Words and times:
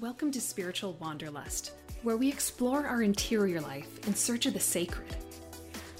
Welcome 0.00 0.30
to 0.30 0.40
Spiritual 0.40 0.96
Wanderlust, 1.00 1.72
where 2.04 2.16
we 2.16 2.28
explore 2.28 2.86
our 2.86 3.02
interior 3.02 3.60
life 3.60 4.06
in 4.06 4.14
search 4.14 4.46
of 4.46 4.54
the 4.54 4.60
sacred. 4.60 5.16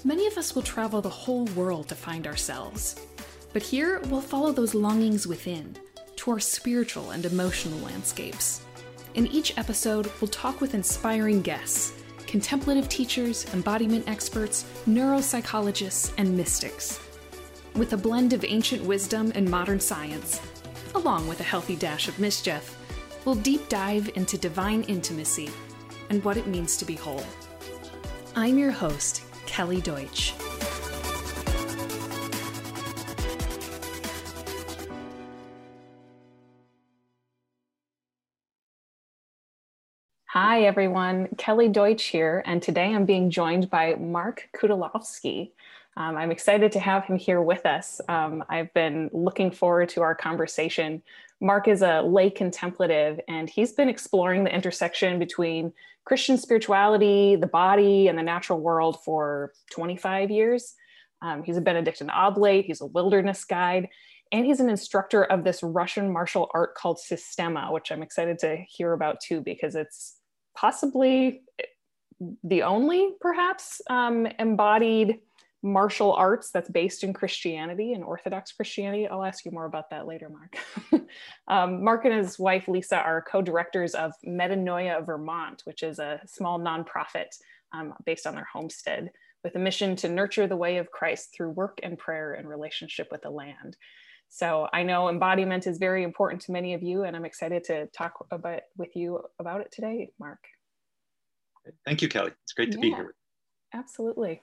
Many 0.05 0.25
of 0.25 0.37
us 0.37 0.55
will 0.55 0.61
travel 0.61 1.01
the 1.01 1.09
whole 1.09 1.47
world 1.47 1.89
to 1.89 1.95
find 1.95 2.25
ourselves, 2.25 3.05
but 3.51 3.61
here 3.61 3.99
we'll 4.05 4.21
follow 4.21 4.53
those 4.53 4.73
longings 4.73 5.27
within 5.27 5.75
to 6.15 6.31
our 6.31 6.39
spiritual 6.39 7.11
and 7.11 7.25
emotional 7.25 7.77
landscapes. 7.79 8.61
In 9.15 9.27
each 9.27 9.57
episode, 9.57 10.09
we'll 10.21 10.29
talk 10.29 10.61
with 10.61 10.75
inspiring 10.75 11.41
guests, 11.41 11.91
contemplative 12.25 12.87
teachers, 12.87 13.53
embodiment 13.53 14.07
experts, 14.07 14.63
neuropsychologists, 14.87 16.13
and 16.17 16.37
mystics. 16.37 17.01
With 17.75 17.91
a 17.91 17.97
blend 17.97 18.31
of 18.31 18.45
ancient 18.45 18.81
wisdom 18.81 19.33
and 19.35 19.51
modern 19.51 19.81
science, 19.81 20.39
along 20.95 21.27
with 21.27 21.41
a 21.41 21.43
healthy 21.43 21.75
dash 21.75 22.07
of 22.07 22.17
mischief, 22.17 22.78
we'll 23.29 23.37
deep 23.41 23.69
dive 23.69 24.09
into 24.15 24.39
divine 24.39 24.81
intimacy 24.85 25.51
and 26.09 26.23
what 26.25 26.35
it 26.35 26.47
means 26.47 26.75
to 26.77 26.83
be 26.83 26.95
whole. 26.95 27.23
I'm 28.35 28.57
your 28.57 28.71
host, 28.71 29.21
Kelly 29.45 29.81
Deutsch. 29.81 30.33
Hi, 40.25 40.63
everyone. 40.63 41.27
Kelly 41.37 41.67
Deutsch 41.67 42.05
here, 42.05 42.41
and 42.47 42.63
today 42.63 42.95
I'm 42.95 43.05
being 43.05 43.29
joined 43.29 43.69
by 43.69 43.93
Mark 43.93 44.49
Kutolowski. 44.59 45.51
Um, 45.95 46.17
I'm 46.17 46.31
excited 46.31 46.71
to 46.71 46.79
have 46.79 47.05
him 47.05 47.17
here 47.17 47.43
with 47.43 47.67
us. 47.67 48.01
Um, 48.09 48.43
I've 48.49 48.73
been 48.73 49.11
looking 49.13 49.51
forward 49.51 49.89
to 49.89 50.01
our 50.01 50.15
conversation. 50.15 51.03
Mark 51.41 51.67
is 51.67 51.81
a 51.81 52.01
lay 52.01 52.29
contemplative, 52.29 53.19
and 53.27 53.49
he's 53.49 53.71
been 53.71 53.89
exploring 53.89 54.43
the 54.43 54.53
intersection 54.53 55.19
between 55.19 55.71
Christian 56.05 56.37
spirituality, 56.37 57.35
the 57.35 57.47
body, 57.47 58.07
and 58.07 58.17
the 58.17 58.23
natural 58.23 58.59
world 58.59 59.01
for 59.03 59.53
25 59.71 60.31
years. 60.31 60.73
Um, 61.21 61.43
he's 61.43 61.57
a 61.57 61.61
Benedictine 61.61 62.09
oblate, 62.09 62.65
he's 62.65 62.81
a 62.81 62.85
wilderness 62.85 63.45
guide, 63.45 63.87
and 64.31 64.45
he's 64.45 64.59
an 64.59 64.69
instructor 64.69 65.23
of 65.23 65.43
this 65.43 65.63
Russian 65.63 66.11
martial 66.11 66.49
art 66.53 66.75
called 66.75 66.99
Systema, 66.99 67.71
which 67.71 67.91
I'm 67.91 68.03
excited 68.03 68.39
to 68.39 68.57
hear 68.67 68.93
about 68.93 69.19
too, 69.21 69.41
because 69.41 69.75
it's 69.75 70.17
possibly 70.55 71.41
the 72.43 72.63
only, 72.63 73.11
perhaps, 73.21 73.81
um, 73.89 74.27
embodied 74.39 75.19
martial 75.61 76.13
arts 76.13 76.51
that's 76.51 76.69
based 76.69 77.03
in 77.03 77.13
Christianity 77.13 77.93
and 77.93 78.03
Orthodox 78.03 78.51
Christianity. 78.51 79.07
I'll 79.07 79.23
ask 79.23 79.45
you 79.45 79.51
more 79.51 79.65
about 79.65 79.89
that 79.89 80.07
later, 80.07 80.29
Mark. 80.29 81.05
um, 81.47 81.83
Mark 81.83 82.05
and 82.05 82.13
his 82.13 82.39
wife, 82.39 82.67
Lisa, 82.67 82.97
are 82.97 83.21
co 83.21 83.41
directors 83.41 83.93
of 83.93 84.13
Metanoia 84.25 85.05
Vermont, 85.05 85.61
which 85.65 85.83
is 85.83 85.99
a 85.99 86.21
small 86.25 86.59
nonprofit 86.59 87.27
um, 87.73 87.93
based 88.05 88.25
on 88.25 88.35
their 88.35 88.47
homestead 88.51 89.11
with 89.43 89.55
a 89.55 89.59
mission 89.59 89.95
to 89.97 90.09
nurture 90.09 90.47
the 90.47 90.57
way 90.57 90.77
of 90.77 90.91
Christ 90.91 91.33
through 91.35 91.51
work 91.51 91.79
and 91.83 91.97
prayer 91.97 92.33
and 92.33 92.47
relationship 92.47 93.07
with 93.11 93.21
the 93.21 93.29
land. 93.29 93.77
So 94.29 94.67
I 94.71 94.83
know 94.83 95.09
embodiment 95.09 95.65
is 95.65 95.77
very 95.77 96.03
important 96.03 96.41
to 96.43 96.51
many 96.51 96.73
of 96.73 96.83
you, 96.83 97.03
and 97.03 97.15
I'm 97.15 97.25
excited 97.25 97.63
to 97.65 97.87
talk 97.87 98.25
about 98.31 98.61
with 98.77 98.95
you 98.95 99.21
about 99.39 99.61
it 99.61 99.71
today, 99.71 100.11
Mark. 100.19 100.39
Thank 101.85 102.01
you, 102.01 102.09
Kelly. 102.09 102.31
It's 102.43 102.53
great 102.53 102.71
to 102.71 102.77
yeah. 102.77 102.81
be 102.81 102.89
here. 102.91 103.15
Absolutely. 103.73 104.41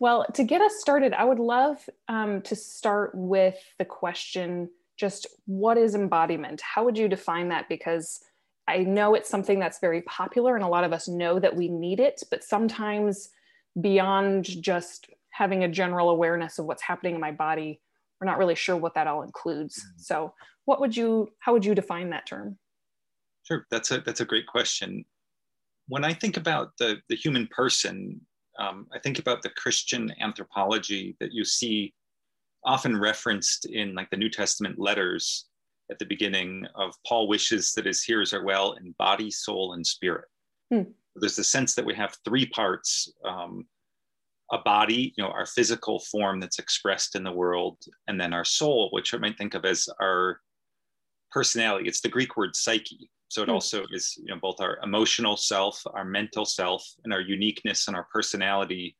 Well, 0.00 0.26
to 0.34 0.44
get 0.44 0.60
us 0.60 0.78
started, 0.80 1.14
I 1.14 1.24
would 1.24 1.38
love 1.38 1.88
um, 2.08 2.42
to 2.42 2.54
start 2.54 3.12
with 3.14 3.56
the 3.78 3.84
question 3.84 4.68
just 4.96 5.26
what 5.46 5.76
is 5.76 5.94
embodiment? 5.94 6.60
How 6.60 6.84
would 6.84 6.96
you 6.96 7.08
define 7.08 7.48
that? 7.50 7.68
Because 7.68 8.20
I 8.68 8.78
know 8.78 9.14
it's 9.14 9.28
something 9.28 9.58
that's 9.58 9.78
very 9.78 10.02
popular 10.02 10.56
and 10.56 10.64
a 10.64 10.68
lot 10.68 10.84
of 10.84 10.92
us 10.92 11.06
know 11.06 11.38
that 11.38 11.54
we 11.54 11.68
need 11.68 12.00
it, 12.00 12.22
but 12.30 12.42
sometimes 12.42 13.30
beyond 13.80 14.44
just 14.62 15.08
having 15.30 15.64
a 15.64 15.68
general 15.68 16.10
awareness 16.10 16.58
of 16.58 16.64
what's 16.64 16.82
happening 16.82 17.14
in 17.14 17.20
my 17.20 17.30
body, 17.30 17.80
we're 18.20 18.26
not 18.26 18.38
really 18.38 18.54
sure 18.54 18.76
what 18.76 18.94
that 18.94 19.06
all 19.06 19.22
includes. 19.22 19.78
Mm-hmm. 19.78 20.00
So, 20.00 20.34
what 20.64 20.80
would 20.80 20.96
you, 20.96 21.28
how 21.38 21.52
would 21.52 21.64
you 21.64 21.74
define 21.74 22.10
that 22.10 22.26
term? 22.26 22.58
Sure, 23.44 23.66
that's 23.70 23.92
a 23.92 24.00
that's 24.00 24.20
a 24.20 24.24
great 24.24 24.46
question. 24.48 25.04
When 25.86 26.04
I 26.04 26.12
think 26.12 26.36
about 26.36 26.72
the 26.78 26.96
the 27.08 27.14
human 27.14 27.46
person, 27.46 28.20
um, 28.58 28.86
I 28.92 28.98
think 28.98 29.18
about 29.18 29.42
the 29.42 29.50
Christian 29.50 30.12
anthropology 30.20 31.16
that 31.20 31.32
you 31.32 31.44
see 31.44 31.94
often 32.64 32.98
referenced 32.98 33.66
in 33.66 33.94
like 33.94 34.10
the 34.10 34.16
New 34.16 34.30
Testament 34.30 34.78
letters 34.78 35.46
at 35.90 35.98
the 35.98 36.04
beginning 36.04 36.66
of 36.74 36.94
Paul 37.06 37.28
wishes 37.28 37.72
that 37.74 37.86
his 37.86 38.02
hearers 38.02 38.32
are 38.32 38.44
well 38.44 38.72
in 38.72 38.94
body, 38.98 39.30
soul, 39.30 39.74
and 39.74 39.86
spirit. 39.86 40.24
Hmm. 40.72 40.82
There's 41.14 41.38
a 41.38 41.44
sense 41.44 41.74
that 41.74 41.86
we 41.86 41.94
have 41.94 42.16
three 42.24 42.46
parts 42.46 43.12
um, 43.24 43.66
a 44.52 44.58
body, 44.58 45.12
you 45.16 45.24
know, 45.24 45.30
our 45.30 45.46
physical 45.46 45.98
form 45.98 46.38
that's 46.40 46.58
expressed 46.58 47.16
in 47.16 47.24
the 47.24 47.32
world, 47.32 47.78
and 48.06 48.20
then 48.20 48.32
our 48.32 48.44
soul, 48.44 48.90
which 48.92 49.12
I 49.12 49.18
might 49.18 49.36
think 49.36 49.54
of 49.54 49.64
as 49.64 49.88
our 50.00 50.40
personality. 51.32 51.88
It's 51.88 52.00
the 52.00 52.08
Greek 52.08 52.36
word 52.36 52.54
psyche. 52.54 53.10
So 53.28 53.42
it 53.42 53.46
hmm. 53.46 53.54
also 53.54 53.84
is, 53.90 54.16
you 54.16 54.26
know, 54.26 54.40
both 54.40 54.60
our 54.60 54.78
emotional 54.82 55.36
self, 55.36 55.82
our 55.92 56.04
mental 56.04 56.44
self, 56.44 56.86
and 57.04 57.12
our 57.12 57.20
uniqueness 57.20 57.88
and 57.88 57.96
our 57.96 58.06
personality. 58.12 58.96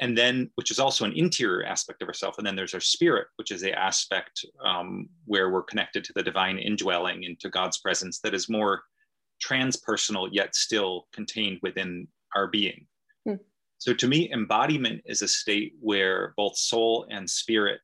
And 0.00 0.16
then, 0.16 0.50
which 0.54 0.70
is 0.70 0.78
also 0.78 1.04
an 1.04 1.12
interior 1.12 1.66
aspect 1.66 2.02
of 2.02 2.08
ourself. 2.08 2.38
And 2.38 2.46
then 2.46 2.54
there's 2.54 2.74
our 2.74 2.80
spirit, 2.80 3.26
which 3.36 3.50
is 3.50 3.60
the 3.60 3.72
aspect 3.72 4.44
um, 4.64 5.08
where 5.24 5.50
we're 5.50 5.64
connected 5.64 6.04
to 6.04 6.12
the 6.14 6.22
divine 6.22 6.58
indwelling 6.58 7.24
into 7.24 7.48
God's 7.48 7.78
presence 7.78 8.20
that 8.20 8.34
is 8.34 8.48
more 8.48 8.82
transpersonal, 9.44 10.28
yet 10.30 10.54
still 10.54 11.08
contained 11.12 11.58
within 11.62 12.06
our 12.36 12.46
being. 12.46 12.86
Hmm. 13.26 13.34
So 13.78 13.92
to 13.92 14.06
me, 14.06 14.32
embodiment 14.32 15.02
is 15.04 15.22
a 15.22 15.28
state 15.28 15.72
where 15.80 16.32
both 16.36 16.56
soul 16.56 17.06
and 17.10 17.28
spirit 17.28 17.80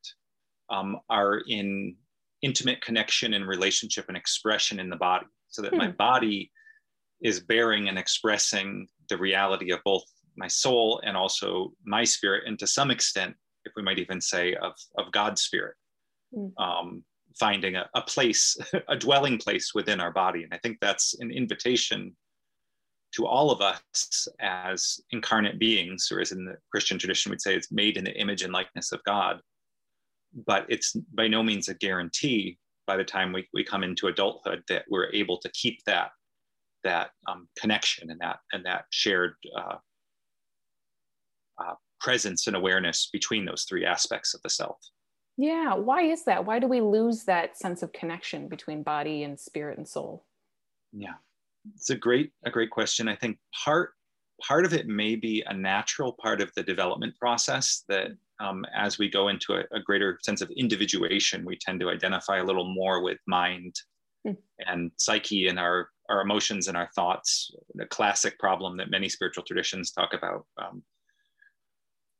um, 0.69 0.99
are 1.09 1.41
in 1.47 1.95
intimate 2.41 2.81
connection 2.81 3.33
and 3.33 3.47
relationship 3.47 4.05
and 4.07 4.17
expression 4.17 4.79
in 4.79 4.89
the 4.89 4.95
body 4.95 5.25
so 5.55 5.61
that 5.61 5.71
hmm. 5.71 5.77
my 5.77 5.87
body 5.87 6.51
is 7.21 7.39
bearing 7.39 7.87
and 7.87 7.97
expressing 7.97 8.87
the 9.09 9.17
reality 9.17 9.71
of 9.71 9.79
both 9.85 10.03
my 10.35 10.47
soul 10.47 11.01
and 11.05 11.15
also 11.15 11.71
my 11.85 12.03
spirit 12.03 12.43
and 12.45 12.59
to 12.59 12.67
some 12.67 12.91
extent 12.91 13.33
if 13.63 13.71
we 13.77 13.81
might 13.81 13.99
even 13.99 14.19
say 14.19 14.53
of, 14.55 14.73
of 14.97 15.11
god's 15.11 15.41
spirit 15.41 15.75
hmm. 16.33 16.47
um, 16.61 17.03
finding 17.39 17.75
a, 17.75 17.85
a 17.95 18.01
place 18.01 18.57
a 18.89 18.97
dwelling 18.97 19.37
place 19.37 19.73
within 19.73 20.01
our 20.01 20.11
body 20.11 20.43
and 20.43 20.53
i 20.53 20.57
think 20.57 20.77
that's 20.81 21.15
an 21.19 21.31
invitation 21.31 22.15
to 23.13 23.25
all 23.25 23.49
of 23.49 23.61
us 23.61 24.27
as 24.41 24.99
incarnate 25.11 25.57
beings 25.57 26.09
or 26.11 26.19
as 26.19 26.33
in 26.33 26.43
the 26.43 26.57
christian 26.69 26.99
tradition 26.99 27.29
we'd 27.29 27.41
say 27.41 27.55
it's 27.55 27.71
made 27.71 27.95
in 27.95 28.03
the 28.03 28.19
image 28.19 28.41
and 28.41 28.51
likeness 28.51 28.91
of 28.91 29.01
god 29.05 29.39
but 30.45 30.65
it's 30.67 30.91
by 31.13 31.29
no 31.29 31.41
means 31.41 31.69
a 31.69 31.73
guarantee 31.73 32.57
by 32.87 32.97
the 32.97 33.03
time 33.03 33.33
we, 33.33 33.47
we 33.53 33.63
come 33.63 33.83
into 33.83 34.07
adulthood 34.07 34.63
that 34.69 34.85
we're 34.89 35.09
able 35.13 35.37
to 35.39 35.49
keep 35.49 35.79
that 35.85 36.11
that 36.83 37.09
um, 37.27 37.47
connection 37.59 38.11
and 38.11 38.19
that 38.19 38.37
and 38.51 38.63
that 38.65 38.85
shared 38.91 39.33
uh, 39.57 39.75
uh, 41.57 41.73
presence 41.99 42.47
and 42.47 42.55
awareness 42.55 43.09
between 43.11 43.45
those 43.45 43.63
three 43.63 43.85
aspects 43.85 44.33
of 44.33 44.41
the 44.43 44.49
self. 44.49 44.77
Yeah. 45.37 45.73
Why 45.73 46.03
is 46.03 46.23
that? 46.25 46.45
Why 46.45 46.59
do 46.59 46.67
we 46.67 46.79
lose 46.81 47.23
that 47.25 47.57
sense 47.57 47.83
of 47.83 47.91
connection 47.91 48.47
between 48.47 48.83
body 48.83 49.23
and 49.23 49.39
spirit 49.39 49.77
and 49.77 49.87
soul? 49.87 50.25
Yeah. 50.93 51.15
It's 51.73 51.89
a 51.89 51.95
great 51.95 52.31
a 52.45 52.51
great 52.51 52.69
question. 52.69 53.07
I 53.07 53.15
think 53.15 53.37
part 53.63 53.91
part 54.45 54.65
of 54.65 54.73
it 54.73 54.87
may 54.87 55.15
be 55.15 55.43
a 55.47 55.53
natural 55.53 56.15
part 56.21 56.41
of 56.41 56.51
the 56.55 56.63
development 56.63 57.15
process 57.19 57.83
that 57.89 58.09
um, 58.39 58.65
as 58.75 58.97
we 58.97 59.09
go 59.09 59.27
into 59.29 59.53
a, 59.53 59.63
a, 59.71 59.79
greater 59.79 60.19
sense 60.23 60.41
of 60.41 60.51
individuation, 60.57 61.45
we 61.45 61.57
tend 61.57 61.79
to 61.79 61.89
identify 61.89 62.37
a 62.37 62.43
little 62.43 62.73
more 62.73 63.01
with 63.01 63.17
mind 63.27 63.75
mm. 64.27 64.35
and 64.59 64.91
psyche 64.97 65.47
and 65.47 65.57
our, 65.57 65.89
our 66.09 66.21
emotions 66.21 66.67
and 66.67 66.75
our 66.75 66.89
thoughts, 66.95 67.51
the 67.75 67.85
classic 67.85 68.37
problem 68.39 68.77
that 68.77 68.91
many 68.91 69.07
spiritual 69.07 69.43
traditions 69.43 69.91
talk 69.91 70.13
about. 70.13 70.45
Um, 70.61 70.83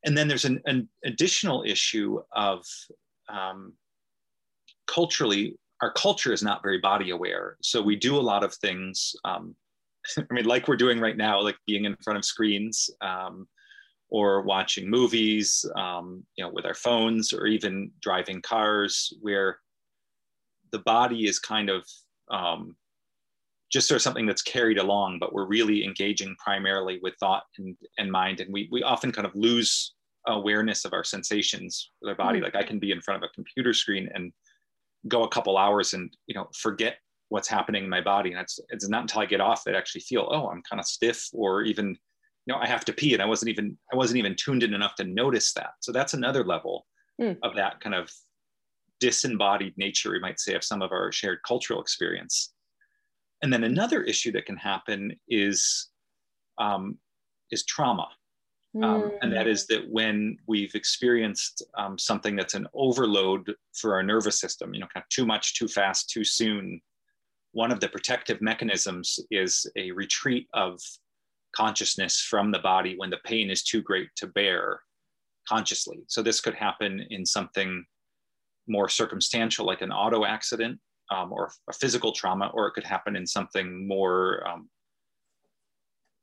and 0.05 0.17
then 0.17 0.27
there's 0.27 0.45
an, 0.45 0.61
an, 0.65 0.87
additional 1.03 1.63
issue 1.65 2.21
of 2.33 2.63
um, 3.27 3.73
culturally, 4.87 5.57
our 5.81 5.91
culture 5.91 6.31
is 6.31 6.43
not 6.43 6.63
very 6.63 6.79
body 6.79 7.09
aware. 7.09 7.57
So 7.61 7.81
we 7.81 7.95
do 7.95 8.15
a 8.15 8.21
lot 8.21 8.43
of 8.43 8.53
things, 8.55 9.15
um, 9.25 9.55
I 10.17 10.23
mean, 10.31 10.45
like 10.45 10.67
we're 10.67 10.77
doing 10.77 10.99
right 10.99 11.17
now, 11.17 11.41
like 11.41 11.57
being 11.67 11.85
in 11.85 11.97
front 12.03 12.17
of 12.17 12.23
screens 12.23 12.89
um, 13.01 13.47
or 14.09 14.43
watching 14.43 14.89
movies, 14.89 15.65
um, 15.75 16.23
you 16.35 16.43
know, 16.43 16.51
with 16.53 16.65
our 16.65 16.75
phones 16.75 17.33
or 17.33 17.47
even 17.47 17.91
driving 18.01 18.41
cars 18.41 19.11
where 19.21 19.57
the 20.71 20.79
body 20.79 21.27
is 21.27 21.39
kind 21.39 21.69
of 21.69 21.85
um, 22.29 22.75
just 23.71 23.87
sort 23.87 23.97
of 23.97 24.01
something 24.03 24.25
that's 24.25 24.41
carried 24.41 24.77
along, 24.77 25.17
but 25.19 25.33
we're 25.33 25.47
really 25.47 25.83
engaging 25.83 26.35
primarily 26.43 26.99
with 27.01 27.15
thought 27.19 27.43
and, 27.57 27.75
and 27.97 28.11
mind. 28.11 28.39
And 28.39 28.53
we, 28.53 28.69
we 28.71 28.83
often 28.83 29.11
kind 29.11 29.25
of 29.25 29.35
lose 29.35 29.93
awareness 30.27 30.85
of 30.85 30.93
our 30.93 31.03
sensations 31.03 31.91
with 32.01 32.09
our 32.09 32.15
body. 32.15 32.39
Mm. 32.39 32.43
Like 32.43 32.55
I 32.55 32.63
can 32.63 32.79
be 32.79 32.91
in 32.91 33.01
front 33.01 33.23
of 33.23 33.27
a 33.29 33.33
computer 33.33 33.73
screen 33.73 34.09
and 34.13 34.31
go 35.07 35.23
a 35.23 35.29
couple 35.29 35.57
hours 35.57 35.93
and, 35.93 36.15
you 36.27 36.35
know, 36.35 36.47
forget 36.55 36.97
what's 37.29 37.47
happening 37.47 37.83
in 37.83 37.89
my 37.89 38.01
body. 38.01 38.31
And 38.31 38.39
it's, 38.39 38.59
it's 38.69 38.87
not 38.87 39.01
until 39.01 39.21
I 39.21 39.25
get 39.25 39.41
off 39.41 39.63
that 39.63 39.75
I 39.75 39.77
actually 39.77 40.01
feel, 40.01 40.27
oh, 40.31 40.47
I'm 40.49 40.61
kind 40.69 40.79
of 40.79 40.85
stiff 40.85 41.27
or 41.33 41.63
even, 41.63 41.97
you 42.45 42.53
know, 42.53 42.59
I 42.59 42.67
have 42.67 42.85
to 42.85 42.93
pee. 42.93 43.13
And 43.13 43.21
I 43.21 43.25
wasn't 43.25 43.49
even, 43.49 43.77
I 43.91 43.95
wasn't 43.95 44.19
even 44.19 44.35
tuned 44.35 44.63
in 44.63 44.73
enough 44.73 44.95
to 44.95 45.03
notice 45.03 45.53
that. 45.53 45.71
So 45.81 45.91
that's 45.91 46.13
another 46.13 46.43
level 46.43 46.85
mm. 47.21 47.37
of 47.43 47.55
that 47.55 47.79
kind 47.81 47.95
of 47.95 48.11
disembodied 48.99 49.77
nature, 49.77 50.11
we 50.11 50.19
might 50.19 50.39
say, 50.39 50.55
of 50.55 50.63
some 50.63 50.81
of 50.81 50.91
our 50.91 51.11
shared 51.11 51.39
cultural 51.47 51.81
experience. 51.81 52.53
And 53.41 53.51
then 53.51 53.63
another 53.63 54.03
issue 54.03 54.31
that 54.33 54.45
can 54.45 54.57
happen 54.57 55.15
is, 55.27 55.89
um, 56.57 56.97
is 57.51 57.65
trauma. 57.65 58.07
Um, 58.83 59.13
and 59.21 59.31
that 59.31 59.47
is 59.47 59.67
that 59.67 59.89
when 59.89 60.37
we've 60.47 60.75
experienced 60.75 61.63
um, 61.77 61.97
something 61.97 62.35
that's 62.35 62.55
an 62.55 62.67
overload 62.73 63.53
for 63.73 63.93
our 63.93 64.03
nervous 64.03 64.37
system, 64.37 64.73
you 64.73 64.81
know, 64.81 64.87
kind 64.93 65.01
of 65.01 65.07
too 65.07 65.25
much, 65.25 65.55
too 65.55 65.69
fast, 65.69 66.09
too 66.09 66.25
soon, 66.25 66.81
one 67.53 67.71
of 67.71 67.79
the 67.79 67.87
protective 67.87 68.41
mechanisms 68.41 69.17
is 69.31 69.65
a 69.77 69.91
retreat 69.91 70.49
of 70.53 70.81
consciousness 71.55 72.21
from 72.21 72.51
the 72.51 72.59
body 72.59 72.95
when 72.97 73.09
the 73.09 73.19
pain 73.25 73.49
is 73.49 73.63
too 73.63 73.81
great 73.81 74.09
to 74.17 74.27
bear 74.27 74.81
consciously. 75.47 75.99
So 76.07 76.21
this 76.21 76.41
could 76.41 76.55
happen 76.55 77.05
in 77.09 77.25
something 77.25 77.85
more 78.67 78.89
circumstantial, 78.89 79.65
like 79.65 79.81
an 79.81 79.91
auto 79.91 80.25
accident 80.25 80.79
um, 81.11 81.31
or 81.31 81.51
a 81.69 81.73
physical 81.73 82.11
trauma, 82.11 82.51
or 82.53 82.67
it 82.67 82.73
could 82.73 82.83
happen 82.83 83.15
in 83.15 83.27
something 83.27 83.87
more 83.87 84.47
um, 84.47 84.69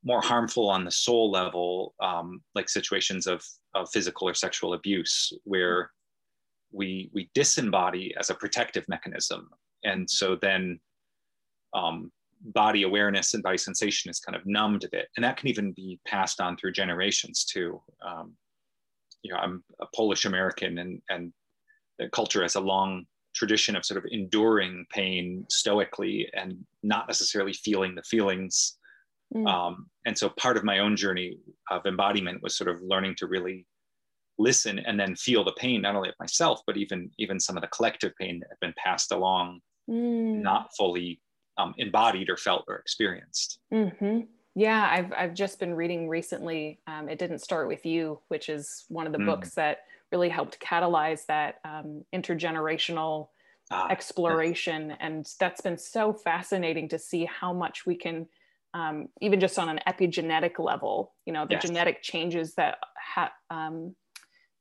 more 0.04 0.20
harmful 0.20 0.68
on 0.68 0.84
the 0.84 0.90
soul 0.90 1.30
level, 1.30 1.94
um, 2.02 2.42
like 2.56 2.68
situations 2.68 3.28
of, 3.28 3.40
of 3.76 3.88
physical 3.92 4.28
or 4.28 4.34
sexual 4.34 4.74
abuse, 4.74 5.32
where 5.44 5.92
we 6.72 7.10
we 7.12 7.30
disembody 7.36 8.10
as 8.18 8.30
a 8.30 8.34
protective 8.34 8.84
mechanism, 8.88 9.48
and 9.84 10.08
so 10.10 10.36
then 10.36 10.80
um, 11.74 12.10
body 12.42 12.82
awareness 12.82 13.34
and 13.34 13.42
body 13.42 13.58
sensation 13.58 14.10
is 14.10 14.20
kind 14.20 14.36
of 14.36 14.46
numbed 14.46 14.84
a 14.84 14.88
bit, 14.90 15.08
and 15.16 15.24
that 15.24 15.36
can 15.36 15.48
even 15.48 15.72
be 15.72 16.00
passed 16.06 16.40
on 16.40 16.56
through 16.56 16.72
generations 16.72 17.44
too. 17.44 17.80
Um, 18.06 18.34
you 19.22 19.32
know, 19.32 19.38
I'm 19.38 19.62
a 19.80 19.86
Polish 19.94 20.24
American, 20.24 20.78
and 20.78 21.00
and 21.08 21.32
the 21.98 22.08
culture 22.08 22.42
has 22.42 22.54
a 22.54 22.60
long 22.60 23.04
tradition 23.34 23.76
of 23.76 23.84
sort 23.84 23.98
of 23.98 24.10
enduring 24.12 24.84
pain 24.90 25.46
stoically 25.48 26.28
and 26.34 26.58
not 26.82 27.06
necessarily 27.08 27.52
feeling 27.52 27.94
the 27.94 28.02
feelings 28.02 28.76
Mm. 29.34 29.48
Um, 29.48 29.86
and 30.04 30.16
so 30.16 30.28
part 30.28 30.56
of 30.56 30.64
my 30.64 30.78
own 30.78 30.96
journey 30.96 31.38
of 31.70 31.86
embodiment 31.86 32.42
was 32.42 32.56
sort 32.56 32.68
of 32.68 32.82
learning 32.82 33.14
to 33.18 33.26
really 33.26 33.66
listen 34.38 34.78
and 34.80 34.98
then 34.98 35.16
feel 35.16 35.44
the 35.44 35.52
pain, 35.52 35.82
not 35.82 35.94
only 35.94 36.08
of 36.08 36.14
myself, 36.20 36.60
but 36.66 36.76
even 36.76 37.10
even 37.18 37.40
some 37.40 37.56
of 37.56 37.62
the 37.62 37.68
collective 37.68 38.12
pain 38.20 38.40
that 38.40 38.48
had 38.50 38.60
been 38.60 38.74
passed 38.76 39.12
along, 39.12 39.60
mm. 39.88 40.42
not 40.42 40.70
fully 40.76 41.20
um, 41.58 41.74
embodied 41.78 42.28
or 42.28 42.36
felt 42.36 42.64
or 42.68 42.76
experienced. 42.76 43.58
Mm-hmm. 43.72 44.20
Yeah, 44.54 44.88
I've 44.90 45.12
I've 45.16 45.34
just 45.34 45.58
been 45.58 45.74
reading 45.74 46.08
recently. 46.08 46.80
Um, 46.86 47.08
it 47.08 47.18
didn't 47.18 47.38
start 47.38 47.68
with 47.68 47.86
you, 47.86 48.20
which 48.28 48.48
is 48.48 48.84
one 48.88 49.06
of 49.06 49.12
the 49.12 49.18
mm. 49.18 49.26
books 49.26 49.54
that 49.54 49.78
really 50.10 50.28
helped 50.28 50.60
catalyze 50.60 51.24
that 51.26 51.56
um, 51.64 52.04
intergenerational 52.14 53.28
ah, 53.70 53.88
exploration, 53.88 54.90
yeah. 54.90 54.96
and 55.00 55.26
that's 55.40 55.62
been 55.62 55.78
so 55.78 56.12
fascinating 56.12 56.88
to 56.90 56.98
see 56.98 57.24
how 57.24 57.52
much 57.52 57.86
we 57.86 57.94
can 57.94 58.26
um, 58.74 59.08
even 59.20 59.40
just 59.40 59.58
on 59.58 59.68
an 59.68 59.80
epigenetic 59.86 60.58
level, 60.58 61.12
you 61.26 61.32
know, 61.32 61.46
the 61.46 61.54
yes. 61.54 61.62
genetic 61.62 62.02
changes 62.02 62.54
that 62.54 62.78
ha- 62.96 63.32
um, 63.50 63.94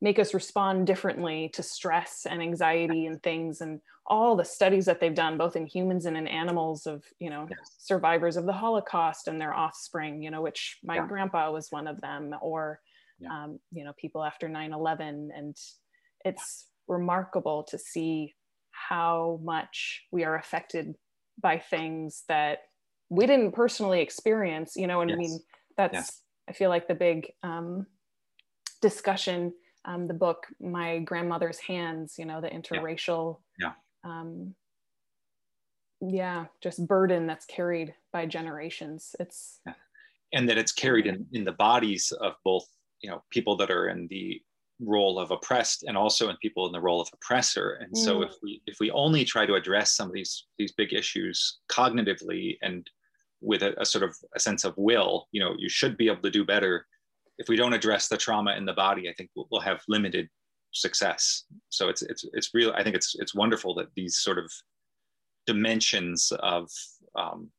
make 0.02 0.20
us 0.20 0.34
respond 0.34 0.88
differently 0.88 1.50
to 1.54 1.64
stress 1.64 2.26
and 2.30 2.42
anxiety 2.42 3.06
and 3.06 3.22
things, 3.22 3.62
and 3.62 3.80
all 4.08 4.36
the 4.36 4.44
studies 4.44 4.86
that 4.86 5.00
they've 5.00 5.16
done, 5.16 5.38
both 5.38 5.56
in 5.56 5.66
humans 5.66 6.06
and 6.06 6.18
in 6.18 6.28
animals, 6.28 6.88
of 6.88 7.04
you 7.20 7.30
know, 7.30 7.48
yes. 7.50 7.76
survivors 7.78 8.36
of 8.38 8.46
the 8.46 8.54
Holocaust 8.54 9.28
and 9.28 9.40
their 9.40 9.54
offspring, 9.54 10.22
you 10.24 10.32
know, 10.32 10.42
which 10.42 10.80
my 10.84 10.96
yeah. 10.96 11.08
grandpa 11.08 11.52
was 11.52 11.72
one 11.72 11.88
of 11.88 12.02
them, 12.02 12.36
or 12.42 12.80
yeah. 13.20 13.30
um, 13.44 13.60
you 13.72 13.84
know, 13.84 13.94
people 13.98 14.24
after 14.24 14.50
9/11, 14.50 15.30
and 15.36 15.56
it's 16.26 16.68
yeah. 16.68 16.96
remarkable 16.96 17.64
to 17.64 17.78
see 17.78 18.34
how 18.72 19.40
much 19.44 20.04
we 20.12 20.24
are 20.24 20.36
affected 20.36 20.96
by 21.42 21.60
things 21.60 22.24
that 22.28 22.60
we 23.10 23.28
didn't 23.28 23.52
personally 23.52 24.02
experience, 24.02 24.74
you 24.76 24.88
know, 24.88 25.02
and 25.02 25.10
yes. 25.10 25.18
I 25.18 25.20
mean, 25.20 25.40
that's, 25.78 25.94
yes. 25.94 26.22
I 26.50 26.54
feel 26.54 26.70
like 26.70 26.88
the 26.88 26.96
big 26.96 27.32
um, 27.44 27.86
discussion, 28.82 29.54
um, 29.86 30.08
the 30.08 30.14
book, 30.14 30.48
My 30.60 31.00
Grandmother's 31.00 31.60
Hands, 31.60 32.14
you 32.18 32.26
know, 32.26 32.42
the 32.42 32.50
interracial, 32.50 33.40
yeah. 33.60 33.72
yeah. 34.04 34.12
Um, 34.12 34.56
yeah, 36.02 36.46
just 36.62 36.86
burden 36.88 37.28
that's 37.28 37.46
carried 37.46 37.94
by 38.12 38.26
generations. 38.26 39.16
It's, 39.20 39.60
yeah. 39.66 39.74
and 40.34 40.50
that 40.50 40.58
it's 40.58 40.72
carried 40.72 41.06
in, 41.06 41.26
in 41.34 41.44
the 41.44 41.52
bodies 41.52 42.12
of 42.22 42.34
both, 42.44 42.68
you 43.02 43.10
know, 43.10 43.24
people 43.30 43.56
that 43.58 43.70
are 43.70 43.90
in 43.90 44.08
the 44.10 44.42
role 44.82 45.20
of 45.20 45.32
oppressed 45.32 45.84
and 45.84 45.96
also 45.96 46.30
in 46.30 46.38
people 46.38 46.66
in 46.66 46.72
the 46.72 46.82
role 46.82 47.00
of 47.00 47.08
oppressor 47.14 47.74
and 47.82 47.94
mm. 47.94 47.98
so 47.98 48.24
if 48.24 48.34
we 48.42 48.62
if 48.66 48.78
we 48.80 48.90
only 48.92 49.24
try 49.24 49.46
to 49.46 49.54
address 49.54 49.96
some 49.96 50.08
of 50.08 50.14
these 50.14 50.48
these 50.58 50.72
big 50.72 50.92
issues 50.92 51.60
cognitively 51.70 52.58
and 52.62 52.90
with 53.42 53.62
a, 53.62 53.80
a, 53.80 53.86
sort 53.86 54.04
of 54.04 54.16
a 54.36 54.40
sense 54.40 54.64
of 54.64 54.74
will 54.78 55.28
you 55.32 55.40
know 55.40 55.54
you 55.58 55.70
should 55.70 55.98
be 55.98 56.08
able 56.08 56.22
to 56.22 56.32
do 56.32 56.44
better 56.44 56.88
if 57.42 57.50
we 57.50 57.56
don't 57.56 57.74
address 57.74 58.08
the 58.08 58.18
trauma 58.18 58.56
in 58.56 58.66
the 58.66 58.74
body 58.74 59.10
i 59.10 59.14
think 59.14 59.30
we'll, 59.36 59.48
we'll 59.52 59.62
have 59.62 59.82
limited 59.88 60.28
success. 60.72 61.46
So 61.70 61.90
it's 61.90 62.02
it's 62.02 62.26
it's 62.34 62.50
real 62.54 62.72
i 62.76 62.84
think 62.84 62.96
it's 62.96 63.16
it's 63.20 63.36
wonderful 63.36 63.76
that 63.76 63.88
these 63.96 64.18
sort 64.18 64.38
of 64.38 64.52
dimensions 65.46 66.32
of 66.40 66.70
um, 67.16 67.50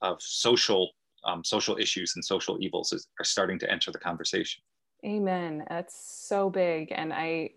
of 0.00 0.20
social 0.20 0.90
um, 1.24 1.42
social 1.44 1.76
issues 1.78 2.12
and 2.16 2.24
social 2.24 2.58
evils 2.60 2.92
is, 2.92 3.08
are 3.18 3.24
starting 3.24 3.58
to 3.58 3.70
enter 3.70 3.90
the 3.90 3.98
conversation. 3.98 4.62
Amen. 5.06 5.64
That's 5.68 6.26
so 6.28 6.50
big. 6.50 6.92
And 6.92 7.12
i 7.12 7.50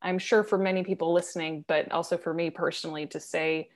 i'm 0.00 0.18
sure 0.18 0.44
for 0.44 0.58
many 0.58 0.84
people 0.84 1.12
listening 1.12 1.64
but 1.66 1.90
also 1.90 2.16
for 2.16 2.32
me 2.32 2.50
personally 2.50 3.04
to 3.04 3.18
say 3.18 3.68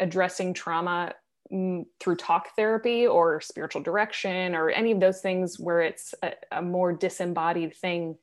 addressing 0.00 0.54
trauma 0.54 1.12
through 1.50 2.16
talk 2.16 2.48
therapy 2.56 3.06
or 3.06 3.40
spiritual 3.40 3.82
direction 3.82 4.54
or 4.54 4.70
any 4.70 4.90
of 4.90 5.00
those 5.00 5.20
things 5.20 5.58
where 5.58 5.80
it's 5.80 6.14
a, 6.22 6.32
a 6.52 6.62
more 6.62 6.92
disembodied 6.92 7.74
thing 7.76 8.16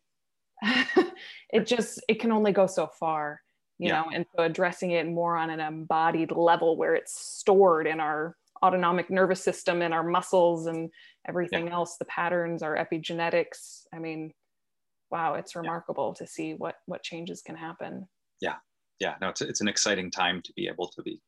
it 1.50 1.66
just 1.66 2.02
it 2.08 2.20
can 2.20 2.32
only 2.32 2.52
go 2.52 2.68
so 2.68 2.88
far 2.88 3.42
you 3.80 3.88
yeah. 3.88 4.02
know 4.02 4.08
and 4.14 4.26
so 4.36 4.44
addressing 4.44 4.92
it 4.92 5.08
more 5.08 5.38
on 5.38 5.50
an 5.50 5.60
embodied 5.60 6.32
level 6.32 6.78
where 6.78 6.96
it's 6.96 7.14
stored 7.14 7.88
in 7.88 8.00
our 8.00 8.36
autonomic 8.64 9.10
nervous 9.10 9.44
system 9.44 9.82
and 9.82 9.94
our 9.94 10.04
muscles 10.04 10.68
and 10.68 10.90
everything 11.28 11.68
yeah. 11.68 11.74
else 11.74 11.98
the 11.98 12.06
patterns 12.06 12.62
our 12.62 12.78
epigenetics 12.78 13.84
i 13.94 14.00
mean 14.00 14.32
wow 15.12 15.34
it's 15.36 15.56
remarkable 15.56 16.14
yeah. 16.16 16.26
to 16.26 16.32
see 16.32 16.54
what 16.54 16.76
what 16.86 17.04
changes 17.04 17.42
can 17.42 17.56
happen 17.56 18.08
yeah 18.42 18.56
yeah 19.00 19.16
no 19.22 19.30
it's, 19.30 19.42
it's 19.42 19.62
an 19.62 19.68
exciting 19.68 20.12
time 20.12 20.42
to 20.42 20.54
be 20.56 20.68
able 20.68 20.88
to 20.88 21.02
be 21.02 21.22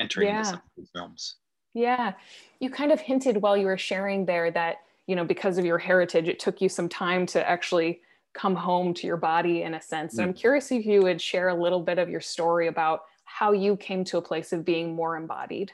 entering 0.00 0.28
yeah. 0.28 0.38
into 0.38 0.50
some 0.50 0.58
of 0.58 0.62
these 0.76 0.90
realms. 0.94 1.36
Yeah. 1.74 2.12
You 2.60 2.70
kind 2.70 2.92
of 2.92 3.00
hinted 3.00 3.38
while 3.38 3.56
you 3.56 3.66
were 3.66 3.78
sharing 3.78 4.26
there 4.26 4.50
that, 4.52 4.78
you 5.06 5.16
know, 5.16 5.24
because 5.24 5.58
of 5.58 5.64
your 5.64 5.78
heritage, 5.78 6.28
it 6.28 6.38
took 6.38 6.60
you 6.60 6.68
some 6.68 6.88
time 6.88 7.26
to 7.26 7.48
actually 7.48 8.00
come 8.32 8.54
home 8.54 8.94
to 8.94 9.06
your 9.06 9.16
body 9.16 9.62
in 9.62 9.74
a 9.74 9.80
sense. 9.80 10.14
So 10.14 10.22
mm. 10.22 10.26
I'm 10.26 10.34
curious 10.34 10.70
if 10.72 10.86
you 10.86 11.02
would 11.02 11.20
share 11.20 11.48
a 11.48 11.54
little 11.54 11.80
bit 11.80 11.98
of 11.98 12.08
your 12.08 12.20
story 12.20 12.68
about 12.68 13.02
how 13.24 13.52
you 13.52 13.76
came 13.76 14.04
to 14.04 14.18
a 14.18 14.22
place 14.22 14.52
of 14.52 14.64
being 14.64 14.94
more 14.94 15.16
embodied. 15.16 15.72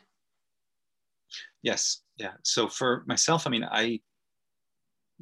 Yes. 1.62 2.02
Yeah. 2.16 2.32
So 2.42 2.68
for 2.68 3.04
myself, 3.06 3.46
I 3.46 3.50
mean, 3.50 3.64
I 3.64 4.00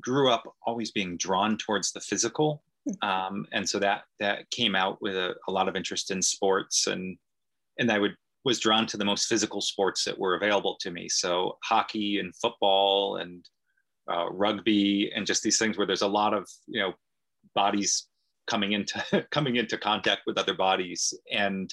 grew 0.00 0.30
up 0.30 0.44
always 0.64 0.90
being 0.90 1.16
drawn 1.16 1.56
towards 1.56 1.92
the 1.92 2.00
physical. 2.00 2.62
Hmm. 2.86 3.08
Um, 3.08 3.46
and 3.52 3.68
so 3.68 3.78
that 3.80 4.02
that 4.20 4.50
came 4.50 4.74
out 4.74 5.02
with 5.02 5.16
a, 5.16 5.34
a 5.48 5.52
lot 5.52 5.68
of 5.68 5.76
interest 5.76 6.10
in 6.10 6.22
sports 6.22 6.86
and 6.86 7.16
and 7.78 7.90
I 7.90 7.98
would 7.98 8.16
was 8.48 8.58
drawn 8.58 8.86
to 8.86 8.96
the 8.96 9.04
most 9.04 9.26
physical 9.26 9.60
sports 9.60 10.04
that 10.04 10.18
were 10.18 10.34
available 10.34 10.74
to 10.80 10.90
me. 10.90 11.06
So 11.06 11.58
hockey 11.62 12.18
and 12.18 12.34
football 12.34 13.18
and 13.18 13.46
uh, 14.10 14.30
rugby 14.30 15.12
and 15.14 15.26
just 15.26 15.42
these 15.42 15.58
things 15.58 15.76
where 15.76 15.86
there's 15.86 16.00
a 16.00 16.08
lot 16.08 16.32
of 16.32 16.48
you 16.66 16.80
know 16.80 16.94
bodies 17.54 18.06
coming 18.46 18.72
into 18.72 19.26
coming 19.30 19.56
into 19.56 19.76
contact 19.76 20.22
with 20.26 20.38
other 20.38 20.54
bodies. 20.54 21.12
And 21.30 21.72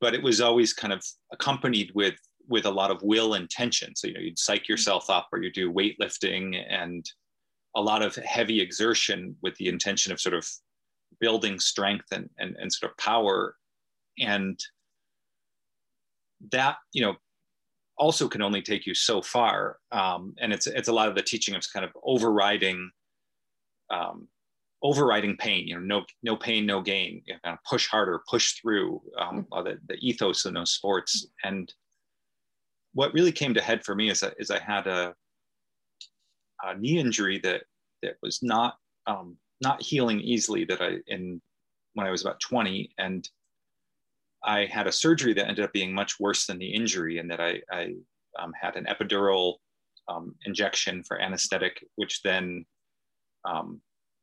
but 0.00 0.14
it 0.14 0.22
was 0.22 0.40
always 0.40 0.72
kind 0.72 0.92
of 0.92 1.00
accompanied 1.32 1.92
with 1.94 2.18
with 2.48 2.66
a 2.66 2.76
lot 2.80 2.90
of 2.90 3.00
will 3.04 3.34
and 3.34 3.48
tension. 3.48 3.94
So 3.94 4.08
you 4.08 4.14
know 4.14 4.20
you'd 4.20 4.40
psych 4.40 4.68
yourself 4.68 5.08
up 5.08 5.28
or 5.32 5.40
you 5.40 5.52
do 5.52 5.72
weightlifting 5.72 6.60
and 6.68 7.08
a 7.76 7.80
lot 7.80 8.02
of 8.02 8.16
heavy 8.16 8.60
exertion 8.60 9.36
with 9.42 9.54
the 9.58 9.68
intention 9.68 10.10
of 10.10 10.20
sort 10.20 10.34
of 10.34 10.44
building 11.20 11.60
strength 11.60 12.06
and, 12.10 12.28
and, 12.38 12.56
and 12.58 12.72
sort 12.72 12.90
of 12.90 12.98
power. 12.98 13.54
And 14.18 14.58
that 16.52 16.76
you 16.92 17.02
know 17.02 17.14
also 17.98 18.28
can 18.28 18.42
only 18.42 18.62
take 18.62 18.86
you 18.86 18.94
so 18.94 19.22
far. 19.22 19.78
Um, 19.92 20.34
and 20.40 20.52
it's 20.52 20.66
it's 20.66 20.88
a 20.88 20.92
lot 20.92 21.08
of 21.08 21.14
the 21.14 21.22
teaching 21.22 21.54
of 21.54 21.64
kind 21.72 21.84
of 21.84 21.92
overriding 22.04 22.90
um, 23.90 24.28
overriding 24.82 25.36
pain, 25.36 25.66
you 25.66 25.74
know, 25.74 25.80
no, 25.80 26.04
no 26.22 26.36
pain, 26.36 26.66
no 26.66 26.80
gain, 26.80 27.22
you 27.26 27.34
know, 27.34 27.40
kind 27.44 27.54
of 27.54 27.64
push 27.68 27.88
harder, 27.88 28.22
push 28.28 28.60
through 28.60 29.00
um, 29.18 29.46
the, 29.50 29.78
the 29.88 29.96
ethos 29.96 30.44
in 30.44 30.54
those 30.54 30.72
sports. 30.72 31.26
And 31.44 31.72
what 32.92 33.12
really 33.14 33.32
came 33.32 33.54
to 33.54 33.62
head 33.62 33.84
for 33.84 33.94
me 33.94 34.10
is, 34.10 34.22
is 34.38 34.50
I 34.50 34.58
had 34.58 34.86
a, 34.86 35.14
a 36.62 36.76
knee 36.78 36.98
injury 36.98 37.40
that, 37.42 37.62
that 38.02 38.16
was 38.22 38.40
not, 38.42 38.76
um, 39.06 39.36
not 39.62 39.82
healing 39.82 40.20
easily 40.20 40.64
that 40.66 40.80
I, 40.80 40.98
in 41.06 41.40
when 41.94 42.06
I 42.06 42.10
was 42.10 42.22
about 42.22 42.40
20 42.40 42.90
and 42.98 43.28
I 44.46 44.66
had 44.66 44.86
a 44.86 44.92
surgery 44.92 45.34
that 45.34 45.48
ended 45.48 45.64
up 45.64 45.72
being 45.72 45.92
much 45.92 46.20
worse 46.20 46.46
than 46.46 46.58
the 46.58 46.72
injury 46.72 47.18
and 47.18 47.28
that 47.30 47.40
I, 47.40 47.60
I 47.70 47.94
um, 48.38 48.52
had 48.60 48.76
an 48.76 48.86
epidural 48.86 49.56
um, 50.08 50.34
injection 50.44 51.02
for 51.02 51.20
anesthetic, 51.20 51.84
which 51.96 52.22
then 52.22 52.64
um, 53.44 53.80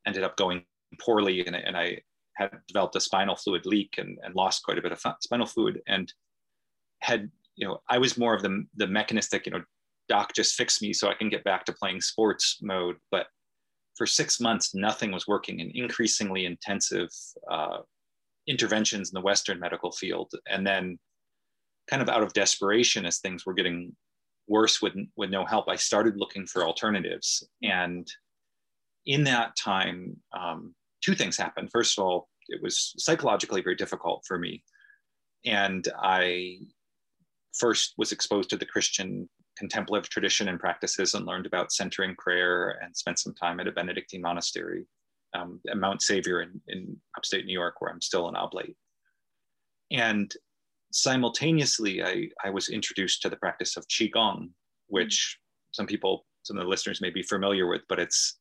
ended 0.08 0.24
up 0.24 0.38
going 0.38 0.64
poorly, 1.00 1.46
and, 1.46 1.56
and, 1.56 1.76
I 1.76 2.00
had 2.36 2.52
developed 2.68 2.96
a 2.96 3.02
spinal 3.02 3.36
fluid 3.36 3.66
leak 3.66 3.96
and, 3.98 4.18
and 4.24 4.36
lost 4.36 4.64
quite 4.64 4.78
a 4.78 4.82
bit 4.82 4.92
of 4.92 5.04
spinal 5.22 5.46
fluid, 5.46 5.82
and 5.88 6.12
had 7.00 7.30
you 7.56 7.68
know 7.68 7.82
I 7.90 7.98
was 7.98 8.18
more 8.18 8.34
of 8.34 8.42
the 8.42 8.66
the 8.76 8.88
mechanistic, 8.88 9.46
you 9.46 9.52
know, 9.52 9.64
doc 10.10 10.34
just 10.34 10.56
fix 10.56 10.82
me 10.82 10.94
so 10.94 11.10
I 11.10 11.14
can 11.16 11.30
get 11.30 11.44
back 11.44 11.66
to 11.66 11.74
playing 11.74 12.02
sports 12.02 12.60
mode, 12.62 12.96
but 13.12 13.28
for 13.96 14.06
six 14.06 14.40
months 14.40 14.74
nothing 14.74 15.12
was 15.12 15.28
working, 15.28 15.62
and 15.62 15.72
increasingly 15.72 16.46
intensive 16.46 17.10
uh, 17.52 17.80
interventions 18.48 19.10
in 19.10 19.14
the 19.14 19.26
Western 19.26 19.60
medical 19.60 19.92
field, 19.92 20.32
and 20.48 20.66
then 20.66 21.00
kind 21.90 22.02
of 22.02 22.10
out 22.10 22.24
of 22.24 22.34
desperation 22.34 23.06
as 23.06 23.20
things 23.20 23.46
were 23.46 23.54
getting 23.54 23.96
worse 24.48 24.82
with, 24.82 24.94
with 25.16 25.30
no 25.30 25.46
help, 25.46 25.70
I 25.70 25.76
started 25.76 26.18
looking 26.18 26.46
for 26.46 26.64
alternatives. 26.64 27.48
And 27.62 28.08
in 29.06 29.24
that 29.26 29.56
time, 29.56 30.18
um, 30.38 30.76
two 31.02 31.16
things 31.16 31.38
happened. 31.38 31.70
First 31.72 31.98
of 31.98 32.06
all, 32.06 32.30
it 32.48 32.62
was 32.62 32.94
psychologically 32.98 33.62
very 33.62 33.76
difficult 33.76 34.24
for 34.28 34.38
me. 34.38 34.64
And 35.46 35.88
I 36.02 36.60
first 37.58 37.94
was 37.98 38.12
exposed 38.12 38.50
to 38.50 38.58
the 38.58 38.66
Christian 38.66 39.30
contemplative 39.58 40.10
tradition 40.10 40.48
and 40.48 40.60
practices 40.60 41.14
and 41.14 41.26
learned 41.26 41.46
about 41.46 41.72
centering 41.72 42.16
prayer 42.18 42.80
and 42.82 42.96
spent 42.96 43.20
some 43.20 43.36
time 43.36 43.60
at 43.60 43.68
a 43.68 43.72
Benedictine 43.72 44.22
monastery 44.22 44.86
um, 45.36 45.60
at 45.70 45.78
Mount 45.78 46.02
Saviour 46.02 46.42
in, 46.42 46.62
in 46.68 46.98
upstate 47.18 47.46
New 47.46 47.54
York, 47.54 47.76
where 47.80 47.92
I'm 47.92 48.02
still 48.02 48.30
an 48.30 48.36
oblate. 48.36 48.76
And 49.92 50.34
simultaneously, 50.92 52.04
I, 52.04 52.30
I 52.44 52.50
was 52.50 52.70
introduced 52.70 53.22
to 53.22 53.30
the 53.30 53.36
practice 53.38 53.78
of 53.78 53.88
Qigong, 53.88 54.50
which 54.88 55.38
some 55.72 55.88
people, 55.88 56.26
some 56.44 56.58
of 56.58 56.64
the 56.64 56.70
listeners 56.70 57.02
may 57.02 57.10
be 57.10 57.24
familiar 57.24 57.68
with, 57.68 57.82
but 57.90 58.00
it's 58.00 58.40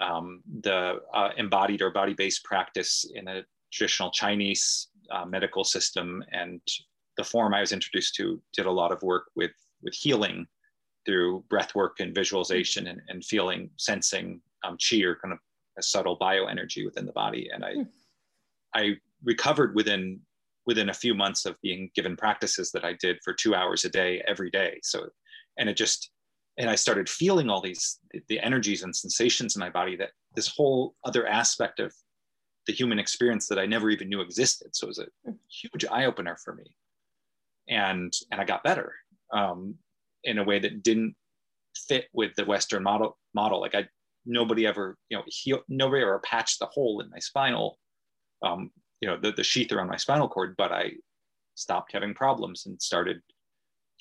um, 0.00 0.42
the 0.62 0.96
uh, 1.14 1.30
embodied 1.36 1.82
or 1.82 1.90
body 1.90 2.14
based 2.14 2.44
practice 2.44 3.04
in 3.14 3.28
a 3.28 3.42
traditional 3.72 4.10
Chinese 4.10 4.88
uh, 5.10 5.24
medical 5.24 5.64
system. 5.64 6.24
And 6.32 6.60
the 7.16 7.24
form 7.24 7.54
I 7.54 7.60
was 7.60 7.72
introduced 7.72 8.14
to 8.16 8.40
did 8.52 8.66
a 8.66 8.70
lot 8.70 8.92
of 8.92 9.02
work 9.02 9.24
with, 9.36 9.52
with 9.82 9.94
healing 9.94 10.46
through 11.04 11.44
breath 11.50 11.74
work 11.74 11.98
and 12.00 12.14
visualization 12.14 12.86
and, 12.86 13.00
and 13.08 13.24
feeling, 13.24 13.70
sensing 13.76 14.40
um, 14.64 14.76
or 15.04 15.16
kind 15.16 15.32
of 15.32 15.38
a 15.78 15.82
subtle 15.82 16.18
bioenergy 16.18 16.84
within 16.84 17.06
the 17.06 17.12
body. 17.12 17.48
And 17.52 17.64
I, 17.64 17.74
mm. 17.74 17.86
I 18.74 18.96
recovered 19.24 19.74
within 19.74 20.20
within 20.66 20.90
a 20.90 20.94
few 20.94 21.14
months 21.14 21.44
of 21.44 21.60
being 21.60 21.90
given 21.94 22.16
practices 22.16 22.70
that 22.72 22.84
I 22.84 22.92
did 22.94 23.18
for 23.24 23.32
two 23.32 23.54
hours 23.54 23.84
a 23.84 23.88
day 23.88 24.22
every 24.26 24.50
day. 24.50 24.78
So, 24.82 25.06
and 25.58 25.68
it 25.68 25.76
just, 25.76 26.10
and 26.58 26.70
I 26.70 26.74
started 26.74 27.08
feeling 27.08 27.50
all 27.50 27.60
these 27.60 27.98
the, 28.28 28.38
energies 28.40 28.82
and 28.82 28.94
sensations 28.94 29.56
in 29.56 29.60
my 29.60 29.70
body 29.70 29.96
that 29.96 30.10
this 30.36 30.48
whole 30.48 30.94
other 31.04 31.26
aspect 31.26 31.80
of 31.80 31.92
the 32.66 32.72
human 32.72 32.98
experience 32.98 33.48
that 33.48 33.58
I 33.58 33.66
never 33.66 33.90
even 33.90 34.08
knew 34.08 34.20
existed. 34.20 34.68
So 34.72 34.86
it 34.86 34.88
was 34.88 34.98
a 34.98 35.06
hmm. 35.24 35.32
huge 35.50 35.84
eye 35.90 36.04
opener 36.04 36.36
for 36.44 36.54
me, 36.54 36.76
and 37.68 38.12
and 38.30 38.40
I 38.40 38.44
got 38.44 38.62
better 38.62 38.92
um, 39.32 39.74
in 40.24 40.38
a 40.38 40.44
way 40.44 40.58
that 40.60 40.82
didn't 40.82 41.16
fit 41.88 42.06
with 42.12 42.34
the 42.36 42.44
Western 42.44 42.82
model. 42.82 43.18
Model 43.34 43.60
like 43.60 43.74
I 43.74 43.88
nobody 44.24 44.66
ever 44.66 44.96
you 45.08 45.16
know 45.16 45.24
he, 45.26 45.54
nobody 45.68 46.02
ever 46.02 46.20
patched 46.20 46.58
the 46.58 46.66
hole 46.66 47.00
in 47.00 47.10
my 47.10 47.18
spinal 47.18 47.78
um, 48.42 48.70
you 49.00 49.08
know 49.08 49.18
the, 49.20 49.32
the 49.32 49.44
sheath 49.44 49.72
around 49.72 49.88
my 49.88 49.96
spinal 49.96 50.28
cord 50.28 50.54
but 50.56 50.72
i 50.72 50.90
stopped 51.54 51.92
having 51.92 52.14
problems 52.14 52.66
and 52.66 52.80
started 52.80 53.20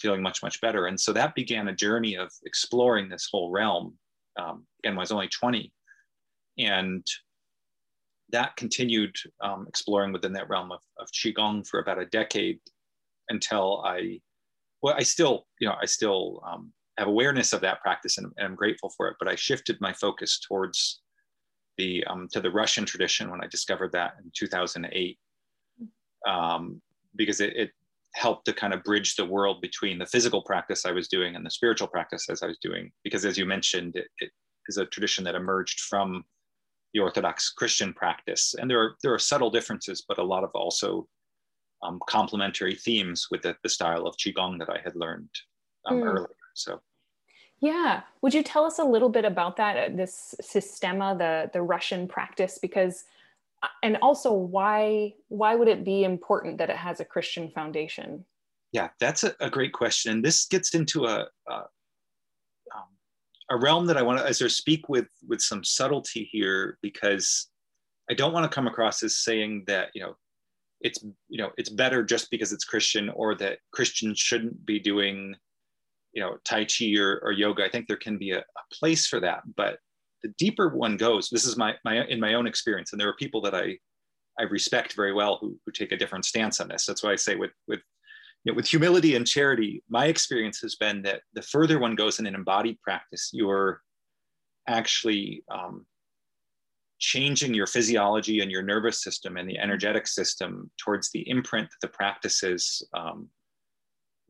feeling 0.01 0.21
much 0.21 0.41
much 0.41 0.59
better. 0.61 0.87
And 0.87 0.99
so 0.99 1.13
that 1.13 1.35
began 1.35 1.67
a 1.67 1.75
journey 1.75 2.15
of 2.15 2.31
exploring 2.45 3.07
this 3.07 3.29
whole 3.31 3.51
realm 3.51 3.97
um, 4.39 4.65
again 4.83 4.97
i 4.97 4.99
was 4.99 5.11
only 5.11 5.27
20 5.27 5.71
and 6.57 7.05
that 8.29 8.55
continued 8.55 9.13
um, 9.43 9.65
exploring 9.67 10.13
within 10.13 10.31
that 10.33 10.49
realm 10.49 10.71
of, 10.71 10.79
of 10.97 11.09
qigong 11.11 11.67
for 11.67 11.81
about 11.81 11.99
a 11.99 12.05
decade 12.05 12.59
until 13.29 13.83
i 13.85 14.19
well 14.81 14.95
i 14.97 15.03
still 15.03 15.45
you 15.59 15.67
know 15.67 15.75
i 15.81 15.85
still 15.85 16.41
um, 16.47 16.71
have 17.01 17.09
awareness 17.09 17.53
of 17.53 17.61
that 17.61 17.81
practice 17.81 18.17
and, 18.17 18.31
and 18.37 18.47
i'm 18.47 18.55
grateful 18.55 18.91
for 18.95 19.07
it 19.07 19.15
but 19.19 19.27
i 19.27 19.35
shifted 19.35 19.77
my 19.81 19.93
focus 19.93 20.39
towards 20.47 21.01
the 21.77 22.03
um, 22.05 22.27
to 22.31 22.39
the 22.39 22.51
Russian 22.51 22.85
tradition 22.85 23.29
when 23.29 23.43
I 23.43 23.47
discovered 23.47 23.91
that 23.93 24.13
in 24.23 24.31
2008, 24.35 25.17
um, 26.27 26.81
because 27.15 27.41
it, 27.41 27.55
it, 27.55 27.71
helped 28.13 28.43
to 28.43 28.51
kind 28.51 28.73
of 28.73 28.83
bridge 28.83 29.15
the 29.15 29.23
world 29.23 29.61
between 29.61 29.97
the 29.97 30.05
physical 30.05 30.41
practice 30.41 30.85
I 30.85 30.91
was 30.91 31.07
doing 31.07 31.37
and 31.37 31.45
the 31.45 31.49
spiritual 31.49 31.87
practice 31.87 32.27
as 32.29 32.43
I 32.43 32.47
was 32.47 32.57
doing. 32.61 32.91
Because 33.05 33.23
as 33.23 33.37
you 33.37 33.45
mentioned, 33.45 33.95
it, 33.95 34.07
it 34.19 34.31
is 34.67 34.75
a 34.75 34.85
tradition 34.87 35.23
that 35.23 35.33
emerged 35.33 35.79
from 35.79 36.25
the 36.93 36.99
Orthodox 36.99 37.51
Christian 37.51 37.93
practice, 37.93 38.53
and 38.59 38.69
there 38.69 38.81
are 38.81 38.95
there 39.01 39.13
are 39.13 39.19
subtle 39.19 39.49
differences, 39.49 40.03
but 40.07 40.17
a 40.17 40.23
lot 40.23 40.43
of 40.43 40.51
also 40.53 41.07
um, 41.83 41.99
complementary 42.09 42.75
themes 42.75 43.27
with 43.31 43.43
the, 43.43 43.55
the, 43.63 43.69
style 43.69 44.05
of 44.05 44.15
qigong 44.17 44.59
that 44.59 44.69
I 44.69 44.79
had 44.83 44.95
learned 44.95 45.29
mm. 45.87 46.03
earlier. 46.03 46.35
So 46.53 46.81
yeah. 47.61 48.01
Would 48.21 48.33
you 48.33 48.43
tell 48.43 48.65
us 48.65 48.79
a 48.79 48.83
little 48.83 49.09
bit 49.09 49.23
about 49.23 49.55
that, 49.57 49.77
uh, 49.77 49.95
this 49.95 50.35
sistema, 50.41 51.17
the, 51.17 51.49
the 51.53 51.61
Russian 51.61 52.07
practice? 52.07 52.57
Because, 52.59 53.05
uh, 53.61 53.67
and 53.83 53.97
also 54.01 54.33
why, 54.33 55.13
why 55.29 55.55
would 55.55 55.67
it 55.67 55.85
be 55.85 56.03
important 56.03 56.57
that 56.57 56.71
it 56.71 56.75
has 56.75 56.99
a 56.99 57.05
Christian 57.05 57.49
foundation? 57.49 58.25
Yeah, 58.71 58.89
that's 58.99 59.23
a, 59.23 59.35
a 59.39 59.49
great 59.49 59.73
question. 59.73 60.11
And 60.11 60.25
this 60.25 60.45
gets 60.45 60.73
into 60.73 61.05
a, 61.05 61.27
a, 61.47 61.53
um, 61.53 62.89
a 63.51 63.57
realm 63.57 63.85
that 63.85 63.97
I 63.97 64.01
want 64.01 64.19
to, 64.19 64.25
as 64.25 64.41
I 64.41 64.47
speak 64.47 64.89
with, 64.89 65.07
with 65.27 65.41
some 65.41 65.63
subtlety 65.63 66.27
here, 66.31 66.79
because 66.81 67.47
I 68.09 68.15
don't 68.15 68.33
want 68.33 68.49
to 68.49 68.55
come 68.55 68.67
across 68.67 69.03
as 69.03 69.17
saying 69.17 69.65
that, 69.67 69.89
you 69.93 70.01
know, 70.01 70.15
it's, 70.79 71.03
you 71.29 71.37
know, 71.37 71.51
it's 71.57 71.69
better 71.69 72.03
just 72.03 72.31
because 72.31 72.51
it's 72.51 72.65
Christian 72.65 73.09
or 73.09 73.35
that 73.35 73.59
Christians 73.71 74.17
shouldn't 74.17 74.65
be 74.65 74.79
doing 74.79 75.35
you 76.13 76.21
know 76.21 76.37
tai 76.43 76.65
chi 76.65 76.93
or, 76.97 77.19
or 77.23 77.31
yoga 77.31 77.63
i 77.63 77.69
think 77.69 77.87
there 77.87 77.97
can 77.97 78.17
be 78.17 78.31
a, 78.31 78.39
a, 78.39 78.43
place 78.73 79.07
for 79.07 79.19
that. 79.19 79.41
But 79.55 79.79
the 80.23 80.33
deeper 80.37 80.69
one 80.69 80.97
goes 80.97 81.29
this 81.29 81.45
is 81.45 81.57
my, 81.57 81.75
my 81.83 82.05
in 82.05 82.19
my 82.19 82.35
own 82.35 82.47
experience 82.47 82.91
and 82.91 83.01
there 83.01 83.09
are 83.09 83.15
people 83.15 83.41
that 83.41 83.55
i 83.55 83.77
i 84.39 84.43
respect 84.43 84.93
very 84.93 85.13
well 85.13 85.37
who, 85.41 85.57
who 85.65 85.71
take 85.71 85.91
a 85.91 85.97
different 85.97 86.25
stance 86.25 86.59
on 86.59 86.67
this. 86.67 86.85
That's 86.85 87.03
why 87.03 87.11
i 87.11 87.15
say 87.15 87.35
with 87.35 87.51
with 87.67 87.79
you 88.43 88.51
know, 88.51 88.55
with 88.55 88.67
humility 88.67 89.15
and 89.15 89.27
charity 89.27 89.83
my 89.89 90.05
experience 90.05 90.59
has 90.61 90.75
been 90.75 91.01
that 91.03 91.21
the 91.33 91.41
further 91.41 91.79
one 91.79 91.95
goes 91.95 92.19
in 92.19 92.25
an 92.25 92.35
embodied 92.35 92.79
practice 92.81 93.29
you're 93.33 93.81
actually 94.67 95.43
um, 95.51 95.85
changing 97.01 97.53
your 97.53 97.67
physiology 97.67 98.41
and 98.41 98.51
your 98.51 98.61
nervous 98.61 99.03
system 99.03 99.35
and 99.35 99.49
the 99.49 99.57
energetic 99.57 100.07
system 100.07 100.69
towards 100.77 101.09
the 101.11 101.27
imprint 101.27 101.67
that 101.69 101.87
the 101.87 101.91
practices 101.91 102.87
um, 102.95 103.27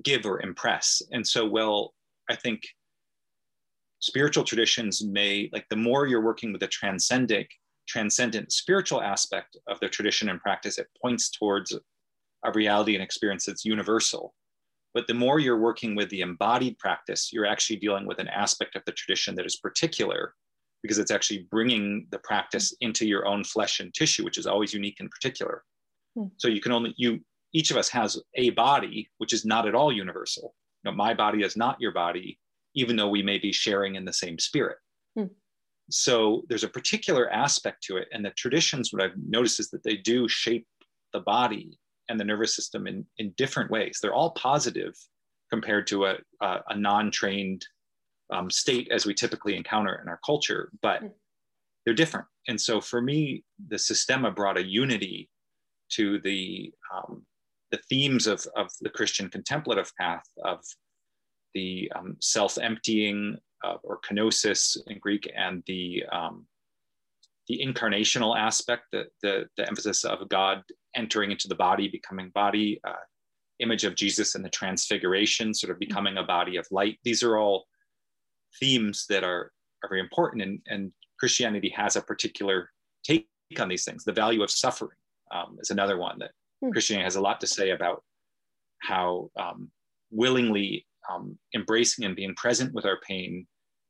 give 0.03 0.25
or 0.25 0.41
impress. 0.41 1.01
And 1.11 1.25
so, 1.25 1.47
well, 1.47 1.93
I 2.29 2.35
think 2.35 2.61
spiritual 3.99 4.43
traditions 4.43 5.03
may, 5.03 5.49
like 5.53 5.67
the 5.69 5.75
more 5.75 6.07
you're 6.07 6.21
working 6.21 6.51
with 6.51 6.63
a 6.63 6.67
transcendent, 6.67 7.47
transcendent 7.87 8.51
spiritual 8.51 9.01
aspect 9.01 9.57
of 9.67 9.79
the 9.79 9.89
tradition 9.89 10.29
and 10.29 10.39
practice, 10.39 10.77
it 10.77 10.87
points 11.01 11.29
towards 11.29 11.73
a 12.43 12.51
reality 12.53 12.95
and 12.95 13.03
experience 13.03 13.45
that's 13.45 13.65
universal. 13.65 14.33
But 14.93 15.07
the 15.07 15.13
more 15.13 15.39
you're 15.39 15.59
working 15.59 15.95
with 15.95 16.09
the 16.09 16.21
embodied 16.21 16.77
practice, 16.77 17.31
you're 17.31 17.45
actually 17.45 17.77
dealing 17.77 18.05
with 18.05 18.19
an 18.19 18.27
aspect 18.27 18.75
of 18.75 18.83
the 18.85 18.91
tradition 18.91 19.35
that 19.35 19.45
is 19.45 19.55
particular 19.55 20.33
because 20.81 20.97
it's 20.97 21.11
actually 21.11 21.47
bringing 21.51 22.07
the 22.11 22.19
practice 22.19 22.73
into 22.81 23.05
your 23.05 23.27
own 23.27 23.43
flesh 23.43 23.79
and 23.79 23.93
tissue, 23.93 24.23
which 24.23 24.37
is 24.37 24.47
always 24.47 24.73
unique 24.73 24.99
and 24.99 25.09
particular. 25.11 25.63
Hmm. 26.15 26.25
So 26.37 26.47
you 26.47 26.59
can 26.59 26.71
only, 26.71 26.93
you, 26.97 27.19
each 27.53 27.71
of 27.71 27.77
us 27.77 27.89
has 27.89 28.19
a 28.35 28.51
body, 28.51 29.09
which 29.17 29.33
is 29.33 29.45
not 29.45 29.67
at 29.67 29.75
all 29.75 29.91
universal. 29.91 30.55
You 30.83 30.91
know, 30.91 30.97
my 30.97 31.13
body 31.13 31.43
is 31.43 31.57
not 31.57 31.79
your 31.79 31.91
body, 31.91 32.39
even 32.75 32.95
though 32.95 33.09
we 33.09 33.21
may 33.21 33.37
be 33.37 33.51
sharing 33.51 33.95
in 33.95 34.05
the 34.05 34.13
same 34.13 34.39
spirit. 34.39 34.77
Hmm. 35.17 35.25
So 35.89 36.43
there's 36.47 36.63
a 36.63 36.69
particular 36.69 37.29
aspect 37.29 37.83
to 37.83 37.97
it. 37.97 38.07
And 38.11 38.23
the 38.23 38.31
traditions, 38.31 38.91
what 38.91 39.03
I've 39.03 39.17
noticed 39.17 39.59
is 39.59 39.69
that 39.71 39.83
they 39.83 39.97
do 39.97 40.27
shape 40.27 40.65
the 41.13 41.19
body 41.19 41.77
and 42.09 42.19
the 42.19 42.23
nervous 42.23 42.55
system 42.55 42.87
in, 42.87 43.05
in 43.17 43.33
different 43.37 43.69
ways. 43.69 43.99
They're 44.01 44.13
all 44.13 44.31
positive 44.31 44.93
compared 45.49 45.87
to 45.87 46.05
a, 46.05 46.15
a, 46.41 46.59
a 46.69 46.77
non-trained 46.77 47.65
um, 48.31 48.49
state 48.49 48.87
as 48.91 49.05
we 49.05 49.13
typically 49.13 49.57
encounter 49.57 49.99
in 50.01 50.07
our 50.07 50.19
culture, 50.25 50.71
but 50.81 51.01
hmm. 51.01 51.07
they're 51.85 51.93
different. 51.93 52.25
and 52.47 52.59
so 52.59 52.79
for 52.79 53.01
me, 53.01 53.43
the 53.67 53.77
Systema 53.77 54.31
brought 54.31 54.57
a 54.57 54.63
unity 54.63 55.29
to 55.89 56.19
the 56.19 56.71
um, 56.95 57.25
the 57.71 57.79
themes 57.89 58.27
of, 58.27 58.45
of 58.55 58.69
the 58.81 58.89
Christian 58.89 59.29
contemplative 59.29 59.91
path 59.99 60.27
of 60.43 60.59
the 61.53 61.91
um, 61.95 62.17
self-emptying 62.19 63.37
uh, 63.63 63.75
or 63.83 63.99
kenosis 64.01 64.77
in 64.87 64.99
Greek 64.99 65.31
and 65.35 65.63
the 65.67 66.03
um, 66.11 66.45
the 67.47 67.61
incarnational 67.65 68.37
aspect, 68.37 68.83
the, 68.91 69.05
the, 69.23 69.45
the 69.57 69.67
emphasis 69.67 70.05
of 70.05 70.29
God 70.29 70.63
entering 70.95 71.31
into 71.31 71.47
the 71.49 71.55
body, 71.55 71.89
becoming 71.89 72.29
body, 72.29 72.79
uh, 72.87 72.93
image 73.59 73.83
of 73.83 73.95
Jesus 73.95 74.35
and 74.35 74.45
the 74.45 74.49
transfiguration, 74.49 75.53
sort 75.53 75.71
of 75.71 75.79
becoming 75.79 76.17
a 76.17 76.23
body 76.23 76.55
of 76.55 76.65
light. 76.71 76.99
These 77.03 77.23
are 77.23 77.37
all 77.37 77.65
themes 78.59 79.05
that 79.09 79.23
are, 79.23 79.51
are 79.83 79.89
very 79.89 79.99
important. 79.99 80.43
And, 80.43 80.59
and 80.67 80.91
Christianity 81.19 81.69
has 81.75 81.95
a 81.95 82.01
particular 82.01 82.69
take 83.03 83.27
on 83.59 83.67
these 83.67 83.83
things. 83.83 84.03
The 84.03 84.13
value 84.13 84.43
of 84.43 84.51
suffering 84.51 84.97
um, 85.33 85.57
is 85.59 85.71
another 85.71 85.97
one 85.97 86.19
that 86.19 86.31
hmm. 86.61 86.71
Christianity 86.71 87.03
has 87.03 87.15
a 87.15 87.21
lot 87.21 87.39
to 87.41 87.47
say 87.47 87.71
about 87.71 88.03
how 88.81 89.29
um, 89.39 89.69
willingly 90.11 90.85
um, 91.11 91.37
embracing 91.55 92.05
and 92.05 92.15
being 92.15 92.35
present 92.35 92.73
with 92.73 92.85
our 92.85 92.99
pain 93.07 93.47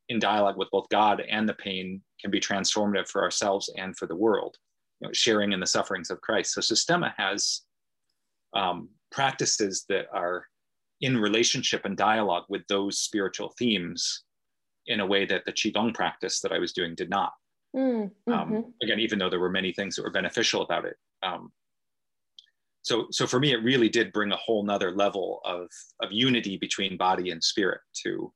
in 0.10 0.20
dialogue 0.20 0.58
with 0.58 0.70
both 0.72 0.90
God 0.90 1.22
and 1.30 1.48
the 1.48 1.54
pain 1.54 2.02
can 2.20 2.32
be 2.32 2.40
transformative 2.40 3.08
for 3.08 3.24
ourselves 3.24 3.72
and 3.78 3.98
for 3.98 4.08
the 4.08 4.16
world, 4.16 4.58
you 5.00 5.08
know, 5.08 5.14
sharing 5.14 5.54
in 5.54 5.60
the 5.60 5.68
sufferings 5.68 6.10
of 6.10 6.22
Christ. 6.22 6.54
So 6.54 6.62
Systema 6.62 7.14
has 7.18 7.62
um, 8.54 8.90
practices 9.12 9.86
that 9.90 10.08
are 10.14 10.46
in 11.02 11.18
relationship 11.18 11.86
and 11.86 11.98
dialogue 11.98 12.44
with 12.50 12.66
those 12.68 13.00
spiritual 13.00 13.54
themes 13.58 14.24
in 14.88 15.00
a 15.00 15.06
way 15.06 15.26
that 15.26 15.46
the 15.46 15.54
qigong 15.54 15.94
practice 15.94 16.42
that 16.42 16.52
I 16.52 16.60
was 16.60 16.74
doing 16.74 16.96
did 16.96 17.10
not. 17.10 17.32
Mm, 17.76 18.12
mm-hmm. 18.28 18.34
um, 18.34 18.74
again, 18.84 19.00
even 19.00 19.18
though 19.18 19.30
there 19.30 19.40
were 19.40 19.50
many 19.50 19.72
things 19.72 19.96
that 19.96 20.04
were 20.04 20.12
beneficial 20.12 20.62
about 20.62 20.86
it. 20.86 20.98
Um, 21.24 21.52
so, 22.84 23.08
so 23.12 23.28
for 23.28 23.40
me, 23.40 23.52
it 23.54 23.64
really 23.64 23.90
did 23.90 24.12
bring 24.12 24.32
a 24.32 24.38
whole 24.38 24.64
nother 24.64 24.92
level 24.92 25.42
of, 25.46 25.68
of 26.02 26.12
unity 26.12 26.58
between 26.58 26.98
body 26.98 27.30
and 27.30 27.44
spirit 27.44 27.82
to 28.04 28.34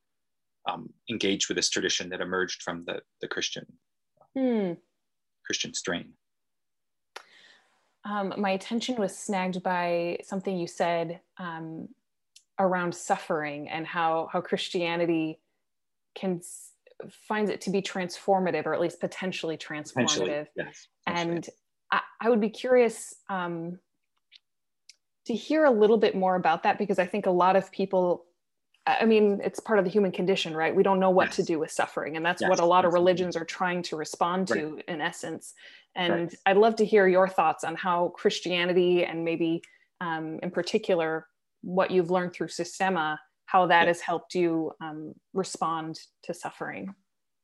um, 0.69 0.89
engage 1.09 1.47
with 1.47 1.57
this 1.57 1.69
tradition 1.69 2.09
that 2.09 2.21
emerged 2.21 2.61
from 2.61 2.83
the, 2.85 3.01
the 3.21 3.27
Christian 3.27 3.65
mm. 4.37 4.77
Christian 5.45 5.73
strain. 5.73 6.13
Um, 8.03 8.33
my 8.37 8.51
attention 8.51 8.95
was 8.97 9.17
snagged 9.17 9.63
by 9.63 10.19
something 10.23 10.57
you 10.57 10.67
said 10.67 11.21
um, 11.39 11.89
around 12.59 12.93
suffering 12.93 13.67
and 13.69 13.85
how 13.85 14.29
how 14.31 14.41
Christianity 14.41 15.39
can 16.13 16.41
finds 17.27 17.49
it 17.49 17.61
to 17.61 17.69
be 17.69 17.81
transformative 17.81 18.65
or 18.65 18.73
at 18.73 18.79
least 18.79 18.99
potentially 18.99 19.57
transformative. 19.57 19.93
Potentially, 19.93 20.45
yes, 20.55 20.87
and 21.07 21.49
I, 21.91 22.01
I, 22.21 22.29
would 22.29 22.39
be 22.39 22.49
curious 22.49 23.13
um, 23.29 23.79
to 25.25 25.33
hear 25.33 25.65
a 25.65 25.71
little 25.71 25.97
bit 25.97 26.15
more 26.15 26.35
about 26.35 26.63
that 26.63 26.77
because 26.77 26.99
I 26.99 27.05
think 27.05 27.25
a 27.25 27.31
lot 27.31 27.55
of 27.55 27.71
people. 27.71 28.25
I 28.87 29.05
mean, 29.05 29.41
it's 29.43 29.59
part 29.59 29.79
of 29.79 29.85
the 29.85 29.89
human 29.89 30.11
condition, 30.11 30.55
right? 30.55 30.75
We 30.75 30.83
don't 30.83 30.99
know 30.99 31.09
what 31.09 31.29
yes. 31.29 31.37
to 31.37 31.43
do 31.43 31.57
with 31.57 31.71
suffering. 31.71 32.17
And 32.17 32.23
that's 32.23 32.41
yes, 32.41 32.49
what 32.51 32.59
a 32.59 32.65
lot 32.65 32.85
of 32.85 32.93
religions 32.93 33.35
are 33.35 33.43
trying 33.43 33.81
to 33.81 33.95
respond 33.95 34.47
to 34.49 34.75
right. 34.75 34.83
in 34.87 35.01
essence. 35.01 35.55
And 35.95 36.13
right. 36.13 36.35
I'd 36.45 36.57
love 36.57 36.75
to 36.75 36.85
hear 36.85 37.07
your 37.07 37.27
thoughts 37.27 37.63
on 37.63 37.75
how 37.75 38.09
Christianity 38.09 39.03
and 39.03 39.25
maybe 39.25 39.63
um, 40.01 40.39
in 40.43 40.51
particular 40.51 41.25
what 41.61 41.89
you've 41.89 42.11
learned 42.11 42.33
through 42.33 42.49
Systema 42.49 43.19
how 43.45 43.67
that 43.67 43.83
yeah. 43.83 43.87
has 43.87 44.01
helped 44.01 44.35
you 44.35 44.71
um, 44.81 45.13
respond 45.33 45.99
to 46.23 46.33
suffering 46.33 46.93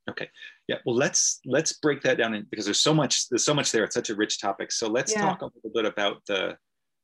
okay 0.09 0.27
yeah 0.67 0.77
well 0.85 0.95
let's 0.95 1.39
let's 1.45 1.73
break 1.73 2.01
that 2.01 2.17
down 2.17 2.33
in, 2.33 2.45
because 2.50 2.65
there's 2.65 2.79
so 2.79 2.93
much 2.93 3.29
there's 3.29 3.45
so 3.45 3.53
much 3.53 3.71
there 3.71 3.83
it's 3.83 3.93
such 3.93 4.09
a 4.09 4.15
rich 4.15 4.41
topic 4.41 4.71
so 4.71 4.88
let's 4.88 5.13
yeah. 5.13 5.21
talk 5.21 5.41
a 5.41 5.45
little 5.45 5.71
bit 5.73 5.85
about 5.85 6.21
the 6.27 6.57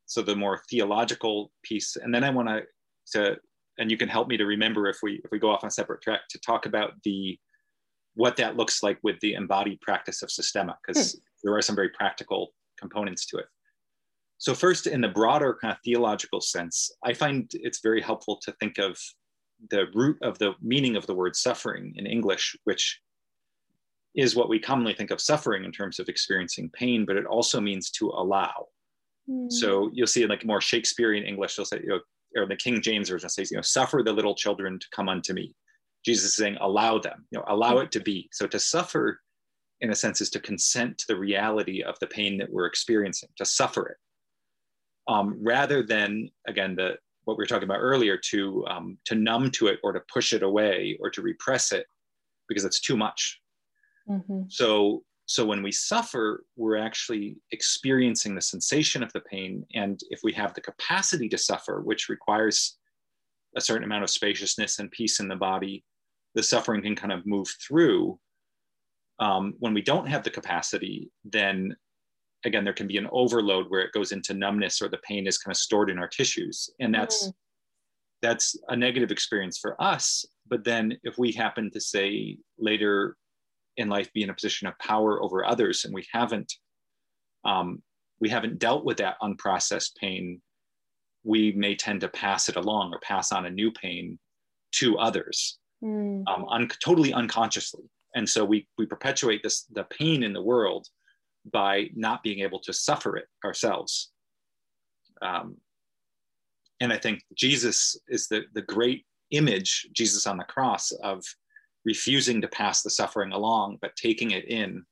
so 0.08 0.22
the 0.22 0.36
more 0.36 0.62
theological 0.70 1.52
piece 1.64 1.96
and 1.96 2.14
then 2.14 2.24
i 2.24 2.30
want 2.30 2.48
to 2.48 2.62
to 3.06 3.38
and 3.78 3.92
you 3.92 3.98
can 3.98 4.10
help 4.10 4.28
me 4.28 4.38
to 4.38 4.46
remember 4.46 4.88
if 4.88 4.98
we 5.04 5.22
if 5.24 5.32
we 5.32 5.40
go 5.40 5.52
off 5.52 5.64
on 5.64 5.68
a 5.68 5.72
separate 5.72 6.02
track 6.02 6.22
to 6.30 6.40
talk 6.40 6.66
about 6.66 6.92
the 7.04 7.38
what 8.16 8.36
that 8.36 8.58
looks 8.58 8.82
like 8.82 8.98
with 9.04 9.20
the 9.20 9.34
embodied 9.34 9.80
practice 9.82 10.24
of 10.24 10.32
systema 10.32 10.76
because 10.86 11.14
hmm. 11.14 11.20
there 11.44 11.56
are 11.56 11.62
some 11.62 11.76
very 11.76 11.90
practical 11.90 12.54
components 12.80 13.26
to 13.26 13.38
it 13.38 13.46
so, 14.40 14.54
first, 14.54 14.86
in 14.86 15.02
the 15.02 15.08
broader 15.08 15.58
kind 15.60 15.72
of 15.72 15.80
theological 15.84 16.42
sense, 16.42 16.92
I 17.04 17.14
find 17.14 17.50
it's 17.54 17.80
very 17.82 18.02
helpful 18.02 18.40
to 18.44 18.52
think 18.54 18.78
of 18.78 19.00
the 19.72 19.86
root 19.96 20.18
of 20.22 20.38
the 20.38 20.54
meaning 20.62 20.96
of 20.96 21.08
the 21.08 21.16
word 21.16 21.36
suffering 21.36 21.94
in 21.96 22.06
English, 22.06 22.56
which 22.66 23.02
is 24.16 24.36
what 24.36 24.50
we 24.50 24.60
commonly 24.60 24.94
think 24.94 25.10
of 25.10 25.22
suffering 25.22 25.64
in 25.64 25.72
terms 25.72 26.00
of 26.00 26.08
experiencing 26.08 26.70
pain, 26.70 27.06
but 27.06 27.18
it 27.18 27.26
also 27.26 27.60
means 27.60 27.90
to 27.92 28.10
allow. 28.10 28.68
Mm. 29.30 29.52
So 29.52 29.90
you'll 29.94 30.08
see 30.08 30.24
in 30.24 30.30
like 30.30 30.46
more 30.46 30.62
Shakespearean 30.62 31.26
English, 31.26 31.56
they'll 31.56 31.66
say, 31.66 31.82
you 31.84 31.90
know, 31.90 32.00
or 32.36 32.46
the 32.46 32.56
King 32.56 32.82
James 32.82 33.10
version 33.10 33.30
says, 33.30 33.52
you 33.52 33.58
know, 33.58 33.62
suffer 33.62 34.04
the 34.04 34.14
little 34.14 34.36
children 34.36 34.80
to 34.80 34.86
come 34.94 35.10
unto 35.10 35.34
me. 35.34 35.56
Jesus 36.06 36.26
is 36.26 36.36
saying, 36.36 36.58
allow 36.62 37.00
them, 37.00 37.26
you 37.32 37.40
know, 37.40 37.46
allow 37.48 37.80
it 37.80 37.92
to 37.92 38.00
be. 38.00 38.30
So 38.32 38.48
to 38.48 38.60
suffer, 38.60 39.20
in 39.82 39.92
a 39.92 39.96
sense, 39.96 40.22
is 40.22 40.30
to 40.32 40.40
consent 40.40 40.98
to 41.00 41.06
the 41.08 41.18
reality 41.18 41.82
of 41.82 41.98
the 42.00 42.08
pain 42.08 42.38
that 42.38 42.52
we're 42.52 42.68
experiencing, 42.68 43.30
to 43.38 43.46
suffer 43.46 43.88
it 43.88 43.98
um, 45.08 45.38
rather 45.42 45.84
than 45.84 46.30
again 46.48 46.76
the 46.76 46.98
what 47.26 47.38
we 47.38 47.42
were 47.42 47.48
talking 47.48 47.66
about 47.66 47.80
earlier 47.80 48.18
to 48.18 48.66
um, 48.68 48.98
to 49.06 49.16
numb 49.16 49.52
to 49.52 49.68
it 49.68 49.80
or 49.84 49.92
to 49.94 50.02
push 50.12 50.34
it 50.34 50.44
away 50.44 50.98
or 51.02 51.10
to 51.10 51.22
repress 51.22 51.72
it 51.72 51.86
because 52.48 52.66
it's 52.66 52.80
too 52.80 52.96
much. 52.96 53.40
Mm-hmm. 54.10 54.44
So 54.50 55.04
so 55.28 55.46
when 55.46 55.62
we 55.62 55.74
suffer, 55.74 56.46
we're 56.56 56.78
actually 56.78 57.36
experiencing 57.52 58.34
the 58.34 58.42
sensation 58.42 59.04
of 59.04 59.12
the 59.12 59.20
pain, 59.20 59.66
and 59.74 60.00
if 60.10 60.22
we 60.24 60.32
have 60.34 60.54
the 60.54 60.62
capacity 60.62 61.28
to 61.28 61.38
suffer, 61.38 61.82
which 61.82 62.08
requires 62.08 62.78
a 63.58 63.62
certain 63.62 63.84
amount 63.84 64.06
of 64.06 64.10
spaciousness 64.10 64.80
and 64.80 64.90
peace 64.90 65.20
in 65.20 65.28
the 65.28 65.36
body, 65.36 65.84
the 66.34 66.42
suffering 66.42 66.82
can 66.82 66.96
kind 66.96 67.12
of 67.12 67.26
move 67.26 67.48
through. 67.68 68.18
Um, 69.20 69.56
when 69.60 69.74
we 69.74 69.82
don't 69.82 70.08
have 70.08 70.24
the 70.24 70.30
capacity, 70.30 71.12
then 71.26 71.76
again, 72.46 72.64
there 72.64 72.74
can 72.74 72.88
be 72.88 72.98
an 72.98 73.10
overload 73.12 73.66
where 73.68 73.82
it 73.82 73.92
goes 73.92 74.14
into 74.14 74.34
numbness 74.34 74.82
or 74.82 74.88
the 74.88 75.00
pain 75.00 75.28
is 75.28 75.38
kind 75.38 75.52
of 75.52 75.58
stored 75.58 75.90
in 75.90 76.00
our 76.00 76.08
tissues. 76.08 76.70
And 76.80 76.94
that's 76.94 77.28
mm. 77.28 77.34
that's 78.22 78.56
a 78.70 78.78
negative 78.78 79.12
experience 79.12 79.58
for 79.58 79.82
us. 79.82 80.26
But 80.48 80.64
then 80.64 80.98
if 81.04 81.18
we 81.18 81.34
happen 81.34 81.70
to 81.72 81.82
say 81.82 82.38
later 82.58 83.18
in 83.78 83.90
life 83.90 84.12
be 84.14 84.24
in 84.24 84.30
a 84.30 84.34
position 84.34 84.68
of 84.68 84.78
power 84.80 85.22
over 85.22 85.46
others 85.46 85.86
and 85.86 85.94
we 85.94 86.06
haven't 86.12 86.54
um, 87.46 87.82
we 88.20 88.30
haven't 88.30 88.60
dealt 88.60 88.84
with 88.84 88.98
that 88.98 89.18
unprocessed 89.22 89.96
pain, 89.96 90.42
we 91.24 91.52
may 91.54 91.76
tend 91.76 92.02
to 92.02 92.08
pass 92.08 92.50
it 92.50 92.56
along 92.56 92.94
or 92.94 93.00
pass 93.00 93.32
on 93.32 93.46
a 93.46 93.50
new 93.50 93.72
pain 93.72 94.18
to 94.74 94.98
others, 94.98 95.60
mm. 95.84 96.24
um, 96.28 96.46
un- 96.50 96.70
totally 96.84 97.14
unconsciously. 97.14 97.84
And 98.16 98.28
so 98.28 98.44
we 98.44 98.68
we 98.78 98.86
perpetuate 98.86 99.44
this 99.44 99.64
the 99.72 99.84
pain 99.84 100.24
in 100.24 100.34
the 100.34 100.42
world 100.42 100.88
by 101.52 101.90
not 101.96 102.24
being 102.24 102.40
able 102.40 102.60
to 102.62 102.74
suffer 102.74 103.18
it 103.18 103.28
ourselves. 103.46 104.12
Um, 105.22 105.58
and 106.80 106.94
I 106.94 106.98
think 106.98 107.24
Jesus 107.36 107.98
is 108.08 108.28
the, 108.28 108.44
the 108.54 108.62
great 108.62 109.06
image, 109.32 109.88
Jesus 109.94 110.28
on 110.28 110.38
the 110.38 110.44
cross, 110.44 110.92
of 111.04 111.24
refusing 111.88 112.42
to 112.42 112.48
pass 112.50 112.84
the 112.84 112.90
suffering 112.90 113.32
along, 113.32 113.78
but 113.82 113.96
taking 113.96 114.32
it 114.32 114.46
in 114.50 114.84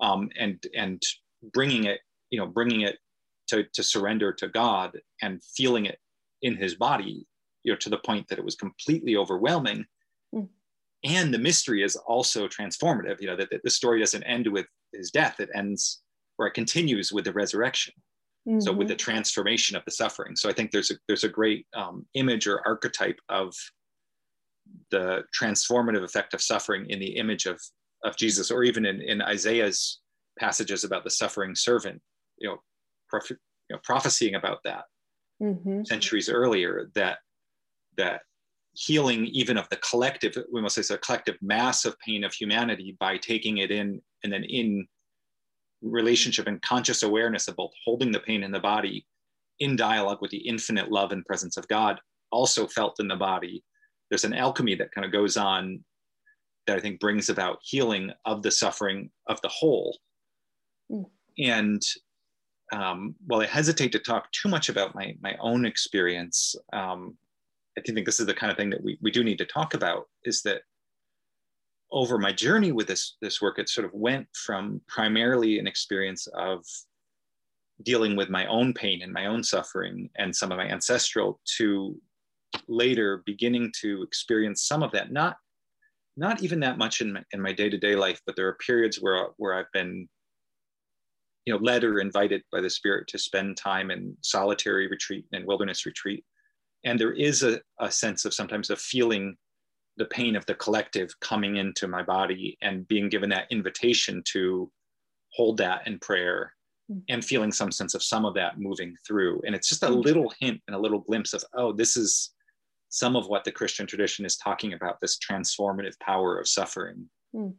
um, 0.00 0.28
and, 0.38 0.62
and 0.76 1.02
bringing 1.54 1.84
it, 1.84 2.00
you 2.30 2.38
know, 2.38 2.46
bringing 2.46 2.82
it 2.82 2.98
to, 3.48 3.64
to 3.72 3.82
surrender 3.82 4.30
to 4.34 4.48
God 4.48 4.92
and 5.22 5.42
feeling 5.56 5.86
it 5.86 5.98
in 6.42 6.54
his 6.54 6.74
body, 6.74 7.26
you 7.64 7.72
know, 7.72 7.78
to 7.78 7.88
the 7.88 7.98
point 7.98 8.28
that 8.28 8.38
it 8.38 8.44
was 8.44 8.56
completely 8.56 9.16
overwhelming. 9.16 9.86
Mm. 10.34 10.48
And 11.04 11.32
the 11.32 11.38
mystery 11.38 11.82
is 11.82 11.96
also 11.96 12.46
transformative, 12.46 13.20
you 13.20 13.26
know, 13.26 13.36
that, 13.36 13.50
that 13.50 13.62
the 13.64 13.70
story 13.70 13.98
doesn't 13.98 14.22
end 14.24 14.46
with 14.46 14.66
his 14.92 15.10
death, 15.10 15.40
it 15.40 15.48
ends 15.54 16.02
or 16.38 16.46
it 16.46 16.52
continues 16.52 17.10
with 17.10 17.24
the 17.24 17.32
resurrection. 17.32 17.94
Mm-hmm. 18.46 18.60
So 18.60 18.72
with 18.72 18.88
the 18.88 18.94
mm-hmm. 18.94 18.98
transformation 18.98 19.76
of 19.76 19.84
the 19.86 19.92
suffering. 19.92 20.36
So 20.36 20.50
I 20.50 20.52
think 20.52 20.72
there's 20.72 20.90
a 20.90 20.94
there's 21.06 21.24
a 21.24 21.28
great 21.28 21.66
um, 21.74 22.04
image 22.14 22.46
or 22.48 22.60
archetype 22.66 23.20
of 23.28 23.54
the 24.90 25.22
transformative 25.38 26.04
effect 26.04 26.34
of 26.34 26.42
suffering 26.42 26.88
in 26.90 26.98
the 26.98 27.16
image 27.16 27.46
of 27.46 27.60
of 28.04 28.16
Jesus, 28.16 28.50
or 28.50 28.64
even 28.64 28.84
in, 28.84 29.00
in 29.00 29.22
Isaiah's 29.22 30.00
passages 30.38 30.82
about 30.82 31.04
the 31.04 31.10
suffering 31.10 31.54
servant, 31.54 32.02
you 32.38 32.48
know, 32.48 32.56
prof- 33.08 33.30
you 33.30 33.36
know 33.70 33.78
prophesying 33.84 34.34
about 34.34 34.58
that 34.64 34.84
mm-hmm. 35.40 35.84
centuries 35.84 36.28
earlier, 36.28 36.90
that 36.94 37.18
that 37.96 38.22
healing 38.74 39.26
even 39.26 39.58
of 39.58 39.68
the 39.68 39.76
collective, 39.76 40.36
we 40.50 40.62
must 40.62 40.82
say 40.82 40.94
a 40.94 40.98
collective 40.98 41.36
mass 41.42 41.84
of 41.84 41.98
pain 41.98 42.24
of 42.24 42.32
humanity 42.32 42.96
by 42.98 43.18
taking 43.18 43.58
it 43.58 43.70
in 43.70 44.00
and 44.24 44.32
then 44.32 44.44
in 44.44 44.86
relationship 45.82 46.46
and 46.46 46.62
conscious 46.62 47.02
awareness 47.02 47.48
of 47.48 47.56
both 47.56 47.72
holding 47.84 48.12
the 48.12 48.20
pain 48.20 48.42
in 48.42 48.52
the 48.52 48.60
body 48.60 49.04
in 49.60 49.76
dialogue 49.76 50.18
with 50.20 50.30
the 50.30 50.48
infinite 50.48 50.90
love 50.90 51.12
and 51.12 51.24
presence 51.24 51.56
of 51.56 51.68
God, 51.68 52.00
also 52.30 52.66
felt 52.66 52.98
in 52.98 53.08
the 53.08 53.16
body. 53.16 53.62
There's 54.12 54.24
an 54.24 54.34
alchemy 54.34 54.74
that 54.74 54.92
kind 54.92 55.06
of 55.06 55.10
goes 55.10 55.38
on 55.38 55.82
that 56.66 56.76
I 56.76 56.80
think 56.80 57.00
brings 57.00 57.30
about 57.30 57.60
healing 57.62 58.12
of 58.26 58.42
the 58.42 58.50
suffering 58.50 59.08
of 59.26 59.40
the 59.40 59.48
whole. 59.48 59.96
Mm. 60.90 61.06
And 61.38 61.82
um, 62.74 63.14
while 63.26 63.40
I 63.40 63.46
hesitate 63.46 63.90
to 63.92 63.98
talk 63.98 64.30
too 64.32 64.50
much 64.50 64.68
about 64.68 64.94
my, 64.94 65.16
my 65.22 65.34
own 65.40 65.64
experience, 65.64 66.54
um, 66.74 67.16
I 67.78 67.80
think 67.80 68.04
this 68.04 68.20
is 68.20 68.26
the 68.26 68.34
kind 68.34 68.50
of 68.50 68.58
thing 68.58 68.68
that 68.68 68.84
we, 68.84 68.98
we 69.00 69.10
do 69.10 69.24
need 69.24 69.38
to 69.38 69.46
talk 69.46 69.72
about 69.72 70.10
is 70.24 70.42
that 70.42 70.60
over 71.90 72.18
my 72.18 72.32
journey 72.32 72.70
with 72.70 72.88
this, 72.88 73.16
this 73.22 73.40
work, 73.40 73.58
it 73.58 73.70
sort 73.70 73.86
of 73.86 73.94
went 73.94 74.26
from 74.34 74.82
primarily 74.88 75.58
an 75.58 75.66
experience 75.66 76.26
of 76.34 76.66
dealing 77.82 78.14
with 78.14 78.28
my 78.28 78.44
own 78.44 78.74
pain 78.74 79.00
and 79.00 79.10
my 79.10 79.24
own 79.24 79.42
suffering 79.42 80.10
and 80.16 80.36
some 80.36 80.52
of 80.52 80.58
my 80.58 80.68
ancestral 80.68 81.40
to 81.56 81.98
later 82.68 83.22
beginning 83.26 83.72
to 83.80 84.02
experience 84.02 84.62
some 84.62 84.82
of 84.82 84.92
that, 84.92 85.12
not 85.12 85.36
not 86.16 86.42
even 86.42 86.60
that 86.60 86.76
much 86.76 87.00
in 87.00 87.14
my, 87.14 87.22
in 87.32 87.40
my 87.40 87.52
day-to-day 87.52 87.96
life, 87.96 88.20
but 88.26 88.36
there 88.36 88.46
are 88.46 88.58
periods 88.66 88.98
where, 88.98 89.28
where 89.38 89.54
I've 89.54 89.72
been, 89.72 90.06
you 91.46 91.54
know, 91.54 91.58
led 91.58 91.84
or 91.84 92.00
invited 92.00 92.42
by 92.52 92.60
the 92.60 92.68
spirit 92.68 93.08
to 93.08 93.18
spend 93.18 93.56
time 93.56 93.90
in 93.90 94.14
solitary 94.20 94.88
retreat 94.88 95.24
and 95.32 95.46
wilderness 95.46 95.86
retreat. 95.86 96.22
And 96.84 97.00
there 97.00 97.14
is 97.14 97.42
a, 97.42 97.60
a 97.80 97.90
sense 97.90 98.26
of 98.26 98.34
sometimes 98.34 98.68
of 98.68 98.78
feeling 98.78 99.36
the 99.96 100.04
pain 100.04 100.36
of 100.36 100.44
the 100.44 100.54
collective 100.54 101.08
coming 101.20 101.56
into 101.56 101.88
my 101.88 102.02
body 102.02 102.58
and 102.60 102.86
being 102.88 103.08
given 103.08 103.30
that 103.30 103.46
invitation 103.50 104.22
to 104.32 104.70
hold 105.32 105.56
that 105.58 105.86
in 105.86 105.98
prayer 105.98 106.52
mm. 106.90 107.00
and 107.08 107.24
feeling 107.24 107.52
some 107.52 107.72
sense 107.72 107.94
of 107.94 108.02
some 108.02 108.26
of 108.26 108.34
that 108.34 108.60
moving 108.60 108.94
through. 109.06 109.40
And 109.46 109.54
it's 109.54 109.68
just 109.68 109.82
a 109.82 109.88
mm. 109.88 110.04
little 110.04 110.30
hint 110.40 110.60
and 110.66 110.76
a 110.76 110.78
little 110.78 111.00
glimpse 111.00 111.32
of, 111.32 111.42
oh, 111.54 111.72
this 111.72 111.96
is 111.96 112.32
some 112.92 113.16
of 113.16 113.26
what 113.26 113.42
the 113.42 113.50
Christian 113.50 113.86
tradition 113.86 114.26
is 114.26 114.36
talking 114.36 114.74
about 114.74 115.00
this 115.00 115.18
transformative 115.18 115.98
power 116.00 116.38
of 116.38 116.46
suffering, 116.46 117.08
mm. 117.34 117.54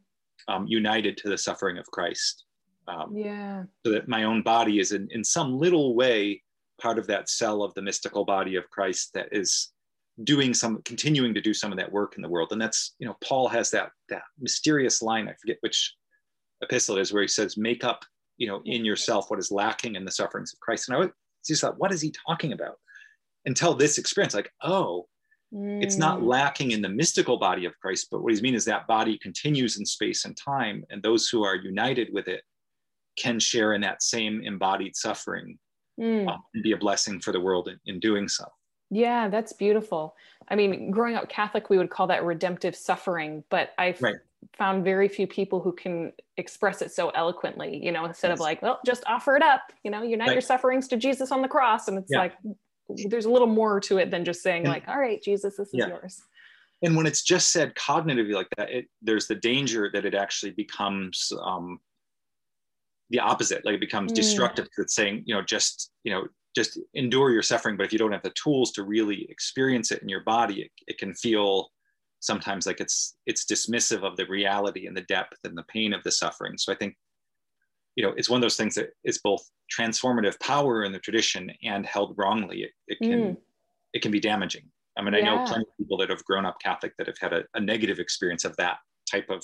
um, 0.48 0.68
united 0.68 1.18
to 1.18 1.28
the 1.28 1.38
suffering 1.38 1.80
of 1.80 1.88
Christ. 1.88 2.46
Um, 2.88 3.16
yeah. 3.16 3.64
So 3.84 3.92
that 3.94 4.08
my 4.08 4.26
own 4.26 4.44
body 4.44 4.80
is 4.80 4.92
in, 4.92 5.08
in 5.10 5.24
some 5.24 5.58
little 5.58 5.96
way 5.96 6.44
part 6.80 7.00
of 7.00 7.08
that 7.08 7.30
cell 7.30 7.64
of 7.64 7.74
the 7.74 7.82
mystical 7.82 8.26
body 8.26 8.58
of 8.58 8.70
Christ 8.70 9.10
that 9.16 9.30
is 9.32 9.74
doing 10.24 10.54
some 10.54 10.84
continuing 10.84 11.34
to 11.34 11.42
do 11.42 11.52
some 11.52 11.72
of 11.72 11.80
that 11.80 11.92
work 11.92 12.16
in 12.16 12.22
the 12.22 12.30
world 12.30 12.50
and 12.52 12.62
that's 12.62 12.94
you 13.00 13.08
know 13.08 13.18
paul 13.24 13.48
has 13.48 13.72
that 13.72 13.90
that 14.10 14.22
mysterious 14.40 15.02
line 15.02 15.28
i 15.28 15.34
forget 15.42 15.58
which 15.62 15.96
epistle 16.62 16.98
it 16.98 17.02
is 17.02 17.12
where 17.12 17.24
he 17.24 17.28
says 17.28 17.58
make 17.58 17.84
up 17.84 18.06
you 18.38 18.46
know 18.46 18.62
in 18.66 18.86
yourself 18.86 19.32
what 19.32 19.40
is 19.40 19.50
lacking 19.50 19.96
in 19.96 20.06
the 20.06 20.12
sufferings 20.12 20.54
of 20.54 20.60
christ 20.60 20.88
and 20.88 20.96
i 20.96 21.00
was 21.00 21.10
just 21.44 21.62
thought 21.62 21.80
what 21.80 21.92
is 21.92 22.00
he 22.00 22.14
talking 22.28 22.54
about 22.54 22.76
until 23.46 23.74
this 23.74 23.98
experience 23.98 24.36
like 24.36 24.52
oh 24.62 25.08
it's 25.56 25.98
not 25.98 26.20
mm. 26.20 26.28
lacking 26.28 26.72
in 26.72 26.82
the 26.82 26.90
mystical 26.90 27.38
body 27.38 27.66
of 27.66 27.78
Christ, 27.80 28.08
but 28.10 28.24
what 28.24 28.32
he's 28.32 28.42
mean 28.42 28.56
is 28.56 28.66
that 28.66 28.88
body 28.88 29.20
continues 29.20 29.78
in 29.78 29.86
space 29.86 30.26
and 30.26 30.36
time, 30.36 30.84
and 30.90 31.02
those 31.04 31.30
who 31.30 31.44
are 31.44 31.56
united 31.56 32.10
with 32.12 32.28
it 32.28 32.42
can 33.18 33.40
share 33.40 33.74
in 33.74 33.82
that 33.82 34.02
same 34.02 34.42
embodied 34.44 34.96
suffering 34.96 35.60
mm. 36.00 36.28
um, 36.28 36.42
and 36.56 36.64
be 36.64 36.72
a 36.72 36.78
blessing 36.78 37.20
for 37.20 37.32
the 37.32 37.40
world 37.40 37.68
in, 37.68 37.80
in, 37.86 38.00
doing 38.00 38.28
so. 38.28 38.46
Yeah, 38.90 39.28
that's 39.28 39.54
beautiful. 39.54 40.16
I 40.50 40.56
mean, 40.56 40.90
growing 40.90 41.16
up 41.16 41.30
Catholic, 41.30 41.70
we 41.70 41.78
would 41.78 41.92
call 41.92 42.08
that 42.08 42.24
redemptive 42.24 42.76
suffering, 42.76 43.44
but 43.50 43.74
I've 43.78 44.02
right. 44.02 44.16
found 44.58 44.84
very 44.84 45.08
few 45.08 45.28
people 45.28 45.60
who 45.60 45.72
can 45.72 46.14
express 46.38 46.82
it 46.82 46.92
so 46.92 47.10
eloquently, 47.10 47.80
you 47.84 47.92
know, 47.92 48.06
instead 48.06 48.30
yes. 48.30 48.38
of 48.38 48.42
like, 48.42 48.62
well, 48.64 48.80
just 48.86 49.04
offer 49.06 49.36
it 49.36 49.44
up, 49.44 49.62
you 49.84 49.92
know, 49.92 50.02
unite 50.02 50.30
right. 50.30 50.34
your 50.34 50.42
sufferings 50.42 50.88
to 50.88 50.98
Jesus 50.98 51.32
on 51.32 51.44
the 51.44 51.48
cross. 51.48 51.88
And 51.88 52.00
it's 52.00 52.12
yeah. 52.12 52.20
like, 52.20 52.34
there's 53.08 53.26
a 53.26 53.30
little 53.30 53.48
more 53.48 53.80
to 53.80 53.98
it 53.98 54.12
than 54.12 54.26
just 54.26 54.42
saying 54.42 54.66
like 54.66 54.88
all 54.88 55.00
right 55.00 55.22
jesus 55.24 55.56
this 55.58 55.68
is 55.68 55.74
yeah. 55.74 55.88
yours 55.88 56.22
and 56.84 56.96
when 56.96 57.06
it's 57.06 57.24
just 57.24 57.52
said 57.52 57.74
cognitively 57.76 58.34
like 58.34 58.50
that 58.58 58.70
it, 58.70 58.86
there's 59.02 59.28
the 59.28 59.36
danger 59.36 59.90
that 59.94 60.06
it 60.06 60.14
actually 60.14 60.52
becomes 60.52 61.32
um, 61.42 61.80
the 63.10 63.20
opposite 63.20 63.66
like 63.66 63.76
it 63.76 63.80
becomes 63.80 64.12
mm. 64.12 64.16
destructive 64.16 64.68
it's 64.78 64.96
saying 64.96 65.24
you 65.26 65.34
know 65.34 65.42
just 65.42 65.92
you 66.04 66.12
know 66.12 66.28
just 66.56 66.80
endure 66.94 67.32
your 67.32 67.42
suffering 67.42 67.78
but 67.78 67.86
if 67.86 67.94
you 67.94 68.00
don't 68.00 68.12
have 68.12 68.24
the 68.24 68.32
tools 68.32 68.72
to 68.72 68.84
really 68.84 69.26
experience 69.30 69.92
it 69.92 70.02
in 70.02 70.10
your 70.10 70.24
body 70.24 70.62
it, 70.64 70.72
it 70.88 70.98
can 70.98 71.14
feel 71.14 71.70
sometimes 72.20 72.66
like 72.66 72.80
it's 72.80 73.16
it's 73.26 73.46
dismissive 73.46 74.04
of 74.04 74.16
the 74.18 74.26
reality 74.28 74.88
and 74.88 74.96
the 74.96 75.02
depth 75.02 75.38
and 75.44 75.58
the 75.58 75.64
pain 75.64 75.94
of 75.94 76.04
the 76.04 76.12
suffering 76.12 76.58
so 76.58 76.72
i 76.72 76.76
think 76.76 76.96
you 77.96 78.04
know, 78.04 78.14
it's 78.18 78.30
one 78.30 78.38
of 78.38 78.42
those 78.42 78.58
things 78.58 78.76
that 78.76 78.90
is 79.04 79.20
both 79.24 79.50
transformative 79.76 80.40
power 80.40 80.84
in 80.84 80.92
the 80.92 81.00
tradition 81.00 81.52
and 81.64 81.86
held 81.86 82.16
wrongly. 82.18 82.64
It, 82.64 82.72
it 82.88 82.98
can 83.00 83.20
mm. 83.20 83.38
it 83.94 84.02
can 84.02 84.12
be 84.12 84.20
damaging. 84.20 84.64
I 84.98 85.02
mean, 85.02 85.14
yeah. 85.14 85.20
I 85.20 85.24
know 85.24 85.46
plenty 85.46 85.64
of 85.64 85.78
people 85.78 85.98
that 85.98 86.10
have 86.10 86.24
grown 86.26 86.46
up 86.46 86.58
Catholic 86.64 86.94
that 86.98 87.08
have 87.08 87.18
had 87.20 87.34
a, 87.34 87.44
a 87.54 87.60
negative 87.60 88.00
experience 88.00 88.46
of 88.46 88.56
that 88.58 88.78
type 89.10 89.30
of 89.30 89.44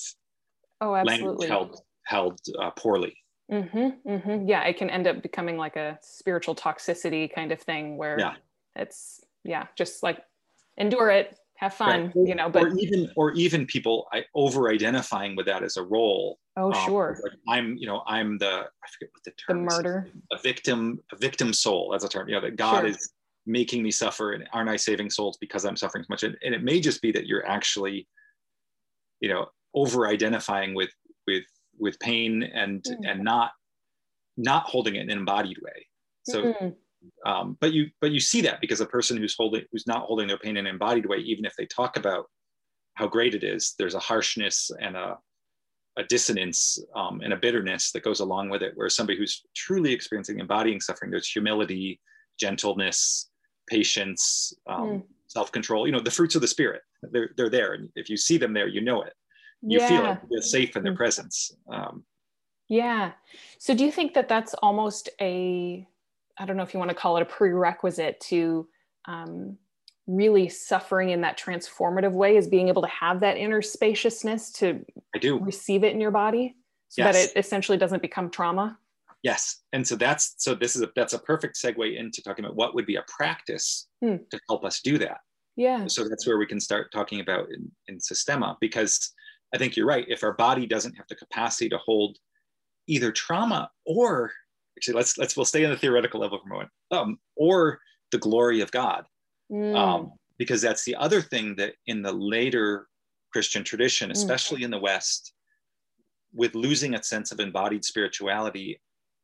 oh, 0.81 0.91
language 0.91 1.47
held 1.47 1.81
held 2.05 2.39
uh, 2.59 2.71
poorly. 2.71 3.15
Mm-hmm, 3.51 4.09
mm-hmm. 4.09 4.47
Yeah, 4.47 4.63
it 4.63 4.77
can 4.77 4.89
end 4.89 5.07
up 5.07 5.23
becoming 5.23 5.57
like 5.57 5.75
a 5.75 5.97
spiritual 6.01 6.55
toxicity 6.55 7.33
kind 7.33 7.51
of 7.51 7.59
thing 7.59 7.97
where 7.97 8.19
yeah. 8.19 8.35
it's 8.75 9.21
yeah, 9.43 9.67
just 9.75 10.03
like 10.03 10.19
endure 10.77 11.09
it, 11.09 11.37
have 11.55 11.73
fun, 11.73 12.05
right. 12.15 12.27
you 12.27 12.35
know. 12.35 12.49
But 12.49 12.63
or 12.63 12.77
even 12.77 13.11
or 13.15 13.31
even 13.33 13.65
people 13.65 14.07
over 14.35 14.69
identifying 14.69 15.35
with 15.35 15.47
that 15.47 15.63
as 15.63 15.77
a 15.77 15.83
role 15.83 16.37
Oh, 16.59 16.73
um, 16.73 16.85
sure. 16.85 17.17
Like 17.23 17.33
I'm, 17.47 17.77
you 17.77 17.87
know, 17.87 18.03
I'm 18.05 18.37
the 18.37 18.47
I 18.47 18.87
forget 18.91 19.09
what 19.13 19.23
the 19.23 19.31
term. 19.31 19.65
The 19.65 19.71
martyr. 19.71 20.07
Is. 20.13 20.21
A 20.37 20.41
victim, 20.41 20.99
a 21.11 21.15
victim 21.15 21.53
soul. 21.53 21.89
That's 21.91 22.03
a 22.03 22.09
term. 22.09 22.27
You 22.27 22.35
know, 22.35 22.41
that 22.41 22.57
God 22.57 22.81
sure. 22.81 22.87
is 22.87 23.13
making 23.45 23.81
me 23.81 23.91
suffer, 23.91 24.33
and 24.33 24.47
aren't 24.51 24.69
I 24.69 24.75
saving 24.75 25.09
souls 25.09 25.37
because 25.39 25.65
I'm 25.65 25.77
suffering 25.77 26.03
so 26.03 26.07
much? 26.09 26.23
And, 26.23 26.35
and 26.43 26.53
it 26.53 26.63
may 26.63 26.79
just 26.79 27.01
be 27.01 27.11
that 27.13 27.25
you're 27.27 27.47
actually, 27.47 28.07
you 29.21 29.29
know, 29.29 29.47
over 29.73 30.07
identifying 30.07 30.73
with 30.75 30.91
with 31.25 31.45
with 31.79 31.97
pain 31.99 32.43
and 32.43 32.83
mm. 32.83 33.09
and 33.09 33.23
not 33.23 33.51
not 34.35 34.63
holding 34.63 34.95
it 34.95 35.03
in 35.03 35.11
an 35.11 35.17
embodied 35.17 35.57
way. 35.61 35.87
So. 36.23 36.53
Mm. 36.53 36.75
Um, 37.25 37.57
but 37.61 37.71
you 37.71 37.87
but 38.01 38.11
you 38.11 38.19
see 38.19 38.41
that 38.41 38.59
because 38.59 38.81
a 38.81 38.85
person 38.85 39.15
who's 39.15 39.33
holding 39.33 39.63
who's 39.71 39.87
not 39.87 40.01
holding 40.01 40.27
their 40.27 40.37
pain 40.37 40.57
in 40.57 40.65
an 40.65 40.73
embodied 40.73 41.05
way 41.05 41.19
even 41.19 41.45
if 41.45 41.53
they 41.57 41.65
talk 41.65 41.95
about 41.95 42.25
how 42.95 43.07
great 43.07 43.33
it 43.33 43.41
is 43.41 43.73
there's 43.79 43.95
a 43.95 43.99
harshness 43.99 44.69
and 44.81 44.97
a 44.97 45.17
a 45.99 46.03
dissonance 46.03 46.79
um, 46.95 47.21
and 47.23 47.33
a 47.33 47.37
bitterness 47.37 47.91
that 47.91 48.03
goes 48.03 48.21
along 48.21 48.49
with 48.49 48.63
it, 48.63 48.71
where 48.75 48.89
somebody 48.89 49.17
who's 49.17 49.43
truly 49.55 49.93
experiencing 49.93 50.39
embodying 50.39 50.79
suffering, 50.79 51.11
there's 51.11 51.27
humility, 51.27 51.99
gentleness, 52.39 53.29
patience, 53.67 54.53
um, 54.67 54.87
mm. 54.87 55.03
self-control. 55.27 55.85
You 55.85 55.91
know, 55.91 55.99
the 55.99 56.09
fruits 56.09 56.35
of 56.35 56.41
the 56.41 56.47
spirit. 56.47 56.81
They're 57.11 57.29
they're 57.37 57.49
there, 57.49 57.73
and 57.73 57.89
if 57.95 58.09
you 58.09 58.17
see 58.17 58.37
them 58.37 58.53
there, 58.53 58.67
you 58.67 58.81
know 58.81 59.03
it. 59.03 59.13
You 59.61 59.79
yeah. 59.79 59.87
feel 59.87 60.05
it. 60.11 60.19
You're 60.31 60.41
safe 60.41 60.75
in 60.75 60.83
their 60.83 60.93
mm. 60.93 60.97
presence. 60.97 61.51
Um, 61.71 62.03
yeah. 62.69 63.11
So, 63.57 63.73
do 63.73 63.83
you 63.83 63.91
think 63.91 64.13
that 64.13 64.29
that's 64.29 64.53
almost 64.55 65.09
a 65.21 65.85
I 66.37 66.45
don't 66.45 66.55
know 66.55 66.63
if 66.63 66.73
you 66.73 66.79
want 66.79 66.89
to 66.89 66.95
call 66.95 67.17
it 67.17 67.21
a 67.21 67.25
prerequisite 67.25 68.19
to 68.21 68.67
um, 69.05 69.57
really 70.09 70.49
suffering 70.49 71.11
in 71.11 71.21
that 71.21 71.37
transformative 71.37 72.11
way 72.11 72.35
is 72.35 72.47
being 72.47 72.67
able 72.67 72.81
to 72.81 72.87
have 72.87 73.19
that 73.19 73.37
inner 73.37 73.61
spaciousness 73.61 74.51
to 74.51 74.83
I 75.15 75.19
do 75.19 75.39
receive 75.39 75.83
it 75.83 75.93
in 75.93 76.01
your 76.01 76.11
body 76.11 76.55
so 76.87 77.03
yes. 77.03 77.15
that 77.15 77.23
it 77.25 77.39
essentially 77.39 77.77
doesn't 77.77 78.01
become 78.01 78.31
trauma. 78.31 78.77
Yes. 79.21 79.61
And 79.73 79.87
so 79.87 79.95
that's 79.95 80.35
so 80.37 80.55
this 80.55 80.75
is 80.75 80.81
a 80.81 80.89
that's 80.95 81.13
a 81.13 81.19
perfect 81.19 81.61
segue 81.63 81.97
into 81.97 82.23
talking 82.23 82.43
about 82.43 82.55
what 82.55 82.73
would 82.73 82.85
be 82.85 82.95
a 82.95 83.03
practice 83.07 83.87
hmm. 84.01 84.17
to 84.31 84.39
help 84.49 84.65
us 84.65 84.81
do 84.81 84.97
that. 84.97 85.17
Yeah. 85.55 85.85
So 85.87 86.07
that's 86.07 86.25
where 86.25 86.37
we 86.37 86.47
can 86.47 86.59
start 86.59 86.91
talking 86.91 87.19
about 87.19 87.49
in, 87.51 87.69
in 87.87 87.99
Systema 87.99 88.57
because 88.61 89.13
I 89.53 89.57
think 89.57 89.75
you're 89.75 89.85
right. 89.85 90.05
If 90.07 90.23
our 90.23 90.33
body 90.33 90.65
doesn't 90.65 90.95
have 90.95 91.05
the 91.09 91.15
capacity 91.15 91.69
to 91.69 91.77
hold 91.77 92.17
either 92.87 93.11
trauma 93.11 93.69
or 93.85 94.31
actually 94.77 94.95
let's 94.95 95.17
let's 95.17 95.35
we'll 95.35 95.45
stay 95.45 95.65
on 95.65 95.71
the 95.71 95.77
theoretical 95.77 96.19
level 96.19 96.39
for 96.39 96.47
a 96.47 96.53
moment, 96.53 96.69
um, 96.91 97.19
or 97.35 97.79
the 98.11 98.17
glory 98.17 98.61
of 98.61 98.71
God 98.71 99.03
mm. 99.51 99.75
um, 99.75 100.11
because 100.37 100.61
that's 100.61 100.83
the 100.83 100.95
other 100.95 101.21
thing 101.21 101.55
that 101.55 101.73
in 101.87 102.01
the 102.01 102.11
later 102.11 102.87
Christian 103.31 103.63
tradition, 103.63 104.09
mm. 104.09 104.13
especially 104.13 104.61
mm. 104.61 104.65
in 104.65 104.71
the 104.71 104.79
West, 104.79 105.33
with 106.33 106.55
losing 106.55 106.93
a 106.93 107.03
sense 107.03 107.31
of 107.31 107.39
embodied 107.39 107.83
spirituality, 107.83 108.79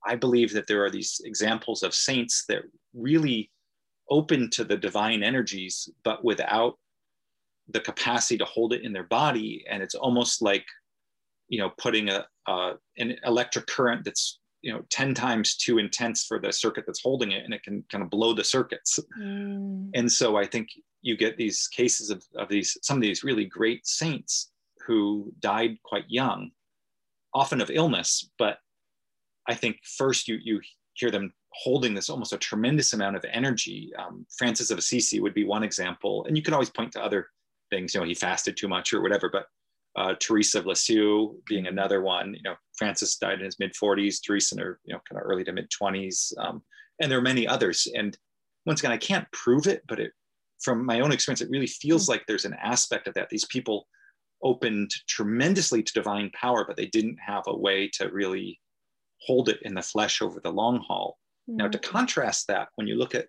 I 0.06 0.16
believe 0.16 0.54
that 0.54 0.68
there 0.68 0.84
are 0.84 0.92
these 0.92 1.22
examples 1.24 1.84
of 1.84 1.94
saints 1.94 2.46
that 2.48 2.64
really 2.94 3.52
open 4.10 4.50
to 4.52 4.64
the 4.64 4.78
divine 4.78 5.24
energies, 5.24 5.90
but 6.04 6.24
without 6.24 6.78
the 7.70 7.80
capacity 7.80 8.38
to 8.38 8.46
hold 8.46 8.74
it 8.74 8.84
in 8.84 8.94
their 8.94 9.06
body. 9.06 9.66
And 9.70 9.82
it's 9.82 9.96
almost 9.96 10.42
like, 10.42 10.66
you 11.48 11.60
know, 11.60 11.72
putting 11.78 12.10
a, 12.10 12.26
uh, 12.48 12.74
an 12.98 13.16
electric 13.26 13.66
current 13.66 14.06
that's 14.06 14.40
you 14.66 14.74
know 14.74 14.82
10 14.90 15.14
times 15.14 15.56
too 15.56 15.78
intense 15.78 16.26
for 16.26 16.40
the 16.40 16.52
circuit 16.52 16.86
that's 16.88 17.04
holding 17.04 17.32
it 17.32 17.46
and 17.46 17.54
it 17.54 17.62
can 17.62 17.86
kind 17.92 18.04
of 18.04 18.10
blow 18.10 18.34
the 18.34 18.44
circuits 18.44 19.00
mm. 19.18 19.90
and 19.94 20.12
so 20.12 20.36
i 20.36 20.46
think 20.46 20.70
you 21.04 21.16
get 21.16 21.38
these 21.38 21.68
cases 21.68 22.10
of, 22.10 22.24
of 22.36 22.50
these 22.50 22.76
some 22.82 22.98
of 22.98 23.02
these 23.02 23.24
really 23.24 23.46
great 23.46 23.86
saints 23.86 24.52
who 24.86 25.32
died 25.40 25.78
quite 25.84 26.06
young 26.08 26.50
often 27.36 27.62
of 27.62 27.70
illness 27.70 28.32
but 28.40 28.58
i 29.48 29.54
think 29.54 29.78
first 29.84 30.28
you 30.28 30.40
you 30.44 30.60
hear 30.94 31.12
them 31.12 31.32
holding 31.54 31.94
this 31.94 32.10
almost 32.10 32.34
a 32.34 32.38
tremendous 32.38 32.94
amount 32.94 33.16
of 33.16 33.24
energy 33.32 33.92
um, 34.00 34.26
francis 34.36 34.72
of 34.72 34.80
assisi 34.80 35.20
would 35.20 35.36
be 35.36 35.46
one 35.46 35.64
example 35.64 36.26
and 36.26 36.36
you 36.36 36.42
can 36.42 36.56
always 36.56 36.72
point 36.72 36.92
to 36.92 37.04
other 37.04 37.28
things 37.70 37.94
you 37.94 38.00
know 38.00 38.06
he 38.06 38.16
fasted 38.16 38.58
too 38.58 38.68
much 38.68 38.94
or 38.94 39.02
whatever 39.02 39.30
but 39.32 39.46
uh, 39.96 40.16
Teresa 40.20 40.60
of 40.60 40.66
Lisieux 40.66 41.36
being 41.48 41.68
another 41.68 42.02
one. 42.02 42.34
You 42.34 42.44
know, 42.44 42.56
Francis 42.78 43.18
died 43.18 43.40
in 43.40 43.46
his 43.46 43.60
mid 43.60 43.74
40s, 43.74 44.18
Teresa 44.24 44.56
in 44.56 44.62
her, 44.62 44.80
you 44.84 44.94
know, 44.94 45.02
kind 45.10 45.22
of 45.22 45.28
early 45.30 45.44
to 45.46 45.54
mid 45.54 45.70
20s. 45.70 46.34
Um, 46.38 46.62
and 47.02 47.12
there 47.12 47.20
are 47.20 47.24
many 47.24 47.48
others. 47.48 47.88
And 47.96 48.18
once 48.66 48.82
again, 48.82 48.92
I 48.92 48.98
can't 48.98 49.30
prove 49.32 49.68
it, 49.68 49.84
but 49.88 50.00
it, 50.00 50.12
from 50.62 50.86
my 50.86 51.00
own 51.02 51.12
experience, 51.12 51.42
it 51.42 51.50
really 51.50 51.68
feels 51.68 52.06
hmm. 52.06 52.12
like 52.12 52.24
there's 52.28 52.46
an 52.46 52.56
aspect 52.62 53.08
of 53.08 53.14
that. 53.14 53.30
These 53.30 53.46
people 53.46 53.88
opened 54.44 54.92
tremendously 55.08 55.82
to 55.82 55.94
divine 55.94 56.30
power, 56.32 56.66
but 56.66 56.76
they 56.76 56.88
didn't 56.88 57.18
have 57.26 57.44
a 57.48 57.56
way 57.56 57.90
to 57.94 58.10
really 58.10 58.60
hold 59.22 59.50
it 59.50 59.60
in 59.64 59.74
the 59.74 59.82
flesh 59.82 60.22
over 60.22 60.40
the 60.40 60.52
long 60.52 60.84
haul. 60.86 61.18
Mm-hmm. 61.50 61.58
Now, 61.58 61.68
to 61.70 61.78
hmm. 61.78 61.84
contrast 61.84 62.48
that, 62.48 62.70
when 62.76 62.88
you 62.88 62.96
look 62.96 63.16
at 63.16 63.28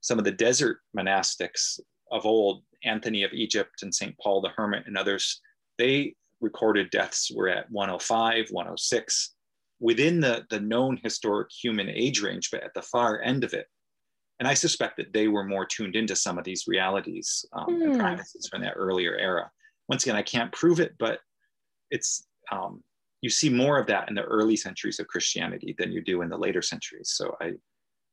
some 0.00 0.18
of 0.18 0.24
the 0.24 0.30
desert 0.30 0.78
monastics 0.96 1.78
of 2.10 2.24
old, 2.24 2.62
Anthony 2.84 3.24
of 3.24 3.32
Egypt 3.34 3.82
and 3.82 3.94
St. 3.94 4.16
Paul 4.18 4.40
the 4.40 4.48
Hermit 4.48 4.84
and 4.86 4.96
others, 4.96 5.40
they 5.80 6.14
recorded 6.40 6.90
deaths 6.90 7.30
were 7.34 7.48
at 7.48 7.70
105, 7.70 8.48
106, 8.50 9.34
within 9.80 10.20
the, 10.20 10.44
the 10.50 10.60
known 10.60 11.00
historic 11.02 11.48
human 11.50 11.88
age 11.88 12.20
range, 12.22 12.50
but 12.52 12.62
at 12.62 12.74
the 12.74 12.82
far 12.82 13.20
end 13.22 13.44
of 13.44 13.54
it. 13.54 13.66
And 14.38 14.48
I 14.48 14.54
suspect 14.54 14.96
that 14.98 15.12
they 15.12 15.28
were 15.28 15.44
more 15.44 15.66
tuned 15.66 15.96
into 15.96 16.16
some 16.16 16.38
of 16.38 16.44
these 16.44 16.64
realities 16.66 17.44
um, 17.52 17.66
mm. 17.68 17.84
and 17.84 17.92
hmm. 17.94 18.00
practices 18.00 18.48
from 18.48 18.62
that 18.62 18.74
earlier 18.74 19.16
era. 19.16 19.50
Once 19.88 20.04
again, 20.04 20.16
I 20.16 20.22
can't 20.22 20.52
prove 20.52 20.80
it, 20.80 20.94
but 20.98 21.18
it's 21.90 22.26
um, 22.50 22.82
you 23.20 23.28
see 23.28 23.50
more 23.50 23.78
of 23.78 23.86
that 23.88 24.08
in 24.08 24.14
the 24.14 24.22
early 24.22 24.56
centuries 24.56 24.98
of 24.98 25.08
Christianity 25.08 25.74
than 25.78 25.92
you 25.92 26.02
do 26.02 26.22
in 26.22 26.30
the 26.30 26.38
later 26.38 26.62
centuries. 26.62 27.12
So 27.14 27.36
I, 27.40 27.46
I 27.46 27.50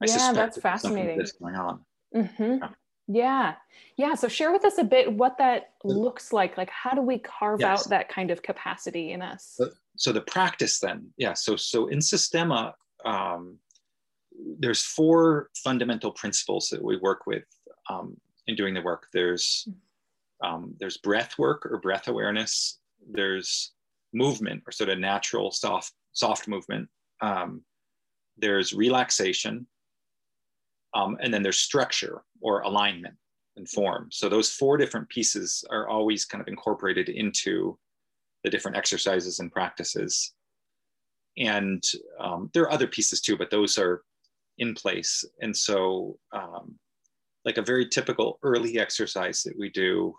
yeah, 0.01 0.17
suspect 0.17 0.35
that's 0.35 0.59
fascinating. 0.59 1.17
That's 1.17 1.31
going 1.33 1.55
on. 1.55 1.85
Mm-hmm. 2.15 2.57
Yeah. 2.61 2.69
Yeah. 3.07 3.55
Yeah. 3.95 4.15
So 4.15 4.27
share 4.27 4.51
with 4.51 4.65
us 4.65 4.77
a 4.77 4.83
bit 4.83 5.13
what 5.13 5.37
that 5.37 5.71
looks 5.83 6.33
like. 6.33 6.57
Like 6.57 6.69
how 6.69 6.91
do 6.91 7.01
we 7.01 7.19
carve 7.19 7.61
yes. 7.61 7.85
out 7.85 7.89
that 7.89 8.09
kind 8.09 8.31
of 8.31 8.43
capacity 8.43 9.11
in 9.11 9.21
us? 9.21 9.53
So, 9.55 9.69
so, 9.95 10.11
the 10.11 10.21
practice 10.21 10.79
then, 10.79 11.09
yeah. 11.17 11.33
So 11.33 11.55
so 11.55 11.87
in 11.87 12.01
Systema, 12.01 12.75
um, 13.05 13.57
there's 14.59 14.83
four 14.83 15.49
fundamental 15.63 16.11
principles 16.11 16.69
that 16.69 16.83
we 16.83 16.97
work 16.97 17.25
with 17.25 17.43
um, 17.89 18.17
in 18.47 18.55
doing 18.55 18.73
the 18.73 18.81
work. 18.81 19.07
There's 19.13 19.67
um, 20.43 20.75
there's 20.79 20.97
breath 20.97 21.37
work 21.39 21.65
or 21.65 21.79
breath 21.79 22.07
awareness. 22.07 22.79
There's 23.09 23.71
movement 24.13 24.63
or 24.67 24.71
sort 24.71 24.89
of 24.89 24.99
natural 24.99 25.51
soft 25.51 25.93
soft 26.13 26.47
movement. 26.47 26.89
Um, 27.21 27.61
there's 28.37 28.73
relaxation, 28.73 29.65
um, 30.97 31.17
and 31.21 31.31
then 31.31 31.43
there's 31.43 31.59
structure 31.59 32.23
or 32.41 32.61
alignment 32.61 33.15
and 33.55 33.69
form. 33.69 34.07
So 34.11 34.29
those 34.29 34.51
four 34.51 34.77
different 34.77 35.07
pieces 35.09 35.63
are 35.69 35.87
always 35.87 36.25
kind 36.25 36.41
of 36.41 36.47
incorporated 36.47 37.09
into 37.09 37.77
the 38.43 38.49
different 38.49 38.77
exercises 38.77 39.39
and 39.39 39.51
practices. 39.51 40.33
And 41.37 41.83
um, 42.19 42.49
there 42.53 42.63
are 42.63 42.71
other 42.71 42.87
pieces 42.87 43.21
too, 43.21 43.37
but 43.37 43.51
those 43.51 43.77
are 43.77 44.01
in 44.57 44.73
place. 44.73 45.23
And 45.41 45.55
so, 45.55 46.17
um, 46.31 46.75
like 47.45 47.57
a 47.57 47.61
very 47.61 47.87
typical 47.87 48.39
early 48.41 48.79
exercise 48.79 49.43
that 49.43 49.57
we 49.57 49.69
do 49.69 50.15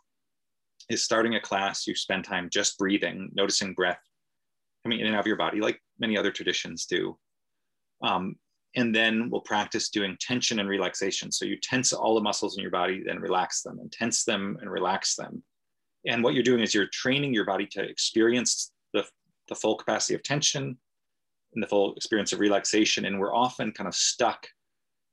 is 0.89 1.05
starting 1.05 1.35
a 1.35 1.41
class, 1.41 1.87
you 1.87 1.95
spend 1.95 2.25
time 2.25 2.49
just 2.51 2.79
breathing, 2.79 3.31
noticing 3.35 3.75
breath 3.75 4.01
coming 4.85 5.01
in 5.01 5.07
and 5.07 5.17
out 5.17 5.21
of 5.21 5.27
your 5.27 5.37
body, 5.37 5.61
like 5.61 5.83
many 5.99 6.17
other 6.17 6.31
traditions 6.31 6.87
do. 6.87 7.19
Um, 8.01 8.37
and 8.77 8.95
then 8.95 9.31
we'll 9.31 9.41
practice 9.41 9.89
doing 9.89 10.17
tension 10.21 10.59
and 10.59 10.69
relaxation. 10.69 11.33
So 11.33 11.45
you 11.45 11.57
tense 11.61 11.93
all 11.93 12.15
the 12.15 12.21
muscles 12.21 12.57
in 12.57 12.63
your 12.63 12.71
body, 12.71 13.03
then 13.05 13.21
relax 13.21 13.63
them, 13.63 13.79
and 13.81 13.91
tense 13.91 14.25
them 14.25 14.59
and 14.61 14.71
relax 14.71 15.17
them. 15.17 15.43
And 16.07 16.23
what 16.23 16.35
you're 16.35 16.43
doing 16.43 16.63
is 16.63 16.75
you're 16.75 16.87
training 16.87 17.35
your 17.35 17.45
body 17.45 17.67
to 17.73 17.83
experience 17.83 18.73
the, 18.93 19.05
the 19.49 19.55
full 19.55 19.77
capacity 19.77 20.15
of 20.15 20.23
tension 20.23 20.79
and 21.55 21.63
the 21.63 21.67
full 21.67 21.95
experience 21.95 22.33
of 22.33 22.41
relaxation. 22.41 23.07
And 23.07 23.19
we're 23.19 23.35
often 23.35 23.73
kind 23.73 23.89
of 23.89 23.95
stuck 23.95 24.47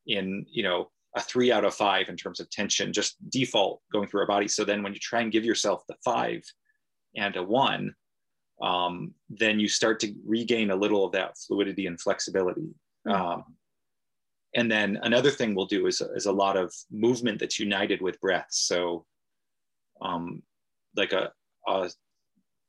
in, 0.06 0.46
you 0.50 0.64
know, 0.64 0.92
a 1.16 1.22
three 1.22 1.52
out 1.52 1.64
of 1.64 1.74
five 1.74 2.10
in 2.10 2.18
terms 2.18 2.40
of 2.42 2.50
tension, 2.50 2.92
just 2.92 3.16
default 3.30 3.82
going 3.92 4.08
through 4.08 4.20
our 4.22 4.28
body. 4.28 4.50
So 4.50 4.66
then 4.66 4.84
when 4.84 4.94
you 4.94 5.00
try 5.00 5.22
and 5.22 5.32
give 5.32 5.46
yourself 5.46 5.84
the 5.88 5.96
five 6.04 6.44
and 7.16 7.36
a 7.38 7.44
one, 7.44 7.96
um, 8.62 9.14
then 9.30 9.60
you 9.60 9.68
start 9.68 10.00
to 10.02 10.14
regain 10.26 10.72
a 10.72 10.76
little 10.76 11.06
of 11.06 11.14
that 11.14 11.38
fluidity 11.38 11.88
and 11.88 12.00
flexibility. 12.00 12.68
Hmm. 13.06 13.14
Um, 13.14 13.44
and 14.56 14.72
then 14.72 14.98
another 15.04 15.32
thing 15.32 15.54
we'll 15.54 15.66
do 15.66 15.86
is, 15.88 16.02
is 16.16 16.28
a 16.28 16.32
lot 16.32 16.56
of 16.56 16.74
movement 16.90 17.40
that's 17.40 17.60
united 17.60 18.02
with 18.02 18.20
breath. 18.22 18.48
So, 18.52 19.06
um, 20.02 20.44
like 20.96 21.12
a, 21.12 21.32
a, 21.68 21.90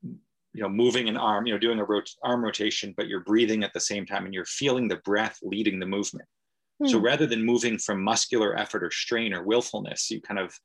you 0.03 0.63
know, 0.63 0.69
moving 0.69 1.09
an 1.09 1.17
arm, 1.17 1.47
you 1.47 1.53
know, 1.53 1.59
doing 1.59 1.79
a 1.79 1.85
rot- 1.85 2.11
arm 2.25 2.45
rotation, 2.45 2.93
but 2.97 3.09
you're 3.09 3.21
breathing 3.21 3.63
at 3.63 3.73
the 3.73 3.81
same 3.81 4.05
time 4.05 4.25
and 4.25 4.35
you're 4.35 4.47
feeling 4.47 4.89
the 4.89 4.97
breath 4.97 5.39
leading 5.43 5.79
the 5.79 5.87
movement. 5.87 6.29
Hmm. 6.83 6.89
So 6.89 6.99
rather 6.99 7.27
than 7.27 7.45
moving 7.45 7.79
from 7.79 8.03
muscular 8.03 8.59
effort 8.59 8.83
or 8.83 8.91
strain 8.91 9.33
or 9.33 9.45
willfulness, 9.45 10.11
you 10.11 10.21
kind 10.21 10.41
of 10.41 10.59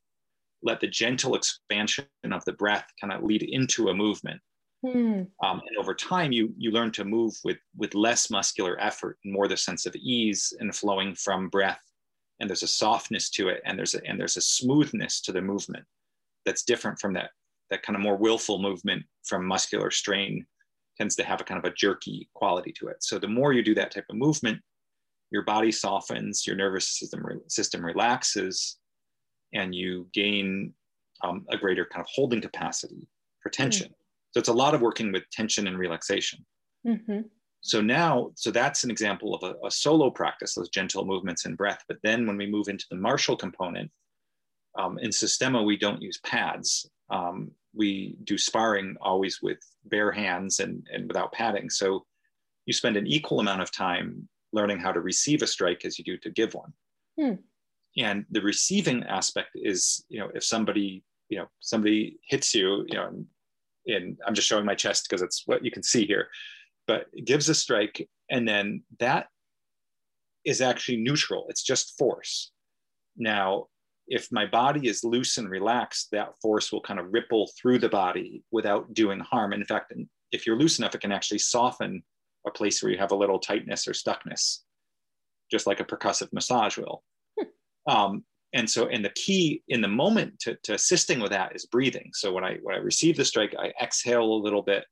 let 0.62 0.80
the 0.80 0.88
gentle 0.88 1.34
expansion 1.34 2.06
of 2.30 2.44
the 2.44 2.52
breath 2.52 2.86
kind 3.00 3.12
of 3.12 3.22
lead 3.22 3.42
into 3.42 3.88
a 3.88 3.94
movement. 3.94 4.40
Hmm. 4.84 5.22
Um, 5.44 5.62
and 5.66 5.78
over 5.78 5.94
time, 5.94 6.32
you 6.32 6.52
you 6.56 6.72
learn 6.72 6.90
to 6.92 7.04
move 7.04 7.34
with 7.44 7.58
with 7.76 7.94
less 7.94 8.30
muscular 8.30 8.80
effort 8.80 9.18
and 9.24 9.32
more 9.32 9.46
the 9.46 9.56
sense 9.56 9.86
of 9.86 9.94
ease 9.94 10.52
and 10.58 10.74
flowing 10.74 11.14
from 11.14 11.48
breath. 11.48 11.82
And 12.40 12.50
there's 12.50 12.64
a 12.64 12.68
softness 12.68 13.30
to 13.30 13.48
it, 13.48 13.62
and 13.64 13.78
there's 13.78 13.94
a 13.94 14.04
and 14.04 14.18
there's 14.18 14.36
a 14.36 14.40
smoothness 14.40 15.20
to 15.22 15.32
the 15.32 15.40
movement 15.42 15.84
that's 16.44 16.64
different 16.64 16.98
from 16.98 17.12
that 17.14 17.30
that 17.70 17.82
kind 17.82 17.96
of 17.96 18.02
more 18.02 18.16
willful 18.16 18.60
movement 18.60 19.04
from 19.24 19.46
muscular 19.46 19.90
strain 19.90 20.44
tends 20.98 21.16
to 21.16 21.24
have 21.24 21.40
a 21.40 21.44
kind 21.44 21.58
of 21.58 21.64
a 21.64 21.74
jerky 21.74 22.28
quality 22.34 22.72
to 22.72 22.88
it. 22.88 22.96
So 23.00 23.18
the 23.18 23.28
more 23.28 23.52
you 23.52 23.62
do 23.62 23.74
that 23.76 23.92
type 23.92 24.04
of 24.10 24.16
movement, 24.16 24.60
your 25.30 25.42
body 25.42 25.72
softens, 25.72 26.46
your 26.46 26.56
nervous 26.56 26.88
system 26.88 27.24
system 27.48 27.84
relaxes, 27.84 28.78
and 29.54 29.74
you 29.74 30.08
gain 30.12 30.74
um, 31.22 31.46
a 31.50 31.56
greater 31.56 31.86
kind 31.86 32.02
of 32.02 32.08
holding 32.12 32.40
capacity 32.40 33.08
for 33.40 33.48
tension. 33.48 33.88
Mm. 33.88 33.94
So 34.32 34.40
it's 34.40 34.48
a 34.48 34.54
lot 34.54 34.74
of 34.74 34.80
working 34.80 35.12
with 35.12 35.28
tension 35.30 35.66
and 35.66 35.78
relaxation. 35.78 36.44
Mm-hmm. 36.86 37.20
So 37.60 37.80
now, 37.80 38.32
so 38.34 38.50
that's 38.50 38.82
an 38.82 38.90
example 38.90 39.34
of 39.34 39.42
a, 39.44 39.66
a, 39.66 39.70
solo 39.70 40.10
practice, 40.10 40.54
those 40.54 40.68
gentle 40.68 41.04
movements 41.04 41.44
and 41.44 41.56
breath. 41.56 41.84
But 41.86 41.98
then 42.02 42.26
when 42.26 42.36
we 42.36 42.46
move 42.46 42.68
into 42.68 42.86
the 42.90 42.96
martial 42.96 43.36
component, 43.36 43.90
um, 44.78 44.98
in 44.98 45.12
Systema, 45.12 45.62
we 45.62 45.76
don't 45.76 46.02
use 46.02 46.18
pads. 46.24 46.90
Um, 47.10 47.52
we 47.74 48.16
do 48.24 48.36
sparring 48.36 48.96
always 49.00 49.40
with 49.42 49.58
bare 49.84 50.10
hands 50.10 50.58
and, 50.60 50.86
and 50.92 51.06
without 51.06 51.32
padding. 51.32 51.70
So 51.70 52.04
you 52.66 52.72
spend 52.72 52.96
an 52.96 53.06
equal 53.06 53.40
amount 53.40 53.62
of 53.62 53.70
time 53.70 54.28
learning 54.52 54.78
how 54.78 54.92
to 54.92 55.00
receive 55.00 55.42
a 55.42 55.46
strike 55.46 55.84
as 55.84 55.98
you 55.98 56.04
do 56.04 56.16
to 56.18 56.30
give 56.30 56.54
one. 56.54 56.72
Hmm. 57.18 57.34
And 57.98 58.24
the 58.30 58.40
receiving 58.40 59.04
aspect 59.04 59.50
is, 59.54 60.04
you 60.08 60.18
know, 60.18 60.30
if 60.34 60.44
somebody, 60.44 61.04
you 61.28 61.38
know, 61.38 61.46
somebody 61.60 62.18
hits 62.28 62.54
you, 62.54 62.84
you 62.88 62.96
know, 62.96 63.24
in 63.86 64.16
I'm 64.26 64.34
just 64.34 64.48
showing 64.48 64.64
my 64.64 64.74
chest 64.74 65.06
because 65.08 65.22
it's 65.22 65.42
what 65.46 65.64
you 65.64 65.70
can 65.70 65.82
see 65.82 66.06
here, 66.06 66.28
but 66.86 67.06
it 67.12 67.24
gives 67.24 67.48
a 67.48 67.54
strike, 67.54 68.08
and 68.30 68.46
then 68.46 68.82
that 68.98 69.26
is 70.44 70.60
actually 70.60 70.98
neutral. 70.98 71.46
It's 71.48 71.62
just 71.62 71.96
force. 71.98 72.50
Now, 73.16 73.66
if 74.08 74.28
my 74.32 74.46
body 74.46 74.88
is 74.88 75.04
loose 75.04 75.38
and 75.38 75.48
relaxed, 75.48 76.08
that 76.12 76.34
force 76.40 76.72
will 76.72 76.80
kind 76.80 76.98
of 76.98 77.12
ripple 77.12 77.50
through 77.60 77.78
the 77.78 77.88
body 77.88 78.42
without 78.50 78.92
doing 78.94 79.20
harm. 79.20 79.52
In 79.52 79.64
fact, 79.64 79.92
if 80.32 80.46
you're 80.46 80.58
loose 80.58 80.78
enough, 80.78 80.94
it 80.94 81.00
can 81.00 81.12
actually 81.12 81.38
soften 81.38 82.02
a 82.46 82.50
place 82.50 82.82
where 82.82 82.90
you 82.90 82.98
have 82.98 83.12
a 83.12 83.16
little 83.16 83.38
tightness 83.38 83.86
or 83.86 83.92
stuckness, 83.92 84.58
just 85.50 85.66
like 85.66 85.80
a 85.80 85.84
percussive 85.84 86.32
massage 86.32 86.76
will. 86.76 87.04
Hmm. 87.38 87.92
Um, 87.92 88.24
and 88.54 88.68
so 88.68 88.86
and 88.88 89.04
the 89.04 89.10
key 89.10 89.62
in 89.68 89.80
the 89.80 89.88
moment 89.88 90.38
to, 90.40 90.56
to 90.64 90.74
assisting 90.74 91.20
with 91.20 91.30
that 91.32 91.54
is 91.54 91.66
breathing. 91.66 92.10
So 92.12 92.32
when 92.32 92.44
i 92.44 92.58
when 92.62 92.74
i 92.74 92.78
receive 92.78 93.16
the 93.16 93.24
strike 93.24 93.54
i 93.58 93.72
exhale 93.82 94.24
a 94.24 94.44
little 94.44 94.62
bit. 94.62 94.84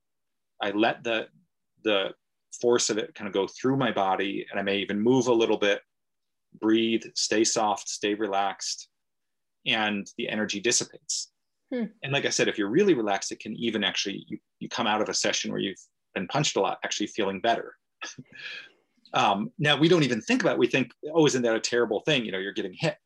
I 0.62 0.70
let 0.70 1.02
the 1.04 1.26
the 1.84 2.10
force 2.60 2.90
of 2.90 2.98
it 2.98 3.14
kind 3.14 3.28
of 3.28 3.34
go 3.34 3.46
through 3.46 3.76
my 3.76 3.92
body 3.92 4.44
and 4.50 4.58
i 4.58 4.62
may 4.62 4.78
even 4.78 5.00
move 5.00 5.28
a 5.28 5.32
little 5.32 5.56
bit 5.56 5.80
breathe 6.60 7.02
stay 7.14 7.44
soft 7.44 7.88
stay 7.88 8.14
relaxed 8.14 8.88
and 9.66 10.10
the 10.18 10.28
energy 10.28 10.60
dissipates. 10.60 11.30
Hmm. 11.72 11.84
and 12.02 12.12
like 12.12 12.26
i 12.26 12.28
said 12.28 12.48
if 12.48 12.58
you're 12.58 12.68
really 12.68 12.94
relaxed 12.94 13.30
it 13.30 13.38
can 13.38 13.54
even 13.54 13.84
actually 13.84 14.24
you, 14.26 14.38
you 14.58 14.68
come 14.68 14.88
out 14.88 15.00
of 15.00 15.08
a 15.08 15.14
session 15.14 15.52
where 15.52 15.60
you've 15.60 15.78
been 16.14 16.26
punched 16.26 16.56
a 16.56 16.60
lot 16.60 16.78
actually 16.84 17.06
feeling 17.08 17.40
better. 17.40 17.74
Um, 19.12 19.50
now 19.58 19.76
we 19.76 19.88
don't 19.88 20.04
even 20.04 20.20
think 20.20 20.40
about 20.40 20.52
it. 20.52 20.60
we 20.60 20.68
think 20.68 20.92
oh 21.12 21.26
isn't 21.26 21.42
that 21.42 21.56
a 21.56 21.60
terrible 21.60 22.00
thing? 22.06 22.24
You 22.24 22.30
know 22.30 22.38
you're 22.38 22.52
getting 22.52 22.76
hit 22.78 22.96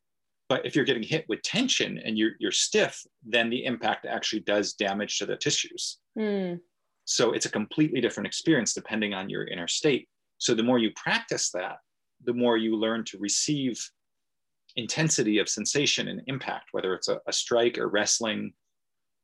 but 0.55 0.65
if 0.65 0.77
you're 0.77 0.85
getting 0.85 1.03
hit 1.03 1.25
with 1.29 1.43
tension 1.43 1.99
and 2.05 2.17
you're, 2.17 2.31
you're 2.39 2.53
stiff, 2.53 3.05
then 3.25 3.51
the 3.51 3.65
impact 3.65 4.07
actually 4.07 4.39
does 4.39 4.75
damage 4.75 5.19
to 5.19 5.27
the 5.27 5.35
tissues. 5.35 5.99
Mm. 6.17 6.61
So 7.07 7.33
it's 7.33 7.47
a 7.47 7.51
completely 7.51 8.01
different 8.01 8.29
experience 8.29 8.73
depending 8.73 9.15
on 9.15 9.29
your 9.29 9.49
inner 9.49 9.67
state. 9.67 10.09
So 10.39 10.55
the 10.55 10.63
more 10.63 10.79
you 10.79 10.93
practice 10.95 11.51
that, 11.51 11.79
the 12.25 12.33
more 12.33 12.57
you 12.57 12.77
learn 12.77 13.03
to 13.07 13.19
receive 13.19 13.85
intensity 14.77 15.39
of 15.39 15.49
sensation 15.49 16.07
and 16.07 16.23
impact, 16.29 16.69
whether 16.71 16.95
it's 16.95 17.09
a, 17.09 17.19
a 17.27 17.33
strike 17.33 17.77
or 17.77 17.89
wrestling 17.89 18.53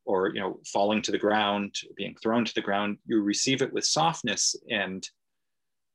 or 0.05 0.35
you 0.35 0.41
know 0.41 0.59
falling 0.67 1.01
to 1.03 1.13
the 1.13 1.19
ground 1.19 1.73
being 1.97 2.17
thrown 2.21 2.45
to 2.45 2.55
the 2.55 2.61
ground 2.61 2.97
you 3.05 3.21
receive 3.23 3.61
it 3.61 3.73
with 3.73 3.85
softness 3.85 4.57
and 4.71 5.07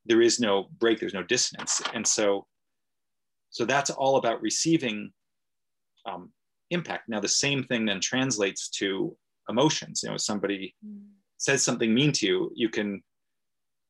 there 0.06 0.22
is 0.22 0.40
no 0.40 0.70
break 0.78 1.00
there's 1.00 1.16
no 1.16 1.24
dissonance 1.24 1.82
and 1.96 2.06
so 2.06 2.46
so 3.56 3.64
that's 3.64 3.90
all 3.90 4.18
about 4.18 4.42
receiving 4.42 5.14
um, 6.06 6.32
impact 6.72 7.08
now 7.08 7.20
the 7.20 7.28
same 7.28 7.64
thing 7.64 7.86
then 7.86 8.00
translates 8.00 8.70
to 8.70 9.16
emotions 9.50 10.02
you 10.04 10.10
know 10.10 10.18
somebody 10.18 10.74
mm. 10.86 11.00
says 11.38 11.64
something 11.64 11.94
mean 11.94 12.12
to 12.12 12.26
you 12.26 12.52
you 12.56 12.70
can 12.70 13.02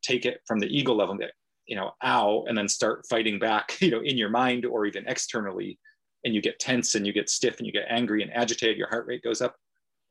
take 0.01 0.25
it 0.25 0.41
from 0.45 0.59
the 0.59 0.67
ego 0.67 0.93
level 0.93 1.17
that 1.17 1.31
you 1.65 1.75
know 1.75 1.91
ow 2.03 2.43
and 2.47 2.57
then 2.57 2.67
start 2.67 3.05
fighting 3.09 3.39
back 3.39 3.77
you 3.81 3.91
know 3.91 4.01
in 4.01 4.17
your 4.17 4.29
mind 4.29 4.65
or 4.65 4.85
even 4.85 5.07
externally 5.07 5.79
and 6.23 6.33
you 6.33 6.41
get 6.41 6.59
tense 6.59 6.95
and 6.95 7.05
you 7.05 7.13
get 7.13 7.29
stiff 7.29 7.57
and 7.57 7.67
you 7.67 7.73
get 7.73 7.85
angry 7.89 8.21
and 8.21 8.33
agitated 8.33 8.77
your 8.77 8.89
heart 8.89 9.05
rate 9.07 9.23
goes 9.23 9.41
up 9.41 9.55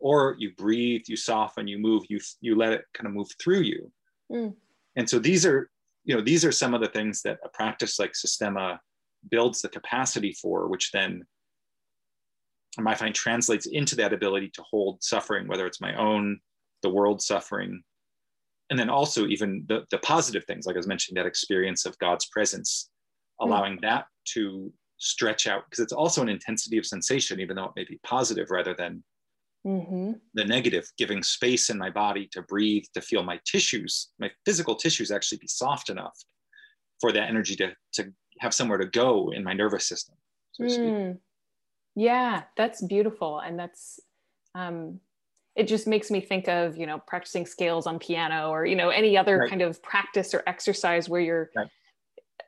or 0.01 0.37
you 0.39 0.53
breathe 0.57 1.03
you 1.07 1.17
soften 1.17 1.69
you 1.69 1.79
move 1.79 2.03
you 2.09 2.19
you 2.41 2.57
let 2.57 2.73
it 2.73 2.85
kind 2.95 3.07
of 3.07 3.13
move 3.13 3.29
through 3.41 3.61
you 3.61 3.91
mm. 4.33 4.55
and 4.97 5.09
so 5.09 5.19
these 5.19 5.45
are 5.45 5.71
you 6.05 6.15
know 6.15 6.23
these 6.23 6.45
are 6.45 6.53
some 6.53 6.75
of 6.75 6.81
the 6.81 6.89
things 6.89 7.23
that 7.23 7.39
a 7.45 7.49
practice 7.49 7.99
like 7.99 8.15
systema 8.15 8.81
builds 9.31 9.63
the 9.63 9.69
capacity 9.69 10.33
for 10.41 10.69
which 10.69 10.91
then 10.93 11.23
I 12.87 12.95
find 12.95 13.15
translates 13.15 13.67
into 13.67 13.97
that 13.97 14.13
ability 14.13 14.51
to 14.55 14.63
hold 14.69 15.03
suffering 15.03 15.47
whether 15.47 15.67
it's 15.67 15.81
my 15.81 15.95
own 15.97 16.41
the 16.83 16.91
world's 16.91 17.27
suffering 17.27 17.83
and 18.71 18.79
then 18.79 18.91
also 18.91 19.27
even 19.27 19.65
the, 19.69 19.85
the 19.91 19.99
positive 19.99 20.45
things 20.45 20.67
like 20.67 20.77
i 20.77 20.79
was 20.79 20.87
mentioning 20.87 21.21
that 21.21 21.29
experience 21.29 21.87
of 21.87 21.99
god's 21.99 22.27
presence 22.27 22.91
mm. 23.41 23.47
allowing 23.47 23.77
mm. 23.77 23.83
that 23.83 24.07
to 24.25 24.73
stretch 24.99 25.47
out 25.47 25.65
because 25.69 25.83
it's 25.83 25.93
also 25.93 26.23
an 26.23 26.29
intensity 26.29 26.79
of 26.79 26.87
sensation 26.87 27.41
even 27.41 27.57
though 27.57 27.65
it 27.65 27.73
may 27.77 27.85
be 27.85 27.99
positive 28.05 28.51
rather 28.51 28.75
than 28.75 29.03
mm-hmm. 29.67 30.13
the 30.35 30.45
negative 30.45 30.87
giving 30.97 31.23
space 31.23 31.69
in 31.69 31.77
my 31.77 31.91
body 31.91 32.29
to 32.31 32.43
breathe 32.43 32.85
to 32.95 33.01
feel 33.01 33.23
my 33.23 33.39
tissues 33.45 34.11
my 34.19 34.31
physical 34.47 34.75
tissues 34.75 35.11
actually 35.11 35.39
be 35.39 35.49
soft 35.49 35.91
enough 35.91 36.17
for 37.01 37.13
that 37.13 37.29
energy 37.29 37.57
to, 37.57 37.73
to 37.93 38.13
have 38.41 38.55
somewhere 38.55 38.79
to 38.79 38.87
go 38.87 39.31
in 39.35 39.43
my 39.43 39.53
nervous 39.53 39.87
system 39.87 40.15
so 40.53 40.65
mm. 40.65 41.19
Yeah 41.95 42.43
that's 42.57 42.83
beautiful 42.83 43.41
and 43.41 43.59
that's 43.59 44.01
um, 44.55 45.01
it 45.57 45.69
just 45.69 45.87
makes 45.87 46.11
me 46.11 46.21
think 46.21 46.49
of 46.49 46.77
you 46.77 46.87
know 46.87 46.99
practicing 47.07 47.47
scales 47.47 47.87
on 47.87 47.99
piano 47.99 48.51
or 48.51 48.67
you 48.67 48.77
know 48.77 48.91
any 48.91 49.17
other 49.17 49.39
right. 49.39 49.51
kind 49.51 49.63
of 49.63 49.83
practice 49.83 50.35
or 50.35 50.43
exercise 50.47 51.09
where 51.09 51.21
you're 51.21 51.51
right. 51.57 51.69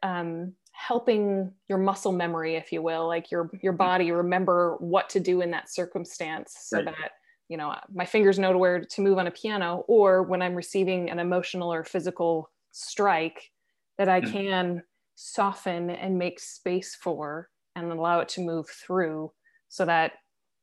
um, 0.03 0.53
helping 0.73 1.53
your 1.69 1.79
muscle 1.79 2.13
memory 2.13 2.57
if 2.57 2.71
you 2.73 2.83
will 2.83 3.07
like 3.07 3.31
your 3.31 3.51
your 3.63 3.73
body 3.73 4.13
remember 4.13 4.77
what 4.79 5.09
to 5.09 5.21
do 5.21 5.41
in 5.41 5.51
that 5.51 5.71
circumstance 5.71 6.55
so 6.61 6.79
right. 6.79 6.87
that 6.87 7.13
you 7.49 7.57
know 7.57 7.75
my 7.93 8.05
fingers 8.05 8.39
know 8.39 8.57
where 8.57 8.81
to 8.85 9.01
move 9.01 9.19
on 9.19 9.27
a 9.27 9.31
piano 9.31 9.85
or 9.89 10.23
when 10.23 10.43
i'm 10.43 10.55
receiving 10.55 11.09
an 11.09 11.19
emotional 11.19 11.73
or 11.73 11.83
physical 11.83 12.51
strike 12.73 13.51
that 13.97 14.09
i 14.09 14.21
mm. 14.21 14.31
can 14.31 14.83
soften 15.15 15.89
and 15.89 16.19
make 16.19 16.39
space 16.39 16.95
for 16.95 17.49
and 17.77 17.93
allow 17.93 18.19
it 18.19 18.29
to 18.31 18.41
move 18.41 18.69
through 18.69 19.31
so 19.69 19.85
that 19.85 20.13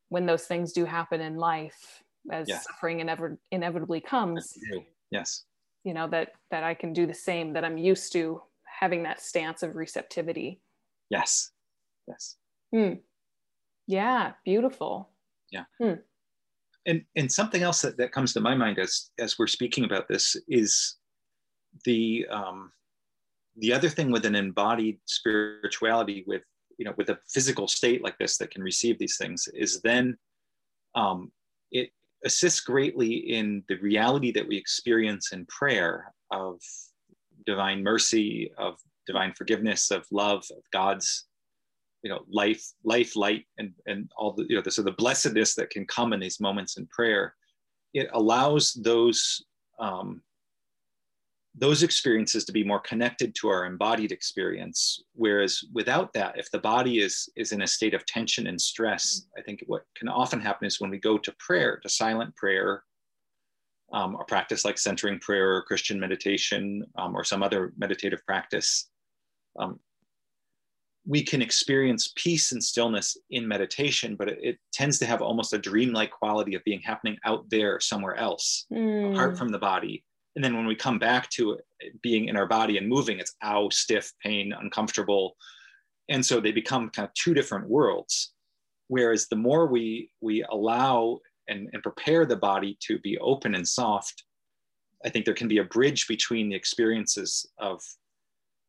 when 0.10 0.26
those 0.26 0.43
things 0.43 0.73
do 0.73 0.84
happen 0.84 1.21
in 1.21 1.38
life 1.38 2.04
as 2.32 2.49
yeah. 2.49 2.60
suffering 2.60 2.99
inev- 2.99 3.38
inevitably 3.52 4.02
comes 4.02 4.58
yes. 5.12 5.45
you 5.84 5.93
know 5.93 6.08
that 6.08 6.32
that 6.52 6.63
i 6.63 6.73
can 6.73 6.93
do 6.93 7.06
the 7.06 7.13
same 7.13 7.54
that 7.54 7.63
i'm 7.63 7.78
used 7.78 8.12
to 8.13 8.41
having 8.84 9.04
that 9.04 9.21
stance 9.21 9.63
of 9.63 9.76
receptivity. 9.76 10.60
Yes. 11.10 11.52
Yes. 12.08 12.36
Hmm. 12.73 12.93
yeah 13.88 14.34
beautiful. 14.43 15.10
Yeah. 15.52 15.65
Hmm. 15.82 15.93
and 16.86 17.04
and 17.15 17.32
something 17.32 17.62
else 17.62 17.82
that, 17.82 17.97
that 17.97 18.12
comes 18.12 18.34
to 18.34 18.41
my 18.41 18.56
mind 18.56 18.80
as 18.80 19.12
as 19.19 19.38
we're 19.38 19.47
speaking 19.47 19.86
about 19.86 20.08
this 20.08 20.36
is 20.47 20.97
the 21.86 22.26
um 22.32 22.71
the 23.58 23.71
other 23.71 23.89
thing 23.89 24.12
with 24.12 24.26
an 24.26 24.36
embodied 24.36 24.99
spirituality 25.06 26.23
with 26.28 26.41
you 26.78 26.86
know 26.86 26.94
with 26.98 27.10
a 27.10 27.20
physical 27.30 27.68
state 27.68 28.04
like 28.04 28.18
this 28.18 28.38
that 28.38 28.52
can 28.52 28.64
receive 28.64 28.98
these 28.98 29.18
things 29.18 29.48
is 29.54 29.82
then 29.82 30.18
um, 30.96 31.32
it 31.72 31.90
assists 32.26 32.62
greatly 32.62 33.14
in 33.14 33.64
the 33.68 33.76
reality 33.76 34.32
that 34.32 34.48
we 34.48 34.56
experience 34.56 35.34
in 35.34 35.46
prayer 35.48 36.14
of 36.32 36.60
divine 37.46 37.84
mercy, 37.84 38.52
of 38.58 38.78
divine 39.06 39.34
forgiveness, 39.34 39.92
of 39.92 40.06
love, 40.12 40.46
of 40.52 40.64
God's 40.72 41.26
you 42.04 42.10
know 42.10 42.22
life, 42.30 42.64
life, 42.84 43.16
light, 43.16 43.46
and 43.58 43.74
and 43.86 44.12
all 44.18 44.34
the 44.34 44.46
you 44.50 44.56
know 44.56 44.62
the, 44.62 44.72
so 44.72 44.82
the 44.82 44.92
blessedness 44.92 45.56
that 45.56 45.70
can 45.70 45.86
come 45.86 46.14
in 46.14 46.20
these 46.20 46.40
moments 46.40 46.78
in 46.78 46.86
prayer. 46.88 47.36
It 47.94 48.10
allows 48.14 48.74
those 48.74 49.44
um, 49.80 50.22
those 51.56 51.84
experiences 51.84 52.46
to 52.46 52.52
be 52.52 52.63
more 52.63 52.80
connected 52.80 53.36
to 53.36 53.48
our 53.48 53.66
embodied 53.66 54.12
experience 54.12 55.04
whereas 55.13 55.63
without 55.74 56.12
that 56.13 56.38
if 56.38 56.50
the 56.52 56.60
body 56.60 57.00
is 57.00 57.30
is 57.36 57.52
in 57.52 57.62
a 57.62 57.68
state 57.68 57.94
of 57.94 58.06
tension 58.06 58.48
and 58.48 58.60
stress 58.60 59.28
i 59.38 59.42
think 59.42 59.63
what 59.68 59.84
can 59.96 60.08
often 60.08 60.39
happen 60.39 60.66
is 60.66 60.80
when 60.80 60.89
we 60.89 60.98
go 60.98 61.18
to 61.18 61.34
prayer 61.39 61.80
to 61.82 61.89
silent 61.89 62.36
prayer 62.36 62.84
um, 63.94 64.16
a 64.20 64.24
practice 64.24 64.66
like 64.66 64.78
centering 64.78 65.20
prayer 65.20 65.56
or 65.56 65.63
christian 65.63 66.00
meditation 66.00 66.84
um, 66.98 67.16
or 67.16 67.24
some 67.24 67.44
other 67.44 67.74
meditative 67.78 68.26
practice 68.26 68.89
um, 69.60 69.80
we 71.06 71.22
can 71.22 71.42
experience 71.42 72.13
peace 72.16 72.54
and 72.54 72.63
stillness 72.63 73.16
in 73.30 73.48
meditation 73.48 74.16
but 74.16 74.28
it, 74.28 74.39
it, 74.42 74.58
tends 74.72 74.98
to 74.98 75.06
have 75.06 75.22
almost 75.22 75.54
a 75.54 75.58
dreamlike 75.60 76.10
quality 76.10 76.56
of 76.56 76.63
being 76.63 76.80
happening 76.80 77.16
out 77.26 77.48
there 77.50 77.80
somewhere 77.80 78.16
else 78.16 78.66
mm. 78.74 79.12
apart 79.12 79.38
from 79.38 79.50
the 79.50 79.60
body 79.60 80.04
and 80.36 80.43
then 80.43 80.56
when 80.56 80.65
we 80.65 80.76
come 80.76 81.00
back 81.00 81.30
to 81.32 81.60
being 82.02 82.28
in 82.28 82.36
our 82.36 82.48
body 82.48 82.78
and 82.78 82.88
moving, 82.88 83.19
it's 83.19 83.36
ow, 83.43 83.69
stiff, 83.69 84.12
pain, 84.22 84.54
uncomfortable. 84.60 85.36
And 86.10 86.26
so 86.26 86.39
they 86.39 86.52
become 86.52 86.89
kind 86.89 87.08
of 87.08 87.13
two 87.13 87.34
different 87.34 87.69
worlds. 87.69 88.34
Whereas 88.88 89.28
the 89.28 89.36
more 89.36 89.67
we 89.67 90.12
we 90.22 90.43
allow 90.50 91.19
and, 91.48 91.69
and 91.74 91.84
prepare 91.84 92.26
the 92.26 92.36
body 92.36 92.78
to 92.88 93.00
be 93.00 93.17
open 93.19 93.56
and 93.56 93.67
soft, 93.67 94.24
I 95.06 95.10
think 95.10 95.26
there 95.26 95.34
can 95.34 95.48
be 95.48 95.60
a 95.60 95.63
bridge 95.63 96.08
between 96.08 96.50
the 96.50 96.56
experiences 96.56 97.46
of 97.60 97.82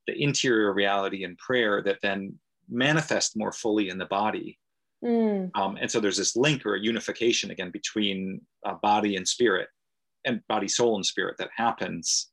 the 0.07 0.21
interior 0.23 0.73
reality 0.73 1.25
and 1.25 1.39
prayer 1.39 1.83
that 1.83 1.99
then 2.03 2.39
manifest 2.69 3.37
more 3.37 3.53
fully 3.53 3.89
in 3.89 3.99
the 3.99 4.07
body. 4.07 4.59
Mm. 5.03 5.51
Um, 5.55 5.77
and 5.81 5.91
so 5.91 6.01
there's 6.01 6.17
this 6.17 6.37
link 6.37 6.65
or 6.67 6.75
a 6.75 6.81
unification 6.81 7.51
again 7.51 7.71
between 7.71 8.41
uh, 8.67 8.75
body 8.83 9.17
and 9.17 9.27
spirit 9.27 9.69
and 10.25 10.41
body, 10.49 10.69
soul, 10.69 10.97
and 10.97 11.07
spirit 11.07 11.37
that 11.39 11.51
happens, 11.57 12.31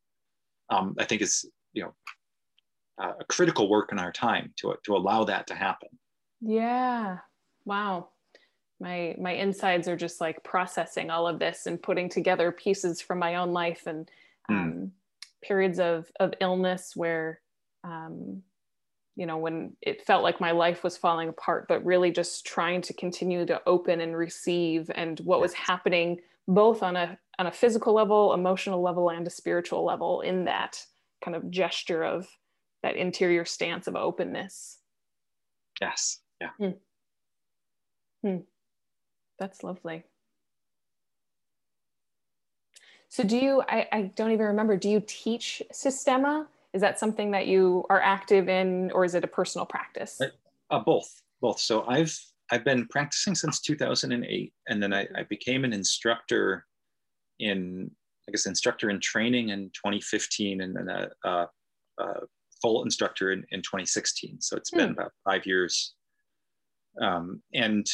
um, 0.70 0.96
I 1.00 1.06
think 1.06 1.22
is 1.22 1.46
you 1.74 1.84
know 1.84 1.94
uh, 3.02 3.14
a 3.20 3.26
critical 3.26 3.70
work 3.70 3.92
in 3.92 4.00
our 4.00 4.12
time 4.12 4.54
to 4.58 4.76
to 4.86 4.96
allow 4.96 5.24
that 5.26 5.48
to 5.48 5.56
happen. 5.56 5.90
Yeah. 6.42 7.20
Wow. 7.66 8.10
My 8.80 9.16
my 9.20 9.34
insides 9.34 9.88
are 9.88 9.96
just 9.96 10.20
like 10.20 10.44
processing 10.44 11.10
all 11.10 11.28
of 11.28 11.40
this 11.40 11.68
and 11.68 11.82
putting 11.82 12.10
together 12.10 12.52
pieces 12.52 13.02
from 13.02 13.20
my 13.20 13.36
own 13.36 13.54
life 13.54 13.84
and 13.86 14.10
hmm. 14.48 14.56
um, 14.56 14.72
mm. 14.74 14.90
periods 15.44 15.80
of 15.80 16.12
of 16.20 16.34
illness 16.42 16.94
where 16.96 17.40
um, 17.84 18.42
you 19.16 19.26
know 19.28 19.38
when 19.38 19.74
it 19.82 20.06
felt 20.06 20.24
like 20.24 20.42
my 20.42 20.52
life 20.52 20.84
was 20.84 20.98
falling 20.98 21.30
apart 21.30 21.68
but 21.68 21.86
really 21.86 22.12
just 22.12 22.46
trying 22.46 22.82
to 22.82 22.94
continue 22.94 23.46
to 23.46 23.62
open 23.68 24.02
and 24.02 24.18
receive 24.18 24.90
and 24.96 25.20
what 25.20 25.42
was 25.42 25.54
happening 25.54 26.20
both 26.54 26.84
on 26.84 26.96
a 26.96 27.18
on 27.40 27.48
a 27.48 27.52
physical 27.52 27.94
level, 27.94 28.34
emotional 28.34 28.82
level, 28.82 29.10
and 29.10 29.26
a 29.26 29.30
spiritual 29.30 29.84
level 29.84 30.22
in 30.22 30.46
that 30.46 30.84
kind 31.24 31.36
of 31.36 31.50
gesture 31.50 32.04
of 32.04 32.28
that 32.84 32.96
interior 32.96 33.46
stance 33.46 33.88
of 33.88 33.96
openness. 33.96 34.80
Yes. 35.80 36.20
Yeah. 36.40 36.50
Hmm. 36.60 36.70
Hmm. 38.24 38.38
That's 39.40 39.64
lovely. 39.64 40.04
So 43.10 43.24
do 43.24 43.38
you, 43.38 43.62
I, 43.68 43.88
I 43.92 44.02
don't 44.16 44.32
even 44.32 44.46
remember, 44.46 44.78
do 44.78 44.90
you 44.90 45.04
teach 45.06 45.62
Systema? 45.72 46.48
Is 46.74 46.82
that 46.82 46.98
something 46.98 47.32
that 47.32 47.48
you 47.48 47.86
are 47.90 48.00
active 48.00 48.48
in 48.48 48.92
or 48.92 49.04
is 49.04 49.16
it 49.16 49.24
a 49.24 49.28
personal 49.28 49.66
practice? 49.66 50.22
Uh, 50.70 50.80
both, 50.80 51.22
both. 51.42 51.60
So 51.60 51.84
I've, 51.88 52.18
I've 52.52 52.66
been 52.66 52.88
practicing 52.88 53.34
since 53.34 53.62
2008 53.62 54.54
and 54.68 54.84
then 54.84 54.94
I, 54.94 55.08
I 55.16 55.24
became 55.30 55.64
an 55.64 55.74
instructor 55.74 56.66
in 57.40 57.90
I 58.28 58.32
guess 58.32 58.46
instructor 58.46 58.90
in 58.90 59.00
training 59.00 59.50
in 59.50 59.72
2015 59.74 60.62
and 60.62 60.76
then 60.76 60.90
a, 60.90 61.10
a, 61.28 61.48
a 62.00 62.14
full 62.62 62.84
instructor 62.84 63.32
in, 63.32 63.44
in 63.52 63.62
2016. 63.62 64.40
So 64.42 64.56
it's 64.56 64.72
been 64.72 64.90
hmm. 64.90 65.00
about 65.00 65.12
five 65.26 65.46
years. 65.46 65.96
Um, 67.02 67.42
and 67.54 67.86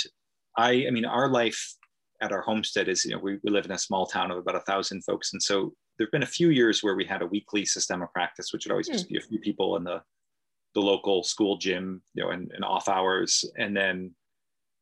I, 0.58 0.86
I 0.88 0.92
mean, 0.92 1.06
our 1.06 1.30
life 1.30 1.76
at 2.22 2.32
our 2.32 2.42
homestead 2.42 2.90
is, 2.90 3.06
you 3.06 3.12
know, 3.12 3.20
we, 3.20 3.38
we 3.44 3.52
live 3.52 3.66
in 3.66 3.72
a 3.72 3.78
small 3.78 4.06
town 4.06 4.32
of 4.32 4.38
about 4.38 4.56
a 4.56 4.62
thousand 4.62 5.04
folks. 5.04 5.34
And 5.34 5.42
so 5.42 5.74
there've 5.98 6.12
been 6.12 6.24
a 6.24 6.28
few 6.28 6.50
years 6.50 6.84
where 6.84 6.96
we 6.96 7.06
had 7.06 7.22
a 7.22 7.28
weekly 7.28 7.64
systema 7.66 8.08
practice, 8.14 8.52
which 8.52 8.66
would 8.66 8.72
always 8.72 8.88
just 8.88 9.06
hmm. 9.06 9.14
be 9.14 9.20
a 9.20 9.28
few 9.28 9.40
people 9.40 9.78
in 9.78 9.84
the, 9.84 10.02
the 10.76 10.82
local 10.82 11.24
school 11.24 11.58
gym, 11.58 12.02
you 12.14 12.24
know, 12.24 12.32
and, 12.32 12.52
and 12.54 12.66
off 12.66 12.90
hours. 12.90 13.46
And 13.58 13.76
then 13.76 14.14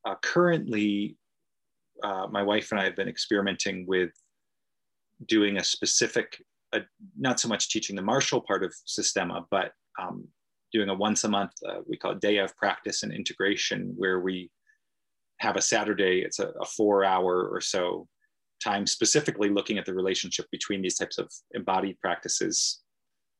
uh, 0.06 0.16
currently 0.22 1.18
uh, 2.04 2.28
my 2.30 2.44
wife 2.44 2.72
and 2.72 2.80
I 2.80 2.84
have 2.84 2.96
been 2.96 3.08
experimenting 3.08 3.86
with 3.88 4.12
doing 5.28 5.58
a 5.58 5.64
specific, 5.64 6.44
uh, 6.74 6.80
not 7.18 7.40
so 7.40 7.48
much 7.48 7.70
teaching 7.70 7.96
the 7.96 8.02
martial 8.02 8.42
part 8.42 8.64
of 8.64 8.74
Systema, 8.86 9.46
but 9.50 9.72
um, 10.00 10.28
doing 10.74 10.90
a 10.90 10.94
once 10.94 11.24
a 11.24 11.30
month, 11.30 11.52
uh, 11.68 11.80
we 11.88 11.98
call 11.98 12.12
it 12.12 12.22
day 12.22 12.38
of 12.38 12.56
practice 12.58 13.04
and 13.04 13.14
integration, 13.14 13.94
where 13.96 14.20
we 14.20 14.52
have 15.40 15.56
a 15.56 15.62
Saturday, 15.62 16.22
it's 16.22 16.40
a, 16.40 16.50
a 16.62 16.66
four 16.66 17.04
hour 17.04 17.48
or 17.48 17.62
so 17.62 18.08
time 18.64 18.88
specifically 18.88 19.50
looking 19.50 19.78
at 19.78 19.86
the 19.86 19.94
relationship 19.94 20.46
between 20.52 20.82
these 20.82 20.98
types 20.98 21.18
of 21.18 21.32
embodied 21.54 22.00
practices, 22.00 22.82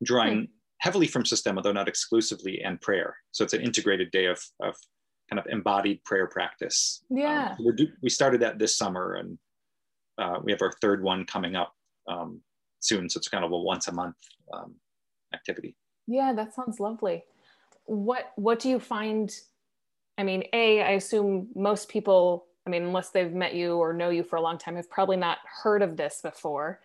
drawing 0.04 0.40
hmm. 0.40 0.44
heavily 0.80 1.08
from 1.08 1.26
Systema, 1.26 1.62
though 1.62 1.72
not 1.72 1.88
exclusively, 1.88 2.62
and 2.64 2.80
prayer. 2.82 3.16
So 3.32 3.44
it's 3.44 3.54
an 3.54 3.62
integrated 3.62 4.12
day 4.12 4.26
of, 4.26 4.42
of 4.62 4.76
kind 5.30 5.40
of 5.40 5.46
embodied 5.48 6.04
prayer 6.04 6.28
practice. 6.28 7.04
Um, 7.12 7.18
yeah. 7.18 7.56
Um, 7.60 7.76
do, 7.76 7.88
we 8.02 8.10
started 8.10 8.42
that 8.42 8.60
this 8.60 8.78
summer 8.78 9.16
and 9.16 9.38
uh, 10.18 10.40
we 10.44 10.52
have 10.52 10.62
our 10.62 10.74
third 10.82 11.04
one 11.04 11.26
coming 11.26 11.56
up 11.56 11.74
um, 12.08 12.42
soon. 12.80 13.10
So 13.10 13.18
it's 13.18 13.28
kind 13.28 13.44
of 13.44 13.52
a 13.52 13.58
once 13.58 13.88
a 13.88 13.92
month 13.92 14.16
um, 14.54 14.76
activity. 15.34 15.76
Yeah, 16.08 16.34
that 16.34 16.54
sounds 16.54 16.80
lovely. 16.80 17.24
What 17.86 18.32
what 18.36 18.60
do 18.60 18.70
you 18.70 18.80
find? 18.80 19.32
I 20.18 20.24
mean, 20.24 20.44
a 20.54 20.82
I 20.82 20.92
assume 20.92 21.50
most 21.56 21.90
people, 21.90 22.46
I 22.66 22.70
mean, 22.70 22.84
unless 22.84 23.10
they've 23.10 23.34
met 23.34 23.54
you 23.54 23.76
or 23.76 23.94
know 23.94 24.10
you 24.10 24.24
for 24.24 24.38
a 24.38 24.42
long 24.42 24.58
time, 24.58 24.76
have 24.76 24.90
probably 24.90 25.18
not 25.18 25.40
heard 25.64 25.82
of 25.82 25.98
this 25.98 26.22
before. 26.24 26.80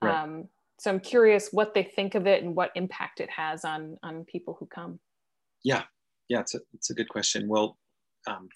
Right. 0.00 0.22
Um, 0.22 0.48
so 0.78 0.90
I'm 0.90 1.00
curious 1.00 1.50
what 1.52 1.74
they 1.74 1.84
think 1.84 2.14
of 2.14 2.26
it 2.26 2.42
and 2.42 2.56
what 2.56 2.72
impact 2.74 3.20
it 3.20 3.30
has 3.30 3.64
on 3.64 3.98
on 4.02 4.24
people 4.24 4.56
who 4.58 4.66
come. 4.66 4.98
Yeah, 5.62 5.84
yeah, 6.28 6.40
it's 6.40 6.54
a 6.54 6.60
it's 6.74 6.90
a 6.90 6.94
good 6.94 7.08
question. 7.08 7.46
Well, 7.46 7.78
um, 8.26 8.48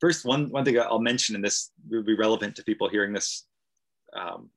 first 0.00 0.24
one 0.24 0.50
one 0.50 0.64
thing 0.64 0.78
I'll 0.78 1.00
mention, 1.00 1.34
and 1.34 1.44
this 1.44 1.70
will 1.88 2.02
be 2.02 2.16
relevant 2.16 2.56
to 2.56 2.64
people 2.64 2.88
hearing 2.88 3.12
this 3.12 3.46
um, 4.16 4.50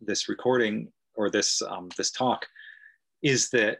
this 0.00 0.28
recording 0.28 0.88
or 1.14 1.30
this 1.30 1.62
um, 1.62 1.88
this 1.96 2.10
talk, 2.10 2.46
is 3.22 3.50
that 3.50 3.78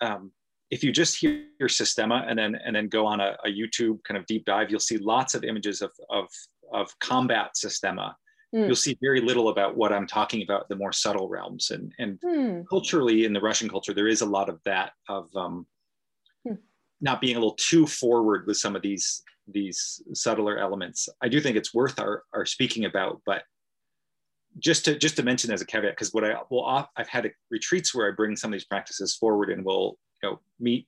um, 0.00 0.32
if 0.70 0.84
you 0.84 0.92
just 0.92 1.18
hear 1.18 1.68
Systema 1.68 2.24
and 2.28 2.38
then 2.38 2.54
and 2.64 2.74
then 2.74 2.88
go 2.88 3.06
on 3.06 3.20
a, 3.20 3.36
a, 3.44 3.48
YouTube 3.48 4.02
kind 4.04 4.16
of 4.16 4.24
deep 4.26 4.44
dive, 4.44 4.70
you'll 4.70 4.80
see 4.80 4.98
lots 4.98 5.34
of 5.34 5.44
images 5.44 5.82
of 5.82 5.90
of, 6.10 6.26
of 6.72 6.98
combat 7.00 7.56
Systema. 7.56 8.16
Mm. 8.54 8.66
You'll 8.66 8.76
see 8.76 8.96
very 9.00 9.20
little 9.20 9.48
about 9.48 9.76
what 9.76 9.92
I'm 9.92 10.06
talking 10.06 10.42
about, 10.42 10.68
the 10.68 10.76
more 10.76 10.92
subtle 10.92 11.28
realms. 11.28 11.70
And 11.70 11.92
and 11.98 12.20
mm. 12.20 12.64
culturally, 12.68 13.24
in 13.24 13.32
the 13.32 13.40
Russian 13.40 13.68
culture, 13.68 13.92
there 13.92 14.08
is 14.08 14.20
a 14.20 14.26
lot 14.26 14.48
of 14.48 14.60
that 14.64 14.92
of 15.08 15.28
um. 15.36 15.66
Not 17.00 17.20
being 17.20 17.36
a 17.36 17.38
little 17.38 17.56
too 17.56 17.86
forward 17.86 18.46
with 18.46 18.56
some 18.56 18.76
of 18.76 18.82
these 18.82 19.22
these 19.48 20.02
subtler 20.14 20.58
elements. 20.58 21.08
I 21.20 21.28
do 21.28 21.40
think 21.40 21.56
it's 21.56 21.74
worth 21.74 21.98
our, 21.98 22.22
our 22.32 22.46
speaking 22.46 22.84
about, 22.84 23.20
but 23.26 23.42
just 24.58 24.84
to 24.84 24.98
just 24.98 25.16
to 25.16 25.22
mention 25.22 25.52
as 25.52 25.60
a 25.60 25.66
caveat, 25.66 25.92
because 25.92 26.12
what 26.12 26.24
I 26.24 26.36
well 26.50 26.88
I've 26.96 27.08
had 27.08 27.30
retreats 27.50 27.94
where 27.94 28.08
I 28.08 28.14
bring 28.14 28.36
some 28.36 28.50
of 28.50 28.52
these 28.52 28.64
practices 28.64 29.14
forward 29.14 29.50
and 29.50 29.64
we'll 29.64 29.96
you 30.22 30.30
know 30.30 30.40
meet 30.58 30.86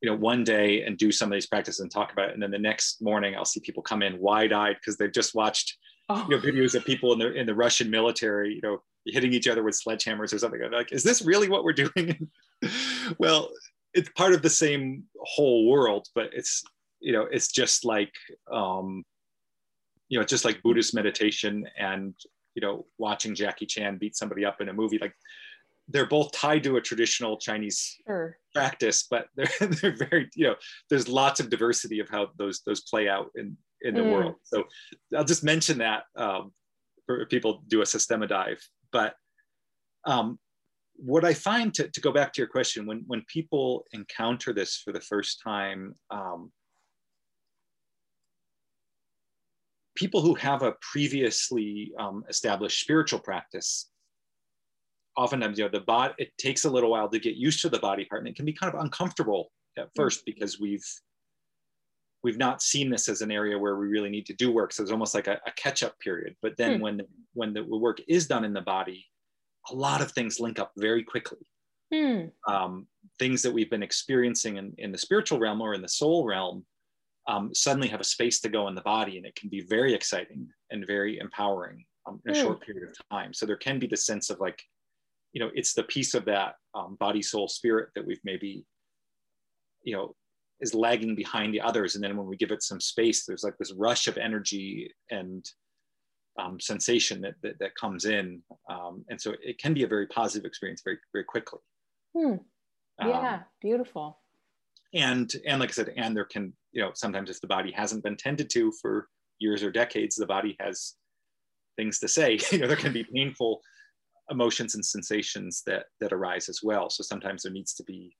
you 0.00 0.08
know 0.08 0.16
one 0.16 0.44
day 0.44 0.82
and 0.82 0.96
do 0.96 1.10
some 1.10 1.30
of 1.30 1.34
these 1.34 1.46
practices 1.46 1.80
and 1.80 1.90
talk 1.90 2.12
about 2.12 2.30
it, 2.30 2.34
and 2.34 2.42
then 2.42 2.50
the 2.50 2.58
next 2.58 3.02
morning 3.02 3.34
I'll 3.36 3.44
see 3.44 3.60
people 3.60 3.82
come 3.82 4.02
in 4.02 4.18
wide 4.18 4.52
eyed 4.52 4.76
because 4.76 4.96
they've 4.96 5.12
just 5.12 5.34
watched 5.34 5.76
oh. 6.08 6.24
you 6.28 6.36
know 6.36 6.42
videos 6.42 6.74
of 6.74 6.84
people 6.84 7.12
in 7.12 7.18
the 7.18 7.32
in 7.32 7.46
the 7.46 7.54
Russian 7.54 7.90
military 7.90 8.54
you 8.54 8.60
know 8.62 8.82
hitting 9.06 9.32
each 9.32 9.48
other 9.48 9.62
with 9.62 9.80
sledgehammers 9.80 10.32
or 10.32 10.38
something. 10.38 10.62
I'm 10.62 10.70
like, 10.70 10.92
is 10.92 11.02
this 11.02 11.22
really 11.22 11.48
what 11.48 11.64
we're 11.64 11.72
doing? 11.72 12.28
well, 13.18 13.50
it's 13.98 14.10
part 14.10 14.32
of 14.32 14.42
the 14.42 14.50
same 14.50 15.04
whole 15.20 15.68
world, 15.68 16.06
but 16.14 16.30
it's 16.32 16.62
you 17.00 17.12
know 17.12 17.26
it's 17.30 17.48
just 17.48 17.84
like 17.84 18.12
um, 18.52 19.04
you 20.08 20.18
know 20.18 20.24
just 20.24 20.44
like 20.44 20.62
Buddhist 20.62 20.94
meditation 20.94 21.66
and 21.78 22.14
you 22.58 22.66
know, 22.66 22.86
watching 22.98 23.36
Jackie 23.36 23.66
Chan 23.66 23.98
beat 23.98 24.16
somebody 24.16 24.44
up 24.44 24.60
in 24.60 24.68
a 24.68 24.72
movie, 24.72 24.98
like 24.98 25.14
they're 25.86 26.08
both 26.08 26.32
tied 26.32 26.64
to 26.64 26.76
a 26.76 26.80
traditional 26.80 27.36
Chinese 27.38 27.96
sure. 28.04 28.36
practice, 28.52 29.06
but 29.08 29.28
they're 29.36 29.48
they're 29.60 29.96
very, 29.96 30.28
you 30.34 30.48
know, 30.48 30.56
there's 30.90 31.06
lots 31.06 31.38
of 31.38 31.50
diversity 31.50 32.00
of 32.00 32.08
how 32.08 32.30
those 32.36 32.62
those 32.66 32.80
play 32.80 33.08
out 33.08 33.30
in 33.36 33.56
in 33.82 33.94
the 33.94 34.00
mm. 34.00 34.10
world. 34.10 34.34
So 34.42 34.64
I'll 35.16 35.22
just 35.22 35.44
mention 35.44 35.78
that 35.78 36.02
um, 36.16 36.52
for 37.06 37.24
people 37.26 37.62
do 37.68 37.80
a 37.80 37.86
Systema 37.86 38.26
dive. 38.26 38.60
But 38.90 39.14
um, 40.04 40.40
what 40.98 41.24
I 41.24 41.32
find 41.32 41.72
to, 41.74 41.88
to 41.88 42.00
go 42.00 42.12
back 42.12 42.32
to 42.34 42.40
your 42.40 42.48
question, 42.48 42.86
when 42.86 43.04
when 43.06 43.22
people 43.28 43.86
encounter 43.92 44.52
this 44.52 44.76
for 44.76 44.92
the 44.92 45.00
first 45.00 45.40
time, 45.42 45.94
um, 46.10 46.50
people 49.94 50.20
who 50.20 50.34
have 50.34 50.62
a 50.62 50.74
previously 50.92 51.92
um, 51.98 52.24
established 52.28 52.80
spiritual 52.80 53.18
practice 53.18 53.90
oftentimes 55.16 55.58
you 55.58 55.64
know 55.64 55.70
the 55.70 55.80
body 55.80 56.14
it 56.18 56.30
takes 56.38 56.64
a 56.64 56.70
little 56.70 56.90
while 56.90 57.08
to 57.08 57.18
get 57.18 57.34
used 57.34 57.60
to 57.60 57.68
the 57.68 57.78
body 57.80 58.04
part 58.04 58.20
and 58.20 58.28
it 58.28 58.36
can 58.36 58.46
be 58.46 58.52
kind 58.52 58.72
of 58.72 58.80
uncomfortable 58.80 59.50
at 59.76 59.86
mm. 59.86 59.90
first 59.96 60.24
because 60.24 60.60
we've 60.60 60.86
we've 62.22 62.38
not 62.38 62.62
seen 62.62 62.88
this 62.88 63.08
as 63.08 63.20
an 63.20 63.32
area 63.32 63.58
where 63.58 63.76
we 63.76 63.88
really 63.88 64.08
need 64.08 64.24
to 64.24 64.34
do 64.34 64.52
work 64.52 64.72
so 64.72 64.82
it's 64.82 64.92
almost 64.92 65.14
like 65.14 65.26
a, 65.26 65.40
a 65.46 65.52
catch-up 65.56 65.98
period 65.98 66.36
but 66.40 66.56
then 66.56 66.78
mm. 66.78 66.82
when 66.82 67.00
when 67.34 67.52
the 67.52 67.64
work 67.64 67.98
is 68.08 68.28
done 68.28 68.44
in 68.44 68.52
the 68.52 68.60
body 68.60 69.04
a 69.70 69.74
lot 69.74 70.00
of 70.00 70.12
things 70.12 70.40
link 70.40 70.58
up 70.58 70.72
very 70.76 71.02
quickly 71.02 71.38
mm. 71.92 72.30
um, 72.46 72.86
things 73.18 73.42
that 73.42 73.52
we've 73.52 73.70
been 73.70 73.82
experiencing 73.82 74.56
in, 74.56 74.72
in 74.78 74.92
the 74.92 74.98
spiritual 74.98 75.38
realm 75.38 75.60
or 75.60 75.74
in 75.74 75.82
the 75.82 75.88
soul 75.88 76.24
realm 76.24 76.64
um, 77.26 77.54
suddenly 77.54 77.88
have 77.88 78.00
a 78.00 78.04
space 78.04 78.40
to 78.40 78.48
go 78.48 78.68
in 78.68 78.74
the 78.74 78.80
body 78.82 79.16
and 79.16 79.26
it 79.26 79.34
can 79.34 79.48
be 79.48 79.60
very 79.62 79.94
exciting 79.94 80.48
and 80.70 80.86
very 80.86 81.18
empowering 81.18 81.84
um, 82.06 82.20
in 82.26 82.34
a 82.34 82.38
mm. 82.38 82.42
short 82.42 82.60
period 82.60 82.88
of 82.88 82.96
time 83.10 83.32
so 83.34 83.46
there 83.46 83.56
can 83.56 83.78
be 83.78 83.86
the 83.86 83.96
sense 83.96 84.30
of 84.30 84.40
like 84.40 84.62
you 85.32 85.40
know 85.40 85.50
it's 85.54 85.74
the 85.74 85.82
piece 85.84 86.14
of 86.14 86.24
that 86.24 86.54
um, 86.74 86.96
body 86.98 87.22
soul 87.22 87.48
spirit 87.48 87.90
that 87.94 88.06
we've 88.06 88.20
maybe 88.24 88.64
you 89.82 89.94
know 89.94 90.14
is 90.60 90.74
lagging 90.74 91.14
behind 91.14 91.54
the 91.54 91.60
others 91.60 91.94
and 91.94 92.02
then 92.02 92.16
when 92.16 92.26
we 92.26 92.36
give 92.36 92.50
it 92.50 92.62
some 92.62 92.80
space 92.80 93.24
there's 93.24 93.44
like 93.44 93.56
this 93.58 93.72
rush 93.74 94.08
of 94.08 94.16
energy 94.18 94.92
and 95.10 95.50
um, 96.38 96.60
sensation 96.60 97.20
that, 97.20 97.34
that, 97.42 97.58
that 97.58 97.74
comes 97.74 98.04
in 98.04 98.42
um, 98.70 99.04
and 99.08 99.20
so 99.20 99.34
it 99.42 99.58
can 99.58 99.74
be 99.74 99.82
a 99.82 99.88
very 99.88 100.06
positive 100.06 100.46
experience 100.46 100.82
very 100.84 100.98
very 101.12 101.24
quickly. 101.24 101.60
Hmm. 102.16 102.34
yeah 103.00 103.34
um, 103.34 103.40
beautiful. 103.60 104.18
and 104.94 105.32
and 105.46 105.60
like 105.60 105.70
i 105.70 105.72
said 105.72 105.92
and 105.96 106.16
there 106.16 106.24
can 106.24 106.52
you 106.72 106.82
know 106.82 106.92
sometimes 106.94 107.30
if 107.30 107.40
the 107.40 107.46
body 107.46 107.72
hasn't 107.72 108.04
been 108.04 108.16
tended 108.16 108.50
to 108.50 108.72
for 108.80 109.08
years 109.40 109.62
or 109.62 109.70
decades 109.70 110.16
the 110.16 110.26
body 110.26 110.56
has 110.60 110.94
things 111.78 111.98
to 112.00 112.08
say. 112.08 112.38
You 112.52 112.58
know 112.58 112.66
there 112.66 112.76
can 112.76 112.92
be 112.92 113.04
painful 113.04 113.62
emotions 114.30 114.74
and 114.74 114.84
sensations 114.84 115.62
that 115.66 115.84
that 116.00 116.12
arise 116.12 116.50
as 116.50 116.60
well. 116.62 116.90
So 116.90 117.02
sometimes 117.02 117.42
there 117.42 117.52
needs 117.52 117.72
to 117.74 117.84
be 117.84 118.14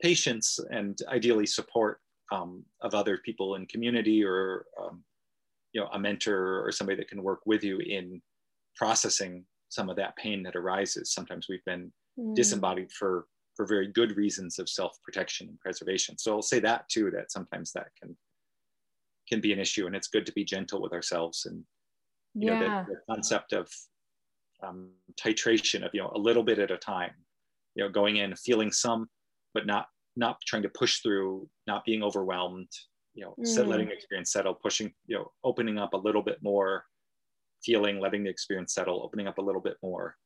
patience 0.00 0.58
and 0.70 0.98
ideally 1.08 1.46
support 1.46 2.00
um, 2.32 2.64
of 2.80 2.94
other 2.94 3.18
people 3.18 3.56
in 3.56 3.66
community 3.66 4.24
or 4.24 4.64
um, 4.80 5.04
you 5.74 5.80
know 5.80 5.88
a 5.92 5.98
mentor 5.98 6.64
or 6.64 6.72
somebody 6.72 6.96
that 6.96 7.08
can 7.08 7.22
work 7.22 7.40
with 7.44 7.62
you 7.62 7.78
in 7.78 8.22
processing 8.76 9.44
some 9.68 9.90
of 9.90 9.96
that 9.96 10.16
pain 10.16 10.42
that 10.42 10.56
arises 10.56 11.12
sometimes 11.12 11.46
we've 11.48 11.64
been 11.64 11.92
mm. 12.18 12.34
disembodied 12.34 12.90
for 12.90 13.26
for 13.54 13.66
very 13.66 13.86
good 13.86 14.16
reasons 14.16 14.58
of 14.58 14.68
self-protection 14.68 15.48
and 15.48 15.60
preservation. 15.60 16.18
So 16.18 16.32
I'll 16.32 16.42
say 16.42 16.60
that 16.60 16.88
too, 16.88 17.10
that 17.12 17.30
sometimes 17.30 17.72
that 17.72 17.88
can 18.00 18.16
can 19.28 19.40
be 19.40 19.52
an 19.52 19.58
issue 19.58 19.86
and 19.86 19.96
it's 19.96 20.08
good 20.08 20.26
to 20.26 20.32
be 20.32 20.44
gentle 20.44 20.82
with 20.82 20.92
ourselves 20.92 21.46
and 21.46 21.64
you 22.34 22.50
yeah. 22.50 22.58
know 22.58 22.84
the, 22.86 22.92
the 22.92 23.00
concept 23.14 23.54
of 23.54 23.70
um, 24.62 24.90
titration 25.18 25.82
of 25.82 25.90
you 25.94 26.02
know 26.02 26.12
a 26.14 26.18
little 26.18 26.42
bit 26.42 26.58
at 26.58 26.70
a 26.70 26.76
time 26.76 27.12
you 27.74 27.82
know 27.82 27.88
going 27.88 28.18
in 28.18 28.36
feeling 28.36 28.70
some 28.70 29.08
but 29.54 29.66
not 29.66 29.86
not 30.14 30.36
trying 30.46 30.62
to 30.62 30.68
push 30.68 30.98
through 30.98 31.48
not 31.66 31.86
being 31.86 32.02
overwhelmed 32.02 32.68
you 33.14 33.24
know 33.24 33.34
mm. 33.38 33.66
letting 33.66 33.86
the 33.86 33.92
experience 33.92 34.32
settle 34.32 34.54
pushing 34.54 34.92
you 35.06 35.16
know 35.16 35.30
opening 35.42 35.78
up 35.78 35.94
a 35.94 35.96
little 35.96 36.22
bit 36.22 36.38
more 36.42 36.84
feeling 37.62 38.00
letting 38.00 38.24
the 38.24 38.30
experience 38.30 38.74
settle 38.74 39.02
opening 39.02 39.26
up 39.26 39.38
a 39.38 39.42
little 39.42 39.60
bit 39.60 39.76
more 39.82 40.16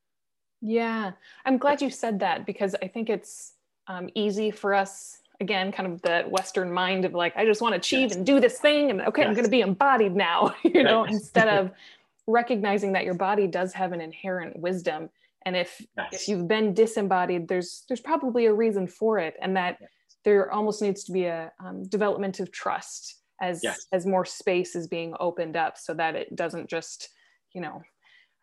yeah, 0.61 1.13
I'm 1.45 1.59
glad 1.59 1.81
you 1.81 1.91
said 1.91 2.21
that 2.21 2.47
because 2.47 2.75
I 2.83 2.89
think 2.89 3.09
it's 3.09 3.53
um, 3.87 4.09
easy 4.15 4.51
for 4.51 4.75
us, 4.75 5.19
again, 5.41 5.71
kind 5.71 5.93
of 5.93 6.03
the 6.03 6.25
Western 6.29 6.73
mind 6.73 7.05
of 7.05 7.15
like, 7.15 7.37
I 7.37 7.45
just 7.45 7.63
want 7.63 7.75
to 7.75 7.79
achieve 7.79 8.09
yes. 8.09 8.17
and 8.17 8.27
do 8.27 8.41
this 8.41 8.59
thing. 8.59 8.91
And 8.91 9.01
okay, 9.03 9.23
yes. 9.23 9.29
I'm 9.29 9.35
going 9.35 9.45
to 9.45 9.51
be 9.51 9.61
embodied 9.61 10.17
now, 10.17 10.55
you 10.65 10.83
know, 10.83 11.03
right. 11.03 11.13
instead 11.13 11.49
of 11.49 11.71
recognizing 12.27 12.93
that 12.93 13.05
your 13.05 13.15
body 13.15 13.47
does 13.47 13.73
have 13.73 13.93
an 13.93 14.01
inherent 14.01 14.59
wisdom. 14.59 15.11
And 15.43 15.57
if, 15.57 15.81
yes. 15.97 16.09
if 16.13 16.29
you've 16.29 16.49
been 16.49 16.75
disembodied, 16.75 17.49
there's, 17.49 17.85
there's 17.89 18.01
probably 18.01 18.47
a 18.47 18.53
reason 18.53 18.87
for 18.87 19.19
it. 19.19 19.37
And 19.41 19.57
that 19.57 19.79
there 20.25 20.51
almost 20.51 20.83
needs 20.83 21.05
to 21.05 21.13
be 21.13 21.25
a 21.25 21.53
um, 21.65 21.85
development 21.85 22.41
of 22.41 22.51
trust 22.51 23.17
as, 23.41 23.63
as 23.93 24.05
more 24.05 24.25
space 24.25 24.75
is 24.75 24.89
being 24.89 25.15
opened 25.21 25.57
up 25.57 25.79
so 25.79 25.95
that 25.95 26.17
it 26.17 26.35
doesn't 26.35 26.69
just, 26.69 27.09
you 27.55 27.61
know, 27.61 27.83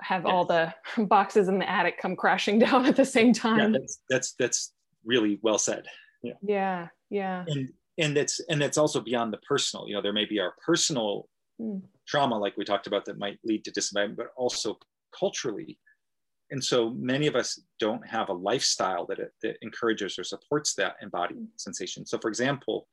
have 0.02 0.24
yes. 0.26 0.32
all 0.32 0.46
the 0.46 0.74
boxes 1.06 1.48
in 1.48 1.60
the 1.60 1.70
attic 1.70 2.00
come 2.00 2.16
crashing 2.16 2.60
down 2.66 2.86
at 2.86 2.96
the 2.96 3.06
same 3.06 3.34
time. 3.34 3.74
Yeah, 3.74 3.80
that's 3.80 4.00
that's 4.10 4.34
that's 4.40 4.74
really 5.04 5.40
well 5.42 5.58
said. 5.58 5.86
Yeah. 6.24 6.34
Yeah. 6.42 6.88
Yeah. 7.10 7.46
And 7.48 7.70
and 7.98 8.18
that's 8.18 8.40
and 8.50 8.62
that's 8.62 8.78
also 8.78 9.00
beyond 9.00 9.32
the 9.32 9.38
personal. 9.38 9.88
You 9.88 9.96
know, 9.96 10.02
there 10.02 10.14
may 10.14 10.26
be 10.26 10.40
our 10.40 10.54
personal 10.66 11.30
mm. 11.62 11.82
trauma, 12.08 12.38
like 12.38 12.58
we 12.58 12.66
talked 12.66 12.88
about, 12.88 13.06
that 13.06 13.18
might 13.18 13.40
lead 13.44 13.64
to 13.66 13.72
disembodiment, 13.72 14.18
but 14.18 14.28
also 14.36 14.78
culturally. 15.18 15.80
And 16.52 16.64
so 16.64 16.92
many 16.92 17.28
of 17.28 17.36
us 17.36 17.60
don't 17.80 18.06
have 18.08 18.30
a 18.30 18.34
lifestyle 18.34 19.06
that, 19.08 19.20
that 19.42 19.58
encourages 19.62 20.20
or 20.20 20.24
supports 20.24 20.76
that 20.76 20.96
embodied 21.02 21.38
mm. 21.38 21.48
sensation. 21.58 22.06
So, 22.06 22.20
for 22.20 22.28
example, 22.28 22.88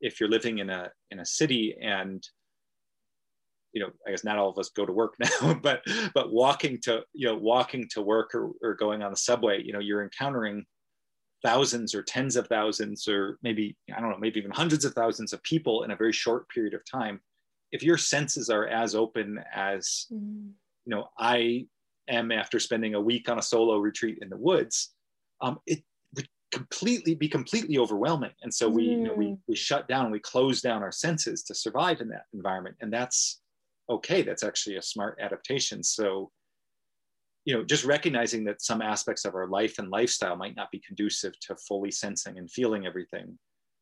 if 0.00 0.20
you're 0.20 0.28
living 0.28 0.58
in 0.58 0.70
a 0.70 0.90
in 1.10 1.20
a 1.20 1.26
city 1.26 1.76
and 1.80 2.26
you 3.72 3.82
know, 3.82 3.90
I 4.06 4.10
guess 4.10 4.24
not 4.24 4.38
all 4.38 4.48
of 4.48 4.58
us 4.58 4.70
go 4.70 4.86
to 4.86 4.92
work 4.92 5.14
now, 5.40 5.54
but 5.54 5.82
but 6.14 6.32
walking 6.32 6.80
to 6.82 7.02
you 7.12 7.28
know 7.28 7.36
walking 7.36 7.88
to 7.90 8.02
work 8.02 8.34
or, 8.34 8.50
or 8.62 8.74
going 8.74 9.02
on 9.02 9.10
the 9.10 9.16
subway, 9.16 9.62
you 9.62 9.72
know, 9.72 9.80
you're 9.80 10.02
encountering 10.02 10.64
thousands 11.44 11.94
or 11.94 12.02
tens 12.02 12.34
of 12.34 12.48
thousands 12.48 13.06
or 13.06 13.38
maybe 13.42 13.76
I 13.94 14.00
don't 14.00 14.10
know, 14.10 14.18
maybe 14.18 14.40
even 14.40 14.50
hundreds 14.50 14.84
of 14.84 14.94
thousands 14.94 15.32
of 15.32 15.42
people 15.44 15.84
in 15.84 15.92
a 15.92 15.96
very 15.96 16.12
short 16.12 16.48
period 16.48 16.74
of 16.74 16.82
time. 16.90 17.20
If 17.70 17.82
your 17.82 17.98
senses 17.98 18.50
are 18.50 18.66
as 18.66 18.94
open 18.94 19.38
as 19.54 20.06
mm. 20.12 20.50
you 20.84 20.94
know, 20.94 21.08
I 21.18 21.66
am 22.08 22.32
after 22.32 22.58
spending 22.58 22.94
a 22.94 23.00
week 23.00 23.28
on 23.28 23.38
a 23.38 23.42
solo 23.42 23.78
retreat 23.78 24.18
in 24.22 24.28
the 24.28 24.36
woods, 24.36 24.94
um, 25.40 25.58
it 25.66 25.82
would 26.14 26.28
completely 26.52 27.14
be 27.14 27.28
completely 27.28 27.78
overwhelming. 27.78 28.32
And 28.42 28.52
so 28.52 28.68
we, 28.68 28.88
mm. 28.88 28.90
you 28.90 29.04
know, 29.04 29.14
we, 29.14 29.26
mm. 29.26 29.38
we 29.46 29.56
shut 29.56 29.88
down, 29.88 30.10
we 30.10 30.20
close 30.20 30.60
down 30.60 30.82
our 30.82 30.92
senses 30.92 31.42
to 31.44 31.54
survive 31.54 32.00
in 32.00 32.08
that 32.08 32.24
environment. 32.32 32.76
And 32.80 32.92
that's 32.92 33.40
okay. 33.90 34.22
That's 34.22 34.42
actually 34.42 34.76
a 34.76 34.82
smart 34.82 35.18
adaptation. 35.20 35.82
So, 35.82 36.30
you 37.44 37.54
know, 37.54 37.64
just 37.64 37.84
recognizing 37.84 38.44
that 38.44 38.62
some 38.62 38.82
aspects 38.82 39.24
of 39.24 39.34
our 39.34 39.46
life 39.48 39.78
and 39.78 39.90
lifestyle 39.90 40.36
might 40.36 40.56
not 40.56 40.70
be 40.70 40.80
conducive 40.80 41.38
to 41.40 41.56
fully 41.56 41.90
sensing 41.90 42.38
and 42.38 42.50
feeling 42.50 42.86
everything 42.86 43.38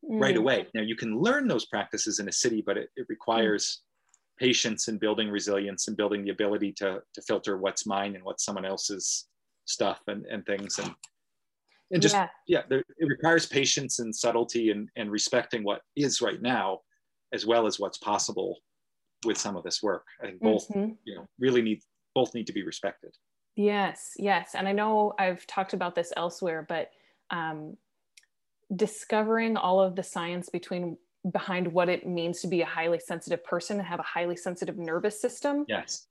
mm. 0.09 0.21
right 0.21 0.37
away. 0.37 0.67
Now 0.75 0.83
you 0.83 0.97
can 0.97 1.21
learn 1.21 1.49
those 1.49 1.67
practices 1.67 2.21
in 2.21 2.29
a 2.29 2.33
city, 2.33 2.63
but 2.65 2.77
it, 2.77 2.91
it 2.97 3.07
requires 3.09 3.83
patience 4.39 4.89
and 4.89 5.01
building 5.01 5.31
resilience 5.31 5.89
and 5.89 5.97
building 5.97 6.25
the 6.25 6.31
ability 6.31 6.73
to, 6.73 7.01
to 7.15 7.23
filter 7.23 7.59
what's 7.59 7.87
mine 7.87 8.15
and 8.15 8.25
what's 8.25 8.45
someone 8.45 8.65
else's 8.65 9.27
stuff 9.65 10.01
and, 10.07 10.27
and 10.27 10.45
things. 10.47 10.79
And 10.79 10.95
and 11.93 12.03
just 12.03 12.15
yeah, 12.15 12.29
yeah 12.47 12.63
there, 12.69 12.83
it 12.99 13.09
requires 13.09 13.47
patience 13.47 14.01
and 14.01 14.15
subtlety 14.15 14.71
and, 14.71 14.89
and 14.97 15.11
respecting 15.11 15.63
what 15.63 15.83
is 15.95 16.21
right 16.21 16.43
now 16.43 16.81
as 17.33 17.47
well 17.47 17.67
as 17.67 17.79
what's 17.79 17.99
possible 17.99 18.59
with 19.25 19.39
some 19.39 19.57
of 19.57 19.65
this 19.65 19.83
work. 19.83 20.05
I 20.23 20.27
think 20.27 20.41
both 20.41 20.69
mm-hmm. 20.69 20.93
you 21.05 21.15
know 21.15 21.27
really 21.39 21.63
need 21.63 21.81
both 22.15 22.35
need 22.35 22.47
to 22.47 22.53
be 22.53 22.65
respected. 22.65 23.15
Yes 23.55 24.13
yes. 24.17 24.51
And 24.55 24.69
i 24.69 24.73
know 24.73 25.15
i've 25.19 25.47
talked 25.47 25.73
about 25.73 25.95
this 25.95 26.13
elsewhere 26.17 26.67
but 26.69 26.91
um, 27.31 27.77
discovering 28.75 29.57
all 29.57 29.81
of 29.81 29.97
the 29.97 30.03
science 30.03 30.49
between 30.49 30.97
behind 31.33 31.73
what 31.73 31.89
it 31.89 32.07
means 32.07 32.41
to 32.41 32.49
be 32.49 32.63
a 32.63 32.67
highly 32.67 32.99
sensitive 32.99 33.45
person 33.45 33.79
and 33.79 33.87
have 33.87 34.01
a 34.01 34.05
highly 34.05 34.37
sensitive 34.37 34.79
nervous 34.79 35.21
system. 35.21 35.65
Yes. 35.69 36.07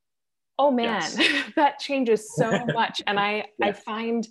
Oh 0.58 0.72
man 0.72 1.02
yes. 1.02 1.20
that 1.56 1.80
changes 1.80 2.34
so 2.36 2.66
much. 2.74 3.02
And 3.08 3.20
i 3.20 3.46
i 3.62 3.72
find 3.72 4.28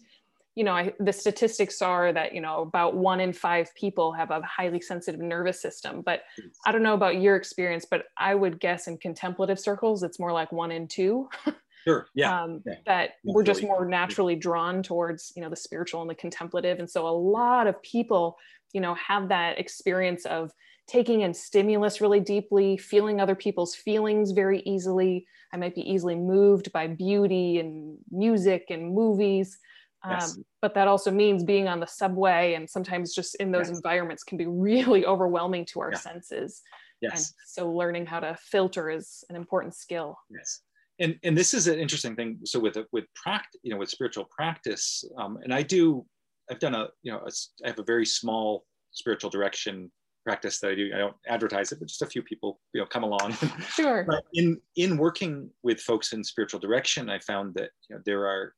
you 0.55 0.64
know 0.64 0.72
I, 0.72 0.93
the 1.01 1.12
statistics 1.12 1.82
are 1.82 2.12
that 2.12 2.35
you 2.35 2.41
know 2.41 2.62
about 2.62 2.97
one 2.97 3.20
in 3.20 3.32
five 3.32 3.74
people 3.74 4.12
have 4.12 4.30
a 4.30 4.41
highly 4.43 4.80
sensitive 4.80 5.20
nervous 5.20 5.61
system. 5.61 6.03
But 6.03 6.22
i 6.66 6.72
don't 6.72 6.82
know 6.82 6.95
about 6.95 7.20
your 7.20 7.37
experience 7.37 7.87
but 7.91 8.05
i 8.18 8.35
would 8.35 8.61
guess 8.61 8.87
in 8.87 8.99
contemplative 8.99 9.59
circles 9.59 10.03
it's 10.03 10.18
more 10.20 10.32
like 10.32 10.53
one 10.53 10.70
in 10.70 10.89
two. 10.89 11.28
Sure. 11.85 12.07
Yeah, 12.14 12.43
um, 12.43 12.62
yeah. 12.64 12.74
that 12.87 13.11
we're 13.24 13.43
just 13.43 13.62
more 13.62 13.85
naturally 13.85 14.37
drawn 14.37 14.82
towards 14.82 15.32
you 15.37 15.43
know 15.43 15.51
the 15.51 15.57
spiritual 15.57 16.01
and 16.01 16.09
the 16.09 16.14
contemplative. 16.14 16.78
And 16.78 16.89
so 16.89 17.07
a 17.07 17.11
lot 17.11 17.66
of 17.66 17.80
people 17.82 18.39
you 18.72 18.80
know 18.80 18.95
have 18.95 19.28
that 19.28 19.59
experience 19.59 20.24
of 20.24 20.51
taking 20.87 21.22
in 21.22 21.32
stimulus 21.32 22.01
really 22.01 22.20
deeply, 22.20 22.76
feeling 22.76 23.20
other 23.20 23.35
people's 23.35 23.74
feelings 23.74 24.32
very 24.32 24.61
easily. 24.66 25.26
I 25.53 25.57
might 25.57 25.74
be 25.74 25.89
easily 25.91 26.14
moved 26.14 26.72
by 26.72 26.87
beauty 26.87 27.59
and 27.59 27.97
music 28.11 28.66
and 28.70 28.95
movies. 28.95 29.59
Yes. 30.07 30.37
Um, 30.37 30.45
but 30.61 30.74
that 30.74 30.87
also 30.87 31.11
means 31.11 31.43
being 31.45 31.68
on 31.68 31.80
the 31.80 31.87
subway 31.87 32.55
and 32.55 32.68
sometimes 32.68 33.14
just 33.14 33.37
in 33.37 33.51
those 33.51 33.68
yes. 33.68 33.76
environments 33.76 34.22
can 34.22 34.37
be 34.37 34.47
really 34.47 35.07
overwhelming 35.07 35.64
to 35.66 35.80
our 35.80 35.93
yeah. 35.93 35.99
senses. 35.99 36.61
Yes. 37.01 37.12
And 37.12 37.35
so 37.47 37.72
learning 37.72 38.07
how 38.07 38.20
to 38.20 38.37
filter 38.39 38.91
is 38.91 39.24
an 39.30 39.37
important 39.37 39.74
skill. 39.74 40.18
Yes. 40.30 40.61
And, 41.01 41.18
and 41.24 41.37
this 41.37 41.55
is 41.55 41.66
an 41.66 41.78
interesting 41.78 42.14
thing. 42.14 42.39
So 42.45 42.61
with 42.61 42.76
with 42.93 43.05
practice, 43.14 43.61
you 43.62 43.72
know, 43.72 43.78
with 43.78 43.89
spiritual 43.89 44.26
practice, 44.30 45.05
um, 45.18 45.39
and 45.43 45.53
I 45.53 45.62
do, 45.62 46.05
I've 46.51 46.61
done 46.61 46.74
a, 46.74 46.89
you 47.03 47.11
know, 47.11 47.18
a, 47.18 47.30
I 47.64 47.68
have 47.68 47.78
a 47.78 47.85
very 47.85 48.07
small 48.07 48.64
spiritual 48.93 49.30
direction 49.30 49.91
practice 50.25 50.59
that 50.61 50.70
I 50.70 50.75
do. 50.75 50.91
I 50.95 50.99
don't 50.99 51.16
advertise 51.29 51.70
it, 51.70 51.79
but 51.79 51.89
just 51.89 52.03
a 52.03 52.07
few 52.07 52.22
people, 52.22 52.61
you 52.72 52.81
know, 52.81 52.87
come 52.87 53.05
along. 53.05 53.37
Sure. 53.68 54.05
but 54.05 54.25
in 54.33 54.61
in 54.77 54.97
working 54.97 55.51
with 55.62 55.81
folks 55.81 56.12
in 56.12 56.25
spiritual 56.25 56.61
direction, 56.61 57.11
I 57.11 57.18
found 57.18 57.55
that 57.55 57.70
you 57.89 57.97
know 57.97 58.03
there 58.05 58.27
are, 58.27 58.55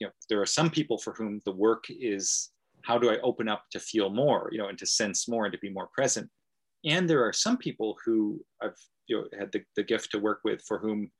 you 0.00 0.06
know, 0.06 0.12
there 0.28 0.40
are 0.40 0.46
some 0.46 0.70
people 0.70 0.98
for 0.98 1.12
whom 1.12 1.40
the 1.44 1.52
work 1.52 1.84
is 1.88 2.50
how 2.82 2.98
do 2.98 3.10
I 3.10 3.18
open 3.18 3.48
up 3.48 3.64
to 3.72 3.80
feel 3.80 4.10
more, 4.10 4.48
you 4.52 4.58
know, 4.58 4.68
and 4.68 4.78
to 4.78 4.86
sense 4.86 5.28
more 5.28 5.44
and 5.44 5.52
to 5.52 5.58
be 5.58 5.70
more 5.70 5.88
present. 5.92 6.28
And 6.84 7.08
there 7.08 7.24
are 7.24 7.32
some 7.32 7.58
people 7.58 7.96
who 8.04 8.40
I've 8.62 8.78
you 9.06 9.16
know 9.16 9.38
had 9.38 9.52
the, 9.52 9.62
the 9.76 9.84
gift 9.84 10.10
to 10.12 10.18
work 10.18 10.40
with 10.44 10.62
for 10.66 10.78
whom 10.78 11.10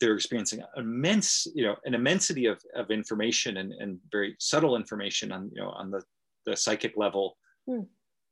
they're 0.00 0.14
experiencing 0.14 0.62
immense, 0.76 1.46
you 1.54 1.64
know, 1.64 1.76
an 1.84 1.94
immensity 1.94 2.46
of, 2.46 2.58
of 2.74 2.90
information 2.90 3.58
and, 3.58 3.72
and 3.74 3.98
very 4.10 4.34
subtle 4.38 4.76
information 4.76 5.30
on, 5.30 5.50
you 5.54 5.60
know, 5.60 5.68
on 5.70 5.90
the, 5.90 6.02
the 6.46 6.56
psychic 6.56 6.94
level. 6.96 7.36
Hmm 7.68 7.82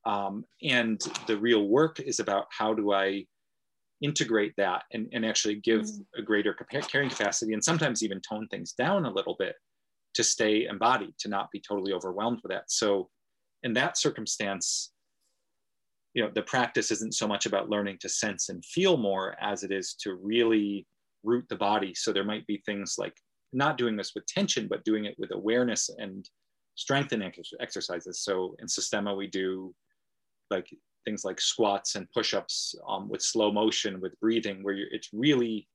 um, 0.08 0.44
and 0.62 0.98
the 1.26 1.36
real 1.36 1.68
work 1.68 2.00
is 2.00 2.18
about 2.18 2.46
how 2.48 2.72
do 2.72 2.92
I 2.92 3.26
integrate 4.00 4.54
that 4.56 4.84
and, 4.92 5.06
and 5.12 5.26
actually 5.26 5.56
give 5.56 5.82
mm. 5.82 6.04
a 6.16 6.22
greater 6.22 6.54
carrying 6.54 7.10
capacity 7.10 7.52
and 7.52 7.62
sometimes 7.62 8.02
even 8.02 8.20
tone 8.20 8.48
things 8.48 8.72
down 8.72 9.04
a 9.04 9.12
little 9.12 9.36
bit 9.38 9.54
to 10.14 10.24
stay 10.24 10.64
embodied, 10.64 11.12
to 11.18 11.28
not 11.28 11.50
be 11.52 11.60
totally 11.60 11.92
overwhelmed 11.92 12.40
with 12.42 12.50
that. 12.52 12.70
So 12.70 13.10
in 13.62 13.74
that 13.74 13.98
circumstance, 13.98 14.92
you 16.14 16.22
know, 16.22 16.30
the 16.34 16.42
practice 16.42 16.90
isn't 16.90 17.14
so 17.14 17.28
much 17.28 17.44
about 17.44 17.68
learning 17.68 17.98
to 18.00 18.08
sense 18.08 18.48
and 18.48 18.64
feel 18.64 18.96
more 18.96 19.36
as 19.42 19.62
it 19.62 19.70
is 19.70 19.94
to 20.00 20.14
really 20.14 20.86
root 21.22 21.44
the 21.50 21.56
body. 21.56 21.92
So 21.94 22.14
there 22.14 22.24
might 22.24 22.46
be 22.46 22.62
things 22.64 22.94
like 22.96 23.14
not 23.52 23.76
doing 23.76 23.94
this 23.94 24.12
with 24.14 24.24
tension, 24.26 24.68
but 24.70 24.84
doing 24.84 25.04
it 25.04 25.16
with 25.18 25.32
awareness 25.32 25.90
and 25.98 26.26
strengthening 26.76 27.30
exercises. 27.60 28.20
So 28.20 28.54
in 28.58 28.68
Systema, 28.68 29.14
we 29.14 29.26
do 29.26 29.74
like 30.50 30.68
things 31.04 31.24
like 31.24 31.40
squats 31.40 31.94
and 31.94 32.10
push-ups 32.10 32.74
um, 32.88 33.08
with 33.08 33.22
slow 33.22 33.50
motion 33.50 34.00
with 34.00 34.18
breathing 34.20 34.62
where 34.62 34.76
it's 34.76 35.08
really 35.12 35.68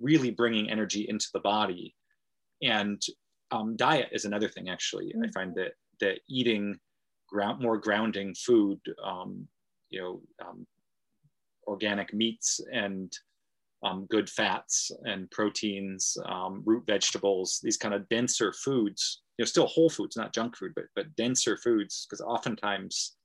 really 0.00 0.30
bringing 0.30 0.70
energy 0.70 1.06
into 1.08 1.26
the 1.32 1.40
body 1.40 1.94
and 2.62 3.02
um, 3.50 3.76
diet 3.76 4.08
is 4.12 4.24
another 4.24 4.48
thing 4.48 4.68
actually 4.68 5.06
mm-hmm. 5.06 5.24
i 5.24 5.30
find 5.32 5.54
that 5.54 5.72
that 6.00 6.20
eating 6.28 6.78
ground 7.28 7.60
more 7.60 7.78
grounding 7.78 8.34
food 8.34 8.78
um, 9.04 9.46
you 9.90 10.00
know 10.00 10.20
um, 10.46 10.66
organic 11.66 12.12
meats 12.12 12.60
and 12.72 13.12
um, 13.84 14.06
good 14.10 14.28
fats 14.28 14.90
and 15.04 15.30
proteins 15.30 16.16
um, 16.26 16.62
root 16.64 16.84
vegetables 16.86 17.60
these 17.62 17.76
kind 17.76 17.94
of 17.94 18.08
denser 18.08 18.52
foods 18.52 19.22
you 19.36 19.42
know 19.42 19.46
still 19.46 19.66
whole 19.66 19.90
foods 19.90 20.16
not 20.16 20.34
junk 20.34 20.56
food 20.56 20.72
but 20.74 20.86
but 20.96 21.14
denser 21.16 21.56
foods 21.56 22.06
because 22.06 22.20
oftentimes 22.20 23.17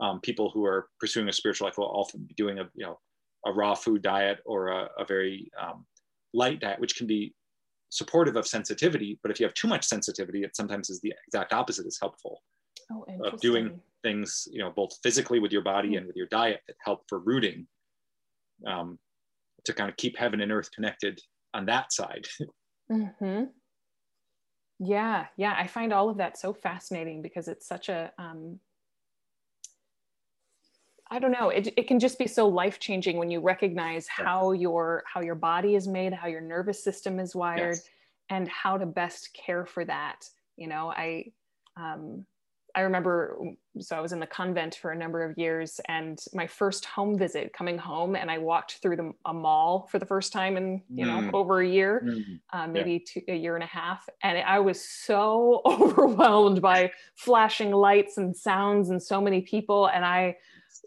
um, 0.00 0.20
people 0.20 0.50
who 0.50 0.64
are 0.64 0.88
pursuing 1.00 1.28
a 1.28 1.32
spiritual 1.32 1.66
life 1.66 1.78
will 1.78 1.86
often 1.86 2.24
be 2.24 2.34
doing 2.34 2.58
a 2.58 2.68
you 2.74 2.84
know 2.84 2.98
a 3.46 3.52
raw 3.52 3.74
food 3.74 4.02
diet 4.02 4.38
or 4.44 4.68
a, 4.68 4.88
a 4.98 5.04
very 5.04 5.50
um, 5.60 5.86
light 6.34 6.60
diet, 6.60 6.80
which 6.80 6.96
can 6.96 7.06
be 7.06 7.34
supportive 7.90 8.36
of 8.36 8.46
sensitivity. 8.46 9.18
But 9.22 9.30
if 9.30 9.40
you 9.40 9.46
have 9.46 9.54
too 9.54 9.68
much 9.68 9.84
sensitivity, 9.84 10.42
it 10.42 10.56
sometimes 10.56 10.90
is 10.90 11.00
the 11.00 11.14
exact 11.26 11.52
opposite 11.52 11.86
is 11.86 11.98
helpful. 12.00 12.42
Oh, 12.90 13.04
of 13.24 13.38
doing 13.40 13.78
things, 14.02 14.48
you 14.50 14.60
know, 14.60 14.70
both 14.70 14.92
physically 15.02 15.40
with 15.40 15.52
your 15.52 15.62
body 15.62 15.88
mm-hmm. 15.88 15.98
and 15.98 16.06
with 16.06 16.16
your 16.16 16.26
diet 16.28 16.60
that 16.66 16.76
help 16.82 17.02
for 17.06 17.18
rooting, 17.18 17.66
um, 18.66 18.98
to 19.64 19.74
kind 19.74 19.90
of 19.90 19.96
keep 19.96 20.16
heaven 20.16 20.40
and 20.40 20.50
earth 20.50 20.70
connected 20.74 21.20
on 21.52 21.66
that 21.66 21.92
side. 21.92 22.26
mm-hmm. 22.90 23.44
Yeah, 24.78 25.26
yeah, 25.36 25.54
I 25.58 25.66
find 25.66 25.92
all 25.92 26.08
of 26.08 26.18
that 26.18 26.38
so 26.38 26.54
fascinating 26.54 27.20
because 27.20 27.48
it's 27.48 27.66
such 27.66 27.88
a 27.88 28.12
um, 28.18 28.58
I 31.10 31.18
don't 31.18 31.32
know. 31.32 31.48
It, 31.48 31.72
it 31.76 31.88
can 31.88 31.98
just 31.98 32.18
be 32.18 32.26
so 32.26 32.46
life 32.48 32.78
changing 32.78 33.16
when 33.16 33.30
you 33.30 33.40
recognize 33.40 34.06
how 34.08 34.52
your 34.52 35.04
how 35.06 35.20
your 35.20 35.34
body 35.34 35.74
is 35.74 35.88
made, 35.88 36.12
how 36.12 36.28
your 36.28 36.40
nervous 36.40 36.82
system 36.82 37.18
is 37.18 37.34
wired, 37.34 37.76
yes. 37.76 37.88
and 38.30 38.48
how 38.48 38.76
to 38.76 38.86
best 38.86 39.32
care 39.32 39.64
for 39.64 39.84
that. 39.84 40.28
You 40.56 40.68
know, 40.68 40.90
I 40.90 41.32
um, 41.76 42.26
I 42.74 42.82
remember 42.82 43.38
so 43.80 43.96
I 43.96 44.00
was 44.00 44.12
in 44.12 44.20
the 44.20 44.26
convent 44.26 44.74
for 44.74 44.92
a 44.92 44.96
number 44.96 45.22
of 45.22 45.38
years, 45.38 45.80
and 45.88 46.22
my 46.34 46.46
first 46.46 46.84
home 46.84 47.16
visit, 47.16 47.52
coming 47.52 47.78
home, 47.78 48.14
and 48.14 48.30
I 48.30 48.38
walked 48.38 48.78
through 48.82 48.96
the, 48.96 49.12
a 49.24 49.32
mall 49.32 49.88
for 49.90 49.98
the 49.98 50.06
first 50.06 50.32
time 50.32 50.56
in 50.56 50.82
you 50.90 51.06
know 51.06 51.20
mm. 51.20 51.32
over 51.32 51.60
a 51.60 51.66
year, 51.66 52.02
mm. 52.04 52.40
uh, 52.52 52.66
maybe 52.66 52.92
yeah. 52.92 52.98
two, 53.06 53.32
a 53.32 53.36
year 53.36 53.54
and 53.54 53.64
a 53.64 53.68
half, 53.68 54.08
and 54.22 54.38
I 54.38 54.58
was 54.58 54.80
so 54.80 55.62
overwhelmed 55.66 56.60
by 56.60 56.92
flashing 57.14 57.70
lights 57.70 58.18
and 58.18 58.36
sounds 58.36 58.90
and 58.90 59.02
so 59.02 59.20
many 59.20 59.40
people, 59.40 59.86
and 59.86 60.04
I 60.04 60.36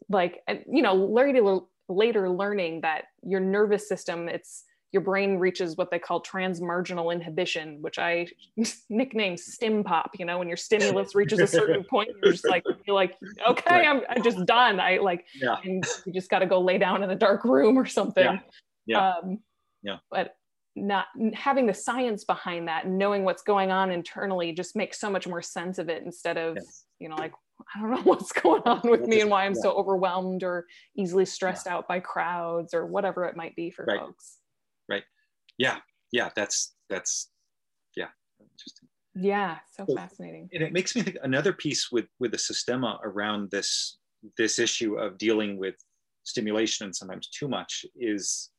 like 0.09 0.41
you 0.71 0.81
know 0.81 1.11
regular 1.13 1.61
later 1.89 2.29
learning 2.29 2.81
that 2.81 3.05
your 3.23 3.39
nervous 3.39 3.87
system, 3.87 4.29
it's 4.29 4.63
your 4.91 5.01
brain 5.01 5.37
reaches 5.37 5.77
what 5.77 5.89
they 5.89 5.99
call 5.99 6.21
transmarginal 6.21 7.13
inhibition, 7.13 7.77
which 7.81 7.97
I 7.97 8.27
nickname 8.89 9.37
stim 9.37 9.83
pop. 9.83 10.11
You 10.19 10.25
know, 10.25 10.39
when 10.39 10.47
your 10.47 10.57
stimulus 10.57 11.15
reaches 11.15 11.39
a 11.39 11.47
certain 11.47 11.83
point, 11.89 12.09
you're 12.21 12.33
just 12.33 12.47
like, 12.47 12.63
you're 12.85 12.95
like, 12.95 13.15
okay. 13.47 13.87
I'm, 13.87 14.01
I'm 14.09 14.23
just 14.23 14.45
done. 14.45 14.79
I 14.79 14.97
like, 14.97 15.25
yeah. 15.35 15.57
and 15.63 15.83
you 16.05 16.13
just 16.13 16.29
got 16.29 16.39
to 16.39 16.45
go 16.45 16.59
lay 16.59 16.77
down 16.77 17.03
in 17.03 17.09
a 17.09 17.15
dark 17.15 17.45
room 17.45 17.77
or 17.77 17.85
something. 17.85 18.23
Yeah. 18.23 18.39
Yeah. 18.85 19.13
Um, 19.23 19.39
yeah. 19.81 19.97
But 20.09 20.35
not 20.75 21.05
having 21.33 21.67
the 21.67 21.73
science 21.73 22.23
behind 22.23 22.67
that 22.67 22.85
and 22.85 22.97
knowing 22.97 23.23
what's 23.23 23.43
going 23.43 23.71
on 23.71 23.91
internally 23.91 24.53
just 24.53 24.75
makes 24.75 24.99
so 24.99 25.09
much 25.09 25.27
more 25.27 25.41
sense 25.41 25.77
of 25.79 25.89
it 25.89 26.03
instead 26.03 26.37
of, 26.37 26.55
yes. 26.55 26.85
you 26.99 27.09
know, 27.09 27.15
like, 27.15 27.33
I 27.75 27.81
don't 27.81 27.91
know 27.91 28.01
what's 28.03 28.31
going 28.31 28.63
on 28.65 28.81
with 28.83 29.01
me 29.01 29.21
and 29.21 29.29
why 29.29 29.45
I'm 29.45 29.53
yeah. 29.53 29.61
so 29.61 29.71
overwhelmed 29.71 30.43
or 30.43 30.65
easily 30.95 31.25
stressed 31.25 31.65
yeah. 31.65 31.75
out 31.75 31.87
by 31.87 31.99
crowds 31.99 32.73
or 32.73 32.85
whatever 32.85 33.25
it 33.25 33.35
might 33.35 33.55
be 33.55 33.69
for 33.69 33.85
right. 33.85 33.99
folks. 33.99 34.39
Right. 34.89 35.03
Yeah. 35.57 35.77
Yeah. 36.11 36.29
That's 36.35 36.73
that's 36.89 37.29
yeah. 37.95 38.07
Interesting. 38.39 38.89
Yeah. 39.15 39.57
So, 39.71 39.85
so, 39.87 39.95
fascinating. 39.95 40.49
and 40.53 40.63
it 40.63 40.73
makes 40.73 40.95
me 40.95 41.01
think 41.01 41.17
another 41.23 41.53
piece 41.53 41.91
with 41.91 42.05
with 42.19 42.31
the 42.31 42.37
systema 42.37 42.99
around 43.03 43.49
this 43.51 43.97
this 44.37 44.59
issue 44.59 44.95
of 44.97 45.17
dealing 45.17 45.57
with 45.57 45.75
stimulation 46.23 46.85
and 46.85 46.95
sometimes 46.95 47.27
too 47.27 47.47
much 47.47 47.85
is 47.95 48.51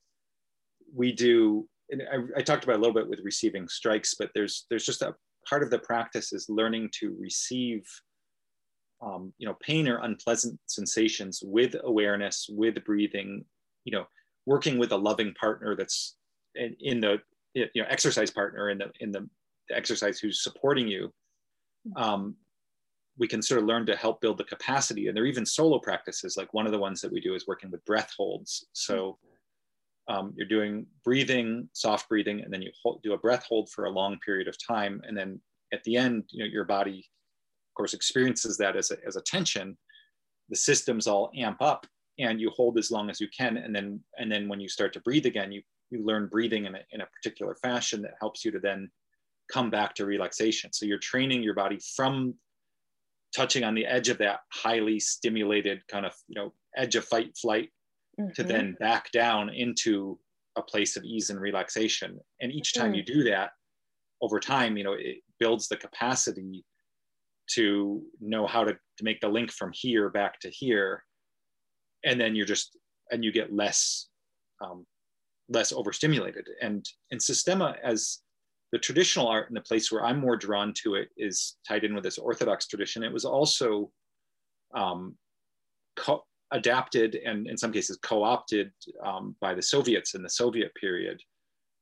we 0.94 1.12
do 1.12 1.68
and 1.90 2.02
I, 2.02 2.40
I 2.40 2.42
talked 2.42 2.64
about 2.64 2.76
a 2.76 2.78
little 2.78 2.94
bit 2.94 3.08
with 3.08 3.20
receiving 3.22 3.68
strikes 3.68 4.14
but 4.18 4.30
there's 4.34 4.66
there's 4.68 4.84
just 4.84 5.02
a 5.02 5.14
part 5.48 5.62
of 5.62 5.70
the 5.70 5.78
practice 5.78 6.32
is 6.32 6.46
learning 6.48 6.90
to 7.00 7.16
receive 7.18 7.84
um, 9.02 9.32
you 9.38 9.46
know 9.46 9.56
pain 9.60 9.88
or 9.88 9.98
unpleasant 9.98 10.58
sensations 10.66 11.40
with 11.44 11.74
awareness 11.84 12.46
with 12.50 12.82
breathing 12.84 13.44
you 13.84 13.92
know 13.92 14.04
working 14.46 14.78
with 14.78 14.92
a 14.92 14.96
loving 14.96 15.34
partner 15.34 15.74
that's 15.76 16.16
in, 16.54 16.76
in 16.80 17.00
the 17.00 17.18
you 17.54 17.66
know 17.76 17.84
exercise 17.88 18.30
partner 18.30 18.70
in 18.70 18.78
the 18.78 18.90
in 19.00 19.10
the, 19.10 19.28
the 19.68 19.76
exercise 19.76 20.18
who's 20.18 20.42
supporting 20.42 20.86
you 20.86 21.12
um, 21.96 22.36
we 23.18 23.28
can 23.28 23.42
sort 23.42 23.60
of 23.60 23.66
learn 23.66 23.86
to 23.86 23.96
help 23.96 24.20
build 24.20 24.38
the 24.38 24.44
capacity. 24.44 25.08
And 25.08 25.16
there 25.16 25.24
are 25.24 25.28
even 25.28 25.44
solo 25.44 25.78
practices. 25.78 26.36
Like 26.36 26.54
one 26.54 26.66
of 26.66 26.72
the 26.72 26.78
ones 26.78 27.00
that 27.00 27.12
we 27.12 27.20
do 27.20 27.34
is 27.34 27.46
working 27.46 27.70
with 27.70 27.84
breath 27.84 28.12
holds. 28.16 28.66
So 28.72 29.18
um, 30.08 30.32
you're 30.36 30.48
doing 30.48 30.86
breathing 31.04 31.68
soft 31.72 32.08
breathing 32.08 32.40
and 32.40 32.52
then 32.52 32.62
you 32.62 32.70
hold, 32.82 33.02
do 33.02 33.12
a 33.12 33.18
breath 33.18 33.44
hold 33.48 33.70
for 33.70 33.84
a 33.84 33.90
long 33.90 34.18
period 34.24 34.48
of 34.48 34.56
time. 34.64 35.00
And 35.06 35.16
then 35.16 35.40
at 35.72 35.84
the 35.84 35.96
end 35.96 36.24
you 36.30 36.42
know 36.42 36.50
your 36.50 36.64
body 36.64 37.08
of 37.72 37.74
course 37.74 37.94
experiences 37.94 38.58
that 38.58 38.76
as 38.76 38.90
a, 38.90 38.96
as 39.06 39.16
a 39.16 39.22
tension 39.22 39.76
the 40.50 40.56
systems 40.56 41.06
all 41.06 41.30
amp 41.36 41.62
up 41.62 41.86
and 42.18 42.38
you 42.38 42.50
hold 42.50 42.76
as 42.78 42.90
long 42.90 43.08
as 43.08 43.20
you 43.20 43.28
can 43.36 43.56
and 43.56 43.74
then 43.74 43.98
and 44.18 44.30
then 44.30 44.48
when 44.48 44.60
you 44.60 44.68
start 44.68 44.92
to 44.92 45.00
breathe 45.00 45.24
again 45.24 45.50
you 45.50 45.62
you 45.90 46.04
learn 46.04 46.26
breathing 46.26 46.66
in 46.66 46.74
a, 46.74 46.80
in 46.92 47.00
a 47.00 47.06
particular 47.06 47.54
fashion 47.56 48.02
that 48.02 48.12
helps 48.20 48.44
you 48.44 48.50
to 48.50 48.58
then 48.58 48.90
come 49.50 49.70
back 49.70 49.94
to 49.94 50.04
relaxation 50.04 50.70
so 50.72 50.84
you're 50.84 50.98
training 50.98 51.42
your 51.42 51.54
body 51.54 51.78
from 51.96 52.34
touching 53.34 53.64
on 53.64 53.74
the 53.74 53.86
edge 53.86 54.10
of 54.10 54.18
that 54.18 54.40
highly 54.52 55.00
stimulated 55.00 55.80
kind 55.88 56.04
of 56.04 56.12
you 56.28 56.34
know 56.34 56.52
edge 56.76 56.96
of 56.96 57.04
fight 57.06 57.34
flight 57.40 57.70
mm-hmm. 58.20 58.32
to 58.32 58.42
then 58.42 58.76
back 58.78 59.10
down 59.12 59.48
into 59.48 60.18
a 60.56 60.62
place 60.62 60.96
of 60.98 61.04
ease 61.04 61.30
and 61.30 61.40
relaxation 61.40 62.18
and 62.42 62.52
each 62.52 62.74
time 62.74 62.88
mm-hmm. 62.88 62.96
you 62.96 63.02
do 63.04 63.24
that 63.24 63.50
over 64.20 64.38
time 64.38 64.76
you 64.76 64.84
know 64.84 64.92
it 64.92 65.16
builds 65.38 65.68
the 65.68 65.76
capacity 65.76 66.62
to 67.54 68.02
know 68.20 68.46
how 68.46 68.64
to, 68.64 68.72
to 68.72 69.04
make 69.04 69.20
the 69.20 69.28
link 69.28 69.52
from 69.52 69.70
here 69.74 70.08
back 70.08 70.40
to 70.40 70.50
here. 70.50 71.04
And 72.04 72.20
then 72.20 72.34
you're 72.34 72.46
just 72.46 72.76
and 73.10 73.24
you 73.24 73.32
get 73.32 73.52
less 73.52 74.08
um, 74.64 74.86
less 75.48 75.72
overstimulated. 75.72 76.48
And 76.60 76.84
and 77.10 77.22
systema 77.22 77.76
as 77.82 78.18
the 78.72 78.78
traditional 78.78 79.28
art 79.28 79.48
and 79.48 79.56
the 79.56 79.60
place 79.60 79.92
where 79.92 80.02
i'm 80.02 80.18
more 80.18 80.36
drawn 80.36 80.72
to 80.82 80.94
it 80.94 81.08
is 81.18 81.56
tied 81.68 81.84
in 81.84 81.94
with 81.94 82.04
this 82.04 82.18
orthodox 82.18 82.66
tradition. 82.66 83.02
It 83.02 83.12
was 83.12 83.24
also 83.24 83.90
um, 84.74 85.16
co- 85.96 86.24
adapted 86.50 87.16
and 87.24 87.46
in 87.46 87.56
some 87.56 87.72
cases 87.72 87.98
co-opted 88.02 88.70
um, 89.04 89.36
by 89.40 89.54
the 89.54 89.62
soviets 89.62 90.14
in 90.14 90.22
the 90.22 90.28
soviet 90.28 90.74
period 90.74 91.20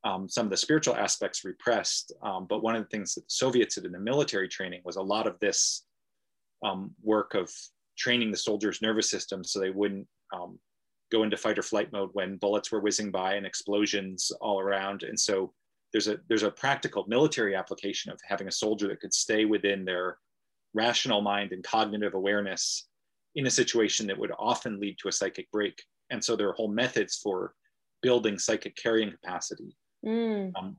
um, 0.04 0.28
some 0.28 0.46
of 0.46 0.50
the 0.50 0.56
spiritual 0.56 0.96
aspects 0.96 1.44
repressed 1.44 2.12
um, 2.22 2.46
but 2.48 2.62
one 2.62 2.74
of 2.74 2.82
the 2.82 2.88
things 2.88 3.14
that 3.14 3.22
the 3.22 3.30
soviets 3.30 3.74
did 3.74 3.84
in 3.84 3.92
the 3.92 3.98
military 3.98 4.48
training 4.48 4.80
was 4.84 4.96
a 4.96 5.02
lot 5.02 5.26
of 5.26 5.38
this 5.40 5.84
um, 6.64 6.92
work 7.02 7.34
of 7.34 7.50
training 7.98 8.30
the 8.30 8.36
soldiers' 8.36 8.82
nervous 8.82 9.10
system 9.10 9.44
so 9.44 9.58
they 9.60 9.70
wouldn't 9.70 10.06
um, 10.34 10.58
go 11.10 11.22
into 11.22 11.36
fight 11.36 11.58
or 11.58 11.62
flight 11.62 11.92
mode 11.92 12.10
when 12.12 12.36
bullets 12.36 12.70
were 12.70 12.80
whizzing 12.80 13.10
by 13.10 13.34
and 13.34 13.44
explosions 13.44 14.30
all 14.40 14.60
around. 14.60 15.02
And 15.02 15.18
so 15.18 15.52
there's 15.92 16.08
a 16.08 16.18
there's 16.28 16.44
a 16.44 16.50
practical 16.50 17.04
military 17.08 17.54
application 17.56 18.12
of 18.12 18.20
having 18.26 18.48
a 18.48 18.52
soldier 18.52 18.88
that 18.88 19.00
could 19.00 19.12
stay 19.12 19.44
within 19.44 19.84
their 19.84 20.18
rational 20.72 21.20
mind 21.20 21.52
and 21.52 21.64
cognitive 21.64 22.14
awareness 22.14 22.86
in 23.34 23.46
a 23.46 23.50
situation 23.50 24.06
that 24.06 24.18
would 24.18 24.32
often 24.38 24.80
lead 24.80 24.96
to 25.00 25.08
a 25.08 25.12
psychic 25.12 25.50
break. 25.50 25.82
And 26.10 26.22
so 26.22 26.36
there 26.36 26.48
are 26.48 26.54
whole 26.54 26.70
methods 26.70 27.16
for 27.16 27.54
building 28.02 28.38
psychic 28.38 28.76
carrying 28.76 29.10
capacity. 29.10 29.76
Mm. 30.04 30.52
Um, 30.56 30.76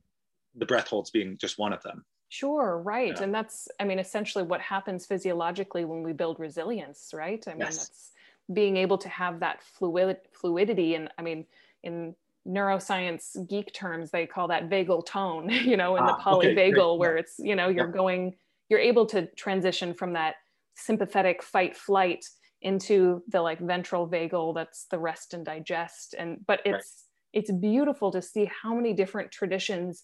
the 0.55 0.65
breath 0.65 0.87
holds 0.87 1.09
being 1.09 1.37
just 1.37 1.57
one 1.57 1.73
of 1.73 1.81
them. 1.83 2.05
Sure, 2.29 2.79
right. 2.79 3.13
Yeah. 3.17 3.23
And 3.23 3.35
that's, 3.35 3.67
I 3.79 3.83
mean, 3.83 3.99
essentially 3.99 4.43
what 4.43 4.61
happens 4.61 5.05
physiologically 5.05 5.83
when 5.83 6.01
we 6.01 6.13
build 6.13 6.39
resilience, 6.39 7.11
right? 7.13 7.43
I 7.45 7.51
mean, 7.51 7.59
yes. 7.59 7.77
that's 7.77 8.11
being 8.53 8.77
able 8.77 8.97
to 8.99 9.09
have 9.09 9.41
that 9.41 9.61
fluid 9.61 10.17
fluidity. 10.31 10.95
And 10.95 11.09
I 11.17 11.23
mean, 11.23 11.45
in 11.83 12.15
neuroscience 12.47 13.49
geek 13.49 13.73
terms, 13.73 14.11
they 14.11 14.25
call 14.25 14.47
that 14.47 14.69
vagal 14.69 15.05
tone, 15.05 15.49
you 15.49 15.75
know, 15.75 15.97
in 15.97 16.03
ah, 16.03 16.15
the 16.15 16.23
polyvagal, 16.23 16.77
okay, 16.77 16.99
where 16.99 17.17
it's, 17.17 17.35
you 17.37 17.55
know, 17.55 17.67
you're 17.67 17.87
yeah. 17.87 17.93
going, 17.93 18.35
you're 18.69 18.79
able 18.79 19.05
to 19.07 19.27
transition 19.35 19.93
from 19.93 20.13
that 20.13 20.35
sympathetic 20.75 21.43
fight 21.43 21.75
flight 21.75 22.25
into 22.61 23.21
the 23.27 23.41
like 23.41 23.59
ventral 23.59 24.07
vagal, 24.07 24.55
that's 24.55 24.85
the 24.85 24.97
rest 24.97 25.33
and 25.33 25.45
digest. 25.45 26.15
And, 26.17 26.39
but 26.47 26.61
it's. 26.63 27.05
It's 27.33 27.51
beautiful 27.51 28.11
to 28.11 28.21
see 28.21 28.49
how 28.61 28.73
many 28.73 28.93
different 28.93 29.31
traditions 29.31 30.03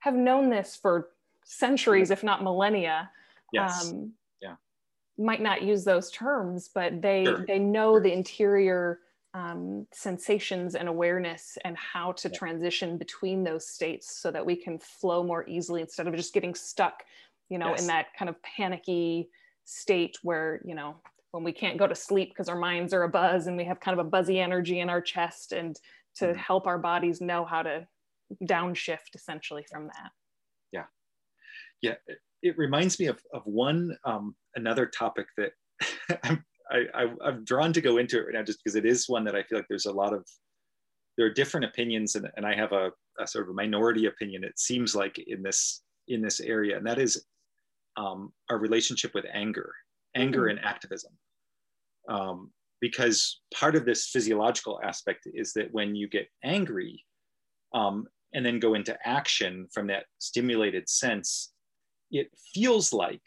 have 0.00 0.14
known 0.14 0.50
this 0.50 0.78
for 0.80 1.08
centuries, 1.44 2.10
if 2.10 2.22
not 2.22 2.42
millennia. 2.42 3.10
Yes. 3.52 3.90
Um, 3.90 4.12
yeah. 4.42 4.54
Might 5.18 5.42
not 5.42 5.62
use 5.62 5.84
those 5.84 6.10
terms, 6.10 6.70
but 6.74 7.00
they 7.00 7.24
sure. 7.24 7.44
they 7.46 7.58
know 7.58 7.94
sure. 7.94 8.00
the 8.02 8.12
interior 8.12 9.00
um, 9.32 9.86
sensations 9.92 10.74
and 10.74 10.88
awareness 10.88 11.56
and 11.64 11.76
how 11.76 12.12
to 12.12 12.28
yeah. 12.28 12.38
transition 12.38 12.98
between 12.98 13.44
those 13.44 13.68
states 13.68 14.20
so 14.20 14.30
that 14.30 14.44
we 14.44 14.56
can 14.56 14.78
flow 14.78 15.22
more 15.22 15.46
easily 15.48 15.82
instead 15.82 16.08
of 16.08 16.16
just 16.16 16.34
getting 16.34 16.54
stuck, 16.54 17.04
you 17.48 17.58
know, 17.58 17.70
yes. 17.70 17.82
in 17.82 17.86
that 17.86 18.06
kind 18.18 18.28
of 18.28 18.42
panicky 18.42 19.30
state 19.64 20.18
where 20.22 20.60
you 20.64 20.74
know 20.74 20.96
when 21.30 21.44
we 21.44 21.52
can't 21.52 21.78
go 21.78 21.86
to 21.86 21.94
sleep 21.94 22.30
because 22.30 22.48
our 22.48 22.58
minds 22.58 22.92
are 22.92 23.04
a 23.04 23.08
buzz 23.08 23.46
and 23.46 23.56
we 23.56 23.64
have 23.64 23.78
kind 23.78 23.98
of 23.98 24.04
a 24.04 24.08
buzzy 24.08 24.40
energy 24.40 24.80
in 24.80 24.90
our 24.90 25.00
chest 25.00 25.52
and 25.52 25.78
to 26.16 26.26
mm-hmm. 26.26 26.38
help 26.38 26.66
our 26.66 26.78
bodies 26.78 27.20
know 27.20 27.44
how 27.44 27.62
to 27.62 27.86
downshift 28.44 29.14
essentially 29.14 29.64
from 29.70 29.86
that 29.86 30.10
yeah, 31.82 31.94
it, 32.06 32.18
it 32.42 32.58
reminds 32.58 32.98
me 32.98 33.06
of, 33.06 33.20
of 33.32 33.42
one 33.44 33.96
um, 34.04 34.34
another 34.54 34.86
topic 34.86 35.26
that 35.36 35.52
I'm 36.24 36.44
I, 36.70 36.84
I, 36.94 37.28
am 37.28 37.44
drawn 37.44 37.72
to 37.72 37.80
go 37.80 37.96
into 37.96 38.18
it 38.18 38.26
right 38.26 38.34
now 38.34 38.44
just 38.44 38.60
because 38.62 38.76
it 38.76 38.86
is 38.86 39.08
one 39.08 39.24
that 39.24 39.34
I 39.34 39.42
feel 39.42 39.58
like 39.58 39.66
there's 39.68 39.86
a 39.86 39.92
lot 39.92 40.12
of 40.12 40.24
there 41.16 41.26
are 41.26 41.32
different 41.32 41.66
opinions 41.66 42.14
and, 42.14 42.28
and 42.36 42.46
I 42.46 42.54
have 42.54 42.70
a, 42.70 42.92
a 43.18 43.26
sort 43.26 43.46
of 43.46 43.50
a 43.50 43.54
minority 43.54 44.06
opinion 44.06 44.44
it 44.44 44.58
seems 44.58 44.94
like 44.94 45.18
in 45.26 45.42
this 45.42 45.82
in 46.06 46.22
this 46.22 46.38
area 46.38 46.76
and 46.76 46.86
that 46.86 46.98
is 46.98 47.24
um, 47.96 48.32
our 48.50 48.58
relationship 48.58 49.14
with 49.14 49.24
anger 49.32 49.72
anger 50.14 50.42
mm-hmm. 50.42 50.58
and 50.58 50.64
activism 50.64 51.12
um, 52.08 52.52
because 52.80 53.40
part 53.54 53.76
of 53.76 53.84
this 53.84 54.08
physiological 54.08 54.80
aspect 54.82 55.26
is 55.34 55.52
that 55.52 55.72
when 55.72 55.94
you 55.94 56.08
get 56.08 56.28
angry 56.44 57.04
um, 57.74 58.06
and 58.34 58.44
then 58.44 58.58
go 58.58 58.74
into 58.74 58.96
action 59.04 59.66
from 59.72 59.86
that 59.86 60.04
stimulated 60.18 60.88
sense 60.88 61.52
it 62.10 62.28
feels 62.54 62.92
like 62.92 63.22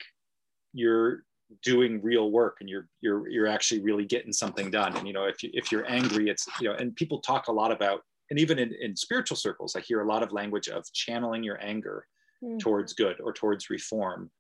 you're 0.74 1.24
doing 1.62 2.02
real 2.02 2.32
work 2.32 2.58
and 2.60 2.70
you're 2.70 2.88
you're 3.02 3.28
you're 3.30 3.48
actually 3.48 3.80
really 3.82 4.06
getting 4.06 4.34
something 4.34 4.72
done 4.72 4.96
and 4.98 5.08
you 5.08 5.14
know 5.14 5.26
if 5.26 5.44
you 5.44 5.50
if 5.54 5.72
you're 5.72 5.90
angry 5.90 6.30
it's 6.30 6.48
you 6.60 6.68
know 6.68 6.76
and 6.76 6.96
people 6.96 7.20
talk 7.20 7.48
a 7.48 7.52
lot 7.52 7.72
about 7.72 8.02
and 8.32 8.40
even 8.40 8.58
in, 8.58 8.74
in 8.82 8.96
spiritual 8.96 9.38
circles 9.38 9.76
i 9.76 9.80
hear 9.82 10.02
a 10.02 10.08
lot 10.08 10.24
of 10.24 10.32
language 10.32 10.68
of 10.70 10.84
channeling 10.94 11.44
your 11.44 11.64
anger 11.64 12.06
mm-hmm. 12.44 12.58
towards 12.58 12.94
good 12.94 13.20
or 13.22 13.32
towards 13.32 13.70
reform 13.70 14.32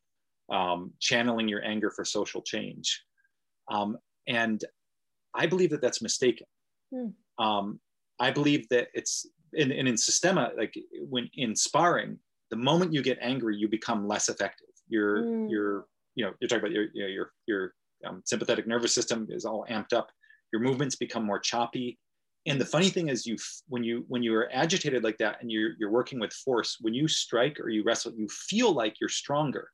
um, 0.51 0.91
channeling 0.99 1.47
your 1.47 1.63
anger 1.63 1.91
for 1.91 2.03
social 2.03 2.41
change 2.41 3.03
um, 3.71 3.97
and 4.27 4.65
i 5.35 5.45
believe 5.45 5.69
that 5.69 5.81
that's 5.81 6.01
mistaken 6.01 6.47
mm. 6.93 7.11
um, 7.39 7.79
i 8.19 8.31
believe 8.31 8.67
that 8.69 8.87
it's 8.93 9.25
in, 9.53 9.71
in, 9.71 9.87
in 9.87 9.97
systema 9.97 10.51
like 10.57 10.73
when 11.09 11.29
in 11.35 11.55
sparring 11.55 12.17
the 12.53 12.57
moment 12.57 12.93
you 12.93 13.01
get 13.01 13.17
angry, 13.19 13.57
you 13.57 13.67
become 13.67 14.07
less 14.07 14.29
effective. 14.29 14.67
Your 14.87 15.23
mm. 15.23 15.49
your 15.49 15.87
you 16.13 16.23
know 16.23 16.33
you're 16.39 16.47
talking 16.47 16.63
about 16.63 16.71
your 16.71 16.85
you 16.93 17.01
know, 17.01 17.07
your 17.07 17.31
your 17.47 17.73
um, 18.05 18.21
sympathetic 18.25 18.67
nervous 18.67 18.93
system 18.93 19.27
is 19.31 19.43
all 19.43 19.65
amped 19.71 19.91
up. 19.91 20.11
Your 20.51 20.61
movements 20.61 20.95
become 20.95 21.25
more 21.25 21.39
choppy. 21.39 21.97
and 22.45 22.61
the 22.61 22.71
funny 22.75 22.89
thing 22.89 23.09
is 23.09 23.25
you 23.25 23.37
when 23.69 23.83
you 23.83 24.05
when 24.07 24.21
you 24.21 24.35
are 24.35 24.49
agitated 24.53 25.03
like 25.03 25.17
that 25.17 25.37
and 25.41 25.51
you're 25.51 25.71
you're 25.79 25.95
working 25.99 26.19
with 26.19 26.31
force 26.45 26.77
when 26.81 26.93
you 26.93 27.07
strike 27.07 27.59
or 27.59 27.69
you 27.69 27.81
wrestle 27.87 28.13
you 28.21 28.27
feel 28.49 28.71
like 28.81 28.93
you're 28.99 29.17
stronger 29.21 29.65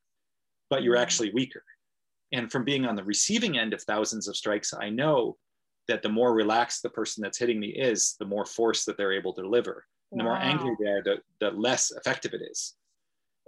but 0.69 0.83
you're 0.83 0.99
mm. 0.99 1.05
actually 1.05 1.31
weaker 1.39 1.63
and 2.31 2.51
from 2.51 2.63
being 2.63 2.85
on 2.85 2.95
the 2.95 3.07
receiving 3.13 3.57
end 3.63 3.73
of 3.73 3.81
thousands 3.83 4.25
of 4.29 4.37
strikes 4.41 4.69
i 4.85 4.89
know 5.01 5.35
that 5.89 6.01
the 6.01 6.09
more 6.09 6.33
relaxed 6.33 6.83
the 6.83 6.89
person 6.89 7.21
that's 7.21 7.37
hitting 7.37 7.59
me 7.59 7.67
is 7.67 8.15
the 8.19 8.25
more 8.25 8.45
force 8.45 8.85
that 8.85 8.97
they're 8.97 9.11
able 9.11 9.33
to 9.33 9.41
deliver. 9.41 9.85
And 10.11 10.19
the 10.19 10.23
more 10.23 10.37
angry 10.37 10.75
they 10.79 10.89
are 10.89 11.03
the, 11.03 11.17
the 11.39 11.51
less 11.51 11.91
effective 11.91 12.33
it 12.33 12.41
is. 12.41 12.75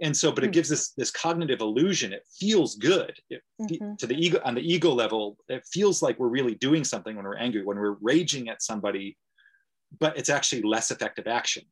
And 0.00 0.16
so 0.16 0.32
but 0.32 0.44
it 0.44 0.50
mm. 0.50 0.54
gives 0.54 0.68
this 0.68 0.90
this 0.96 1.10
cognitive 1.10 1.60
illusion. 1.60 2.12
It 2.12 2.26
feels 2.38 2.76
good. 2.76 3.14
It, 3.30 3.42
mm-hmm. 3.60 3.94
to 3.96 4.06
the 4.06 4.14
ego 4.14 4.40
on 4.44 4.54
the 4.54 4.60
ego 4.60 4.92
level 4.92 5.36
it 5.48 5.64
feels 5.72 6.02
like 6.02 6.18
we're 6.18 6.28
really 6.28 6.54
doing 6.56 6.84
something 6.84 7.16
when 7.16 7.24
we're 7.24 7.36
angry 7.36 7.64
when 7.64 7.78
we're 7.78 7.96
raging 8.00 8.48
at 8.48 8.62
somebody 8.62 9.16
but 10.00 10.16
it's 10.16 10.30
actually 10.30 10.62
less 10.62 10.90
effective 10.90 11.26
action. 11.26 11.64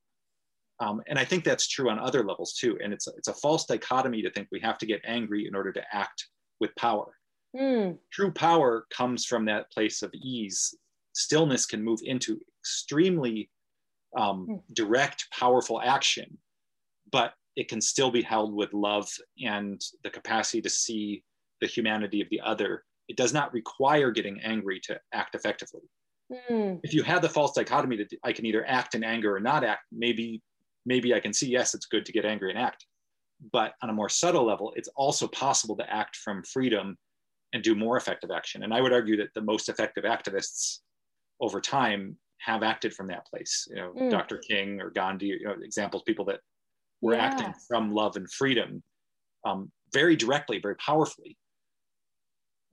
Um, 0.80 1.02
and 1.08 1.18
i 1.18 1.24
think 1.24 1.44
that's 1.44 1.68
true 1.68 1.90
on 1.90 1.98
other 1.98 2.24
levels 2.24 2.54
too. 2.54 2.78
And 2.82 2.92
it's 2.92 3.06
it's 3.08 3.28
a 3.28 3.34
false 3.34 3.64
dichotomy 3.66 4.22
to 4.22 4.30
think 4.30 4.48
we 4.50 4.60
have 4.60 4.78
to 4.78 4.86
get 4.86 5.00
angry 5.04 5.46
in 5.46 5.54
order 5.54 5.72
to 5.72 5.82
act 5.92 6.26
with 6.60 6.74
power 6.76 7.12
mm. 7.56 7.96
true 8.12 8.30
power 8.30 8.86
comes 8.94 9.24
from 9.24 9.44
that 9.44 9.70
place 9.72 10.02
of 10.02 10.10
ease 10.14 10.74
stillness 11.12 11.66
can 11.66 11.82
move 11.82 12.00
into 12.04 12.40
extremely 12.60 13.50
um, 14.16 14.46
mm. 14.48 14.74
direct 14.74 15.26
powerful 15.32 15.80
action 15.80 16.38
but 17.12 17.34
it 17.56 17.68
can 17.68 17.80
still 17.80 18.10
be 18.10 18.22
held 18.22 18.54
with 18.54 18.72
love 18.72 19.08
and 19.42 19.80
the 20.04 20.10
capacity 20.10 20.62
to 20.62 20.70
see 20.70 21.22
the 21.60 21.66
humanity 21.66 22.20
of 22.20 22.28
the 22.30 22.40
other. 22.40 22.84
It 23.08 23.16
does 23.16 23.32
not 23.32 23.52
require 23.52 24.10
getting 24.10 24.40
angry 24.40 24.80
to 24.84 24.98
act 25.12 25.34
effectively. 25.34 25.82
Mm. 26.48 26.80
If 26.82 26.94
you 26.94 27.02
have 27.02 27.22
the 27.22 27.28
false 27.28 27.52
dichotomy 27.52 27.96
that 27.96 28.08
I 28.24 28.32
can 28.32 28.46
either 28.46 28.66
act 28.66 28.94
in 28.94 29.02
anger 29.02 29.34
or 29.34 29.40
not 29.40 29.64
act, 29.64 29.82
maybe 29.92 30.42
maybe 30.86 31.12
I 31.12 31.20
can 31.20 31.34
see 31.34 31.50
yes, 31.50 31.74
it's 31.74 31.86
good 31.86 32.06
to 32.06 32.12
get 32.12 32.24
angry 32.24 32.50
and 32.50 32.58
act. 32.58 32.86
But 33.52 33.74
on 33.82 33.90
a 33.90 33.92
more 33.92 34.08
subtle 34.08 34.46
level, 34.46 34.72
it's 34.76 34.88
also 34.96 35.26
possible 35.28 35.76
to 35.76 35.92
act 35.92 36.16
from 36.16 36.42
freedom 36.44 36.96
and 37.52 37.62
do 37.62 37.74
more 37.74 37.96
effective 37.96 38.30
action. 38.30 38.62
And 38.62 38.72
I 38.72 38.80
would 38.80 38.92
argue 38.92 39.16
that 39.18 39.34
the 39.34 39.42
most 39.42 39.68
effective 39.68 40.04
activists 40.04 40.78
over 41.40 41.60
time 41.60 42.16
have 42.38 42.62
acted 42.62 42.94
from 42.94 43.06
that 43.08 43.26
place. 43.26 43.66
You 43.70 43.76
know, 43.76 43.92
mm. 43.96 44.10
Dr. 44.10 44.38
King 44.38 44.80
or 44.80 44.90
Gandhi, 44.90 45.26
you 45.26 45.44
know, 45.44 45.54
examples, 45.62 46.02
people 46.06 46.24
that 46.26 46.40
were 47.00 47.14
acting 47.14 47.52
from 47.66 47.92
love 47.92 48.16
and 48.16 48.30
freedom 48.30 48.82
um, 49.44 49.70
very 49.92 50.16
directly, 50.16 50.58
very 50.60 50.76
powerfully. 50.76 51.36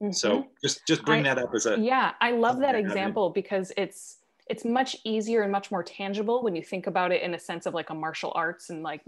Mm-hmm. 0.01 0.11
So 0.11 0.47
just 0.63 0.86
just 0.88 1.03
bring 1.05 1.25
I, 1.25 1.34
that 1.34 1.43
up 1.43 1.49
as 1.55 1.65
a 1.65 1.80
yeah. 1.80 2.11
I 2.21 2.32
love 2.32 2.59
that 2.59 2.75
example 2.75 3.32
because 3.32 3.71
it's 3.78 4.17
it's 4.47 4.63
much 4.63 4.95
easier 5.03 5.41
and 5.41 5.51
much 5.51 5.71
more 5.71 5.84
tangible 5.84 6.43
when 6.43 6.55
you 6.55 6.61
think 6.61 6.88
about 6.88 7.11
it 7.11 7.21
in 7.23 7.34
a 7.34 7.39
sense 7.39 7.65
of 7.65 7.73
like 7.73 7.89
a 7.89 7.95
martial 7.95 8.32
arts 8.36 8.69
and 8.69 8.84
like 8.84 9.01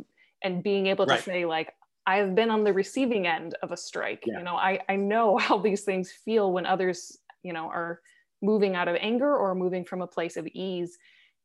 and 0.44 0.64
being 0.64 0.88
able 0.88 1.06
to 1.06 1.14
right. 1.14 1.24
say 1.24 1.46
like 1.46 1.74
I've 2.10 2.34
been 2.34 2.50
on 2.50 2.64
the 2.64 2.74
receiving 2.74 3.28
end 3.28 3.56
of 3.62 3.72
a 3.72 3.78
strike. 3.78 4.24
Yeah. 4.26 4.40
You 4.40 4.44
know, 4.44 4.56
I 4.56 4.80
I 4.90 4.96
know 4.96 5.38
how 5.46 5.58
these 5.60 5.84
things 5.84 6.12
feel 6.12 6.52
when 6.52 6.66
others 6.66 7.18
you 7.44 7.54
know 7.54 7.68
are 7.68 8.02
moving 8.42 8.76
out 8.76 8.88
of 8.88 8.96
anger 9.00 9.36
or 9.36 9.54
moving 9.54 9.86
from 9.86 10.02
a 10.02 10.08
place 10.08 10.38
of 10.38 10.48
ease. 10.48 10.98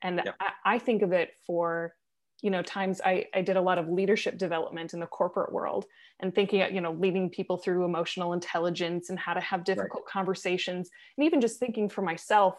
And 0.02 0.22
yeah. 0.24 0.32
I, 0.40 0.74
I 0.74 0.78
think 0.78 1.02
of 1.02 1.12
it 1.12 1.30
for 1.46 1.94
you 2.42 2.50
know 2.50 2.62
times 2.62 3.00
I, 3.04 3.26
I 3.34 3.42
did 3.42 3.56
a 3.56 3.60
lot 3.60 3.78
of 3.78 3.88
leadership 3.88 4.38
development 4.38 4.94
in 4.94 5.00
the 5.00 5.06
corporate 5.06 5.52
world 5.52 5.84
and 6.20 6.34
thinking 6.34 6.60
you 6.74 6.80
know 6.80 6.92
leading 6.92 7.30
people 7.30 7.58
through 7.58 7.84
emotional 7.84 8.32
intelligence 8.32 9.10
and 9.10 9.18
how 9.18 9.34
to 9.34 9.40
have 9.40 9.64
difficult 9.64 10.04
right. 10.06 10.12
conversations 10.12 10.90
and 11.16 11.26
even 11.26 11.40
just 11.40 11.58
thinking 11.58 11.88
for 11.88 12.02
myself 12.02 12.56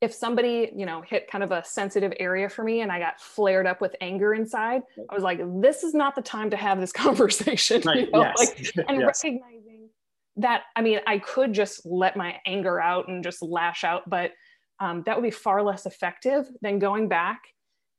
if 0.00 0.12
somebody 0.12 0.70
you 0.74 0.86
know 0.86 1.02
hit 1.02 1.30
kind 1.30 1.42
of 1.42 1.52
a 1.52 1.64
sensitive 1.64 2.12
area 2.20 2.48
for 2.48 2.62
me 2.62 2.80
and 2.80 2.92
i 2.92 2.98
got 2.98 3.20
flared 3.20 3.66
up 3.66 3.80
with 3.80 3.94
anger 4.00 4.34
inside 4.34 4.82
i 5.10 5.14
was 5.14 5.22
like 5.22 5.40
this 5.60 5.82
is 5.82 5.94
not 5.94 6.14
the 6.14 6.22
time 6.22 6.50
to 6.50 6.56
have 6.56 6.80
this 6.80 6.92
conversation 7.04 7.82
right. 7.84 8.06
you 8.06 8.10
know? 8.10 8.20
yes. 8.22 8.38
like, 8.38 8.86
and 8.88 9.00
yes. 9.00 9.22
recognizing 9.24 9.88
that 10.36 10.62
i 10.74 10.82
mean 10.82 11.00
i 11.06 11.18
could 11.18 11.52
just 11.52 11.84
let 11.86 12.16
my 12.16 12.36
anger 12.46 12.80
out 12.80 13.08
and 13.08 13.24
just 13.24 13.42
lash 13.42 13.84
out 13.84 14.08
but 14.08 14.32
um, 14.78 15.02
that 15.06 15.16
would 15.16 15.22
be 15.22 15.30
far 15.30 15.62
less 15.62 15.86
effective 15.86 16.46
than 16.60 16.78
going 16.78 17.08
back 17.08 17.40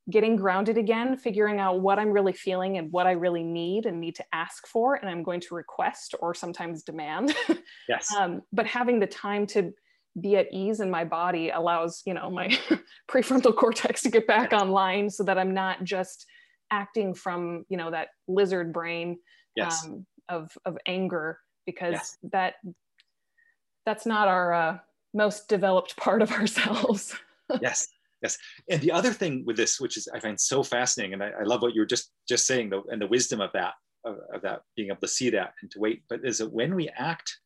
getting 0.10 0.36
grounded 0.38 0.78
again, 0.78 1.18
figuring 1.18 1.60
out 1.60 1.82
what 1.82 2.00
I'm 2.00 2.12
really 2.12 2.34
feeling 2.34 2.78
and 2.78 2.92
what 2.92 3.08
I 3.08 3.12
really 3.12 3.44
need 3.44 3.86
and 3.86 4.00
need 4.00 4.16
to 4.16 4.26
ask 4.32 4.66
for, 4.66 4.96
and 4.96 5.10
I'm 5.10 5.22
going 5.22 5.42
to 5.42 5.56
request 5.56 6.16
or 6.20 6.34
sometimes 6.34 6.84
demand. 6.84 7.36
Yes. 7.90 8.14
um, 8.14 8.42
but 8.52 8.66
having 8.66 9.00
the 9.00 9.08
time 9.08 9.46
to 9.48 9.74
be 10.20 10.36
at 10.36 10.48
ease 10.52 10.80
in 10.80 10.90
my 10.90 11.04
body 11.04 11.50
allows, 11.50 12.02
you 12.06 12.14
know, 12.14 12.30
my 12.30 12.58
prefrontal 13.10 13.56
cortex 13.56 14.02
to 14.04 14.10
get 14.10 14.28
back 14.28 14.54
online 14.54 15.10
so 15.10 15.24
that 15.24 15.38
I'm 15.38 15.54
not 15.54 15.84
just 15.84 16.26
acting 16.72 17.14
from, 17.14 17.66
you 17.70 17.78
know, 17.78 17.92
that 17.92 18.10
lizard 18.28 18.74
brain 18.74 19.18
yes. 19.56 19.86
um, 19.86 20.06
of, 20.30 20.52
of 20.66 20.78
anger 20.86 21.40
because 21.66 21.94
yes. 21.94 22.18
that 22.32 22.56
that's 23.86 24.06
not 24.06 24.28
our 24.28 24.54
uh, 24.54 24.78
most 25.14 25.48
developed 25.48 25.96
part 25.98 26.22
of 26.22 26.32
ourselves. 26.40 27.16
yes 27.62 27.88
Yes, 28.22 28.38
and 28.70 28.82
the 28.82 28.92
other 28.92 29.14
thing 29.14 29.44
with 29.46 29.58
this, 29.58 29.80
which 29.80 29.96
is 29.96 30.08
I 30.14 30.20
find 30.20 30.40
so 30.40 30.64
fascinating, 30.64 31.14
and 31.14 31.24
I, 31.24 31.30
I 31.42 31.44
love 31.44 31.62
what 31.62 31.76
you 31.76 31.82
were 31.82 31.88
just 31.88 32.12
just 32.28 32.48
saying, 32.48 32.70
though, 32.70 32.84
and 32.90 33.02
the 33.02 33.08
wisdom 33.08 33.42
of 33.42 33.52
that, 33.54 33.74
of, 34.06 34.18
of, 34.34 34.42
that 34.42 34.62
being 34.76 34.90
able 34.90 35.02
to 35.02 35.08
see 35.08 35.30
that 35.32 35.54
and 35.62 35.70
to 35.72 35.80
wait. 35.80 36.02
But 36.10 36.22
is 36.24 36.40
that 36.40 36.52
when 36.52 36.74
we 36.74 36.90
act 36.98 37.38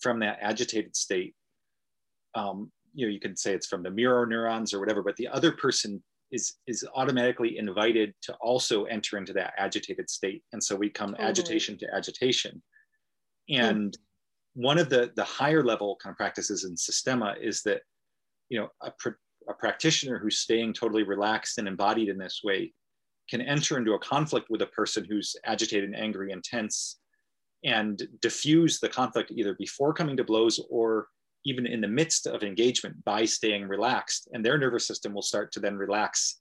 from 0.00 0.18
that 0.20 0.38
agitated 0.40 0.96
state, 0.96 1.34
um, 2.36 2.70
you 2.94 3.06
know, 3.06 3.12
you 3.12 3.20
can 3.20 3.36
say 3.36 3.52
it's 3.52 3.66
from 3.66 3.82
the 3.82 3.90
mirror 3.90 4.26
neurons 4.26 4.72
or 4.72 4.80
whatever, 4.80 5.02
but 5.02 5.16
the 5.16 5.28
other 5.28 5.52
person 5.52 6.02
is 6.32 6.54
is 6.66 6.84
automatically 6.94 7.58
invited 7.58 8.12
to 8.22 8.34
also 8.40 8.84
enter 8.84 9.16
into 9.16 9.32
that 9.32 9.54
agitated 9.58 10.10
state, 10.10 10.42
and 10.52 10.62
so 10.62 10.74
we 10.76 10.90
come 10.90 11.10
totally. 11.10 11.28
agitation 11.28 11.78
to 11.78 11.94
agitation, 11.94 12.62
and. 13.48 13.94
Hmm. 13.94 14.02
One 14.58 14.78
of 14.78 14.88
the, 14.88 15.12
the 15.16 15.22
higher 15.22 15.62
level 15.62 15.98
kind 16.02 16.14
of 16.14 16.16
practices 16.16 16.64
in 16.64 16.78
Systema 16.78 17.34
is 17.38 17.60
that 17.64 17.82
you 18.48 18.58
know 18.58 18.68
a, 18.80 18.90
a 19.48 19.54
practitioner 19.54 20.18
who's 20.18 20.38
staying 20.38 20.72
totally 20.72 21.02
relaxed 21.02 21.58
and 21.58 21.68
embodied 21.68 22.08
in 22.08 22.18
this 22.18 22.40
way 22.42 22.72
can 23.28 23.40
enter 23.40 23.76
into 23.76 23.94
a 23.94 23.98
conflict 23.98 24.48
with 24.50 24.62
a 24.62 24.66
person 24.66 25.04
who's 25.04 25.36
agitated 25.44 25.90
and 25.90 25.96
angry 25.96 26.32
and 26.32 26.42
tense 26.44 26.98
and 27.64 28.06
diffuse 28.20 28.78
the 28.78 28.88
conflict 28.88 29.32
either 29.32 29.54
before 29.54 29.92
coming 29.92 30.16
to 30.16 30.24
blows 30.24 30.60
or 30.70 31.08
even 31.46 31.64
in 31.64 31.80
the 31.80 31.88
midst 31.88 32.26
of 32.26 32.42
engagement 32.42 33.02
by 33.04 33.24
staying 33.24 33.68
relaxed. 33.68 34.28
And 34.32 34.44
their 34.44 34.58
nervous 34.58 34.86
system 34.86 35.14
will 35.14 35.22
start 35.22 35.52
to 35.52 35.60
then 35.60 35.76
relax 35.76 36.40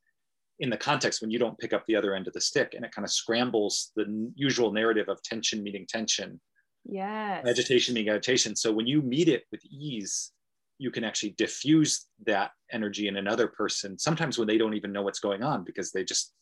in 0.60 0.70
the 0.70 0.78
context 0.78 1.22
when 1.22 1.30
you 1.30 1.38
don't 1.38 1.58
pick 1.60 1.74
up 1.74 1.86
the 1.86 1.96
other 1.96 2.16
end 2.16 2.28
of 2.28 2.34
the 2.34 2.42
stick 2.42 2.74
and 2.74 2.84
it 2.84 2.92
kind 2.92 3.06
of 3.06 3.12
scrambles 3.12 3.92
the 3.96 4.32
usual 4.36 4.72
narrative 4.72 5.08
of 5.08 5.22
tension 5.22 5.62
meeting 5.62 5.86
tension. 5.88 6.42
Yes. 6.86 7.46
Agitation 7.48 7.94
meeting 7.94 8.12
agitation. 8.12 8.56
So 8.56 8.72
when 8.72 8.88
you 8.88 9.02
meet 9.02 9.30
it 9.30 9.44
with 9.52 9.64
ease, 9.66 10.32
you 10.80 10.90
can 10.90 11.04
actually 11.04 11.36
diffuse 11.38 12.08
that 12.26 12.52
energy 12.72 13.08
in 13.08 13.16
another 13.16 13.48
person 13.48 13.98
sometimes 13.98 14.38
when 14.38 14.48
they 14.48 14.58
don't 14.58 14.74
even 14.74 14.92
know 14.92 15.04
what's 15.04 15.20
going 15.20 15.42
on 15.42 15.64
because 15.64 15.92
they 15.92 16.04
just 16.04 16.34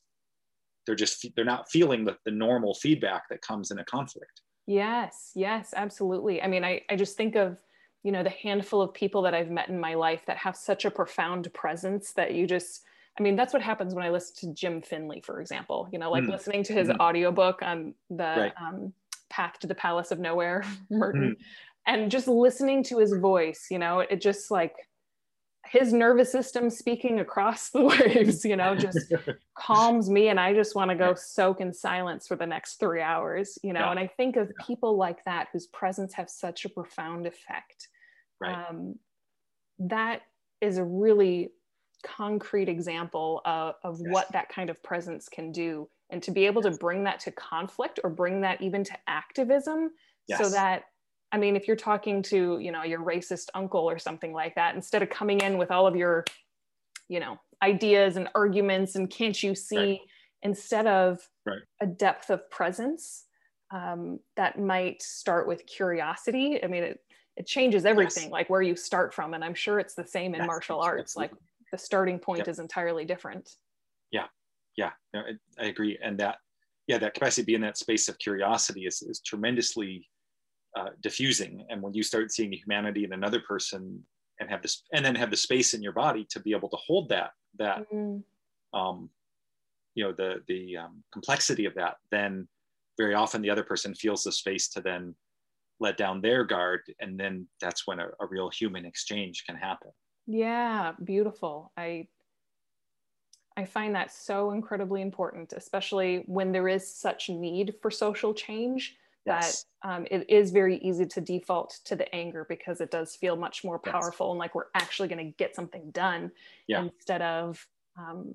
they're 0.88 0.96
just 0.96 1.26
they're 1.36 1.46
not 1.46 1.70
feeling 1.70 2.04
the, 2.04 2.18
the 2.26 2.32
normal 2.32 2.74
feedback 2.74 3.30
that 3.30 3.42
comes 3.42 3.70
in 3.70 3.78
a 3.78 3.86
conflict 3.86 4.42
yes 4.66 5.30
yes 5.36 5.72
absolutely 5.76 6.42
i 6.42 6.48
mean 6.48 6.64
I, 6.64 6.82
I 6.90 6.96
just 6.96 7.16
think 7.16 7.36
of 7.36 7.58
you 8.04 8.12
know 8.12 8.24
the 8.24 8.30
handful 8.30 8.82
of 8.82 8.94
people 8.94 9.22
that 9.22 9.34
i've 9.34 9.50
met 9.50 9.70
in 9.70 9.80
my 9.80 9.94
life 9.94 10.26
that 10.26 10.38
have 10.38 10.56
such 10.56 10.86
a 10.86 10.92
profound 10.92 11.52
presence 11.54 12.14
that 12.14 12.34
you 12.34 12.46
just 12.46 12.84
i 13.20 13.24
mean 13.24 13.36
that's 13.36 13.54
what 13.54 13.62
happens 13.62 13.94
when 13.94 14.04
i 14.04 14.10
listen 14.10 14.36
to 14.36 14.54
jim 14.54 14.82
finley 14.82 15.22
for 15.22 15.42
example 15.42 15.88
you 15.92 16.00
know 16.00 16.12
like 16.12 16.24
mm. 16.24 16.30
listening 16.30 16.64
to 16.64 16.74
his 16.74 16.90
mm. 16.90 17.00
audiobook 17.00 17.62
on 17.62 17.94
the 18.10 18.24
right. 18.24 18.54
um, 18.62 18.94
path 19.30 19.58
to 19.60 19.68
the 19.68 19.76
palace 19.76 20.12
of 20.12 20.20
nowhere 20.20 20.64
merton 20.90 21.36
mm 21.40 21.44
and 21.86 22.10
just 22.12 22.28
listening 22.28 22.84
to 22.84 23.00
his 23.00 23.14
voice 23.14 23.68
you 23.70 23.78
know 23.78 24.00
it 24.00 24.22
just 24.22 24.52
like 24.52 24.76
his 25.66 25.94
nervous 25.94 26.32
system 26.32 26.70
speaking 26.70 27.20
across 27.20 27.70
the 27.72 27.82
waves 27.82 28.44
you 28.46 28.56
know 28.56 28.76
just 28.76 29.12
calms 29.58 30.10
me 30.10 30.28
and 30.28 30.40
i 30.40 30.54
just 30.54 30.76
want 30.76 30.90
to 30.90 30.96
go 30.96 31.14
soak 31.14 31.62
in 31.62 31.74
silence 31.74 32.28
for 32.28 32.36
the 32.36 32.46
next 32.46 32.80
three 32.80 33.02
hours 33.02 33.58
you 33.64 33.74
know 33.74 33.82
yeah. 33.82 33.92
and 33.92 34.00
i 34.00 34.08
think 34.08 34.36
of 34.36 34.48
yeah. 34.48 34.66
people 34.66 34.98
like 34.98 35.24
that 35.26 35.48
whose 35.52 35.68
presence 35.68 36.14
have 36.14 36.30
such 36.30 36.66
a 36.66 36.70
profound 36.70 37.26
effect 37.26 37.90
right. 38.44 38.70
um, 38.70 38.96
that 39.80 40.22
is 40.62 40.78
a 40.78 40.84
really 40.84 41.50
concrete 42.04 42.70
example 42.70 43.42
of, 43.46 43.76
of 43.84 44.00
yes. 44.00 44.12
what 44.12 44.32
that 44.32 44.50
kind 44.50 44.70
of 44.70 44.82
presence 44.84 45.30
can 45.30 45.52
do 45.52 45.88
and 46.10 46.22
to 46.22 46.32
be 46.32 46.46
able 46.46 46.64
yes. 46.64 46.74
to 46.74 46.80
bring 46.80 47.04
that 47.04 47.20
to 47.22 47.32
conflict 47.32 48.00
or 48.04 48.10
bring 48.10 48.42
that 48.42 48.62
even 48.62 48.84
to 48.84 48.94
activism 49.08 49.90
yes. 50.28 50.40
so 50.40 50.50
that 50.50 50.84
I 51.34 51.38
mean, 51.38 51.56
if 51.56 51.68
you're 51.68 51.76
talking 51.76 52.22
to, 52.24 52.60
you 52.60 52.72
know, 52.72 52.84
your 52.84 53.00
racist 53.00 53.48
uncle 53.56 53.90
or 53.90 53.98
something 53.98 54.34
like 54.34 54.54
that, 54.54 54.76
instead 54.76 55.02
of 55.02 55.10
coming 55.10 55.42
in 55.42 55.58
with 55.58 55.72
all 55.72 55.88
of 55.88 55.96
your, 55.96 56.26
you 57.10 57.20
know, 57.20 57.40
ideas 57.64 58.18
and 58.18 58.30
arguments 58.36 58.96
and 58.96 59.10
can't 59.10 59.42
you 59.42 59.56
see, 59.56 59.78
right. 59.78 60.00
instead 60.44 60.86
of 60.86 61.28
right. 61.48 61.58
a 61.82 61.88
depth 61.88 62.30
of 62.30 62.48
presence 62.52 63.26
um, 63.72 64.20
that 64.38 64.60
might 64.60 65.02
start 65.02 65.48
with 65.48 65.66
curiosity. 65.66 66.64
I 66.64 66.68
mean, 66.68 66.84
it, 66.84 67.00
it 67.36 67.48
changes 67.48 67.86
everything, 67.86 68.24
yes. 68.24 68.32
like 68.32 68.50
where 68.50 68.62
you 68.62 68.76
start 68.76 69.14
from. 69.14 69.34
And 69.34 69.44
I'm 69.44 69.56
sure 69.56 69.80
it's 69.80 69.96
the 69.96 70.06
same 70.06 70.36
in 70.36 70.42
yes, 70.42 70.48
martial 70.48 70.80
arts. 70.80 71.14
Absolutely. 71.18 71.36
Like 71.36 71.42
the 71.72 71.78
starting 71.78 72.20
point 72.20 72.48
is 72.48 72.60
entirely 72.60 73.04
different 73.04 73.58
yeah 74.14 74.28
yeah 74.78 74.92
no, 75.14 75.22
I, 75.22 75.64
I, 75.64 75.68
agree 75.68 76.00
and 76.02 76.18
that 76.20 76.38
yeah 76.88 76.98
that 77.00 77.16
capacity 77.16 77.42
to 77.42 77.46
be 77.48 77.56
in 77.56 77.62
that 77.62 77.78
space 77.78 78.08
of 78.08 78.18
curiosity 78.20 78.86
is, 78.86 79.02
is 79.02 79.20
tremendously 79.20 80.08
uh, 80.78 80.90
diffusing 81.02 81.66
and 81.70 81.82
when 81.82 81.94
you 81.94 82.04
start 82.04 82.32
seeing 82.32 82.52
humanity 82.54 83.04
in 83.04 83.12
another 83.12 83.42
person 83.42 84.02
and 84.40 84.50
have 84.50 84.62
this 84.62 84.84
and 84.94 85.04
then 85.04 85.16
have 85.16 85.32
the 85.32 85.38
space 85.38 85.74
in 85.74 85.82
your 85.82 85.92
body 85.92 86.26
to 86.30 86.40
be 86.40 86.54
able 86.54 86.70
to 86.70 86.78
hold 86.78 87.10
that 87.10 87.32
that 87.58 87.92
mm-hmm. 87.92 88.80
um, 88.80 89.10
you 89.96 90.04
know 90.04 90.14
the 90.14 90.42
the 90.48 90.78
um, 90.78 91.04
complexity 91.12 91.66
of 91.66 91.76
that 91.76 91.96
then 92.12 92.48
very 92.98 93.16
often 93.16 93.42
the 93.42 93.50
other 93.50 93.64
person 93.64 93.94
feels 93.94 94.24
the 94.24 94.32
space 94.32 94.68
to 94.68 94.80
then 94.82 95.14
let 95.84 95.98
down 95.98 96.22
their 96.22 96.44
guard 96.44 96.82
and 97.00 97.20
then 97.20 97.48
that's 97.62 97.86
when 97.86 98.00
a, 98.00 98.08
a 98.20 98.26
real 98.30 98.50
human 98.50 98.86
exchange 98.86 99.44
can 99.46 99.56
happen 99.56 99.92
yeah 100.26 100.94
beautiful 101.04 101.72
i 101.78 102.08
i 103.58 103.66
find 103.66 103.94
that 103.94 104.12
so 104.12 104.52
incredibly 104.52 105.02
important 105.02 105.54
especially 105.54 106.24
when 106.26 106.52
there 106.52 106.68
is 106.68 106.96
such 106.96 107.30
need 107.30 107.76
for 107.82 107.92
social 107.92 108.34
change 108.34 108.96
yes. 109.26 109.66
that 109.84 109.90
um, 109.90 110.08
it 110.10 110.26
is 110.30 110.52
very 110.52 110.78
easy 110.78 111.06
to 111.06 111.20
default 111.20 111.80
to 111.84 111.96
the 111.96 112.14
anger 112.16 112.46
because 112.48 112.80
it 112.82 112.90
does 112.90 113.16
feel 113.16 113.36
much 113.36 113.64
more 113.64 113.78
powerful 113.78 114.28
yes. 114.28 114.32
and 114.32 114.40
like 114.40 114.56
we're 114.56 114.72
actually 114.74 115.10
going 115.10 115.26
to 115.26 115.34
get 115.38 115.56
something 115.56 115.92
done 115.92 116.32
yeah. 116.68 116.84
instead 116.84 117.22
of 117.22 117.68
um, 118.00 118.34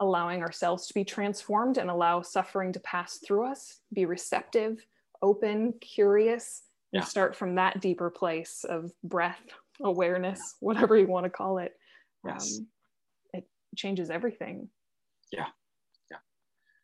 allowing 0.00 0.42
ourselves 0.42 0.86
to 0.86 0.94
be 0.94 1.04
transformed 1.04 1.78
and 1.78 1.90
allow 1.90 2.22
suffering 2.22 2.72
to 2.72 2.80
pass 2.80 3.18
through 3.18 3.46
us, 3.46 3.80
be 3.92 4.04
receptive, 4.04 4.84
open, 5.22 5.74
curious, 5.80 6.62
and 6.92 7.02
yeah. 7.02 7.06
start 7.06 7.36
from 7.36 7.56
that 7.56 7.80
deeper 7.80 8.10
place 8.10 8.64
of 8.68 8.90
breath, 9.04 9.40
awareness, 9.82 10.38
yeah. 10.38 10.66
whatever 10.66 10.96
you 10.96 11.06
want 11.06 11.24
to 11.24 11.30
call 11.30 11.58
it. 11.58 11.72
Yes. 12.26 12.58
Um, 12.58 12.66
it 13.34 13.48
changes 13.76 14.10
everything. 14.10 14.68
Yeah. 15.32 15.46
Yeah. 16.10 16.16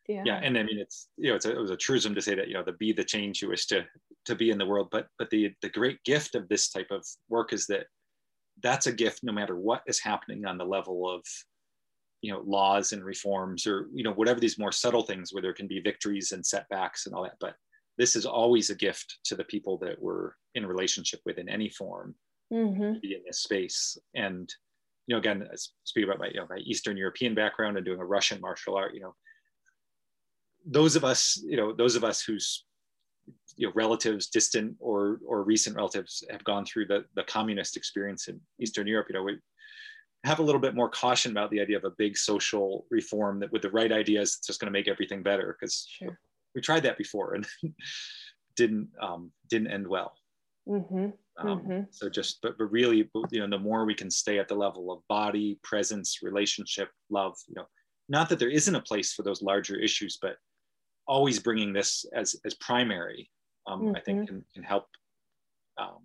Yeah. 0.07 0.23
Yeah. 0.25 0.39
And 0.43 0.57
I 0.57 0.63
mean, 0.63 0.79
it's, 0.79 1.07
you 1.17 1.29
know, 1.29 1.35
it's 1.35 1.45
a, 1.45 1.51
it 1.51 1.59
was 1.59 1.71
a 1.71 1.77
truism 1.77 2.13
to 2.15 2.21
say 2.21 2.35
that, 2.35 2.47
you 2.47 2.53
know, 2.53 2.63
the 2.63 2.73
be 2.73 2.93
the 2.93 3.03
change 3.03 3.41
you 3.41 3.49
wish 3.49 3.65
to, 3.67 3.85
to 4.25 4.35
be 4.35 4.51
in 4.51 4.57
the 4.57 4.65
world. 4.65 4.89
But, 4.91 5.07
but 5.17 5.29
the, 5.29 5.53
the 5.61 5.69
great 5.69 6.03
gift 6.03 6.35
of 6.35 6.47
this 6.47 6.69
type 6.69 6.91
of 6.91 7.05
work 7.29 7.53
is 7.53 7.65
that 7.67 7.87
that's 8.61 8.87
a 8.87 8.93
gift 8.93 9.21
no 9.23 9.33
matter 9.33 9.57
what 9.57 9.81
is 9.87 9.99
happening 9.99 10.45
on 10.45 10.57
the 10.57 10.65
level 10.65 11.09
of 11.09 11.23
you 12.21 12.31
know 12.31 12.41
laws 12.45 12.93
and 12.93 13.03
reforms 13.03 13.67
or 13.67 13.87
you 13.93 14.03
know 14.03 14.13
whatever 14.13 14.39
these 14.39 14.57
more 14.57 14.71
subtle 14.71 15.03
things 15.03 15.31
where 15.31 15.41
there 15.41 15.53
can 15.53 15.67
be 15.67 15.79
victories 15.79 16.31
and 16.31 16.45
setbacks 16.45 17.05
and 17.05 17.13
all 17.13 17.23
that 17.23 17.35
but 17.39 17.55
this 17.97 18.15
is 18.15 18.25
always 18.25 18.69
a 18.69 18.75
gift 18.75 19.19
to 19.25 19.35
the 19.35 19.43
people 19.43 19.77
that 19.77 20.01
we're 20.01 20.31
in 20.55 20.65
relationship 20.65 21.21
with 21.25 21.37
in 21.37 21.49
any 21.49 21.69
form 21.69 22.15
mm-hmm. 22.51 22.93
to 22.93 22.99
be 22.99 23.15
in 23.15 23.21
this 23.25 23.39
space 23.39 23.97
and 24.15 24.53
you 25.07 25.13
know 25.13 25.19
again 25.19 25.47
speak 25.83 26.05
about 26.05 26.19
my 26.19 26.27
you 26.27 26.39
know 26.39 26.47
my 26.49 26.57
eastern 26.57 26.97
european 26.97 27.35
background 27.35 27.77
and 27.77 27.85
doing 27.85 27.99
a 27.99 28.05
russian 28.05 28.39
martial 28.41 28.75
art 28.75 28.93
you 28.93 29.01
know 29.01 29.13
those 30.65 30.95
of 30.95 31.03
us 31.03 31.41
you 31.47 31.57
know 31.57 31.73
those 31.73 31.95
of 31.95 32.03
us 32.03 32.21
whose 32.21 32.65
you 33.55 33.67
know 33.67 33.73
relatives 33.75 34.27
distant 34.27 34.75
or 34.79 35.19
or 35.27 35.43
recent 35.43 35.75
relatives 35.75 36.23
have 36.29 36.43
gone 36.43 36.65
through 36.65 36.85
the 36.85 37.05
the 37.15 37.23
communist 37.23 37.77
experience 37.77 38.27
in 38.27 38.39
eastern 38.59 38.87
europe 38.87 39.07
you 39.09 39.15
know 39.15 39.23
we 39.23 39.37
have 40.23 40.39
a 40.39 40.43
little 40.43 40.61
bit 40.61 40.75
more 40.75 40.89
caution 40.89 41.31
about 41.31 41.51
the 41.51 41.61
idea 41.61 41.77
of 41.77 41.83
a 41.83 41.91
big 41.97 42.17
social 42.17 42.85
reform 42.89 43.39
that 43.39 43.51
with 43.51 43.61
the 43.61 43.69
right 43.71 43.91
ideas 43.91 44.35
it's 44.37 44.47
just 44.47 44.59
going 44.59 44.71
to 44.71 44.77
make 44.77 44.87
everything 44.87 45.21
better 45.21 45.55
because 45.59 45.87
sure. 45.87 46.19
We 46.55 46.61
tried 46.61 46.83
that 46.83 46.97
before 46.97 47.35
and 47.35 47.45
didn't 48.55 48.89
um, 49.01 49.31
didn't 49.49 49.71
end 49.71 49.87
well 49.87 50.13
mm-hmm. 50.67 51.09
Um, 51.37 51.59
mm-hmm. 51.59 51.81
so 51.91 52.09
just 52.09 52.39
but, 52.41 52.57
but 52.57 52.71
really 52.71 53.09
you 53.31 53.39
know 53.39 53.49
the 53.49 53.61
more 53.61 53.85
we 53.85 53.93
can 53.93 54.09
stay 54.09 54.39
at 54.39 54.47
the 54.47 54.55
level 54.55 54.91
of 54.91 55.01
body 55.09 55.59
presence 55.63 56.19
relationship 56.23 56.89
love 57.09 57.35
you 57.47 57.55
know 57.55 57.65
not 58.07 58.29
that 58.29 58.39
there 58.39 58.49
isn't 58.49 58.75
a 58.75 58.81
place 58.81 59.13
for 59.13 59.23
those 59.23 59.41
larger 59.41 59.75
issues 59.75 60.17
but 60.21 60.37
always 61.07 61.39
bringing 61.39 61.73
this 61.73 62.05
as 62.15 62.35
as 62.45 62.53
primary 62.55 63.29
um, 63.67 63.81
mm-hmm. 63.81 63.95
i 63.95 63.99
think 63.99 64.19
mm-hmm. 64.19 64.27
can, 64.27 64.45
can 64.53 64.63
help 64.63 64.85
um, 65.77 66.03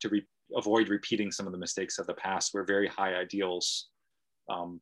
to 0.00 0.08
re- 0.08 0.26
avoid 0.56 0.88
repeating 0.88 1.30
some 1.30 1.46
of 1.46 1.52
the 1.52 1.58
mistakes 1.58 1.98
of 1.98 2.06
the 2.06 2.14
past 2.14 2.52
where 2.52 2.64
very 2.64 2.88
high 2.88 3.14
ideals 3.14 3.88
um, 4.50 4.80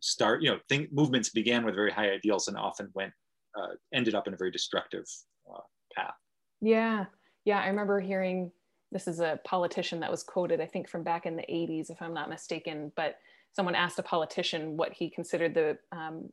start, 0.00 0.42
you 0.42 0.50
know, 0.50 0.58
think 0.68 0.92
movements 0.92 1.30
began 1.30 1.64
with 1.64 1.74
very 1.74 1.90
high 1.90 2.10
ideals 2.10 2.48
and 2.48 2.56
often 2.56 2.90
went, 2.94 3.12
uh, 3.58 3.74
ended 3.92 4.14
up 4.14 4.26
in 4.26 4.34
a 4.34 4.36
very 4.36 4.50
destructive 4.50 5.04
uh, 5.50 5.60
path. 5.94 6.14
Yeah. 6.60 7.06
Yeah. 7.44 7.60
I 7.60 7.68
remember 7.68 8.00
hearing 8.00 8.52
this 8.92 9.06
is 9.06 9.20
a 9.20 9.40
politician 9.44 10.00
that 10.00 10.10
was 10.10 10.22
quoted, 10.22 10.60
I 10.60 10.66
think 10.66 10.88
from 10.88 11.02
back 11.02 11.26
in 11.26 11.36
the 11.36 11.42
80s, 11.42 11.90
if 11.90 12.02
I'm 12.02 12.14
not 12.14 12.28
mistaken, 12.28 12.92
but 12.96 13.16
someone 13.52 13.74
asked 13.74 13.98
a 13.98 14.02
politician 14.02 14.76
what 14.76 14.92
he 14.92 15.10
considered 15.10 15.54
the, 15.54 15.78
um, 15.92 16.30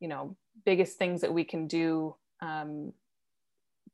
you 0.00 0.08
know, 0.08 0.36
biggest 0.64 0.98
things 0.98 1.20
that 1.20 1.32
we 1.32 1.44
can 1.44 1.66
do 1.66 2.14
um, 2.40 2.92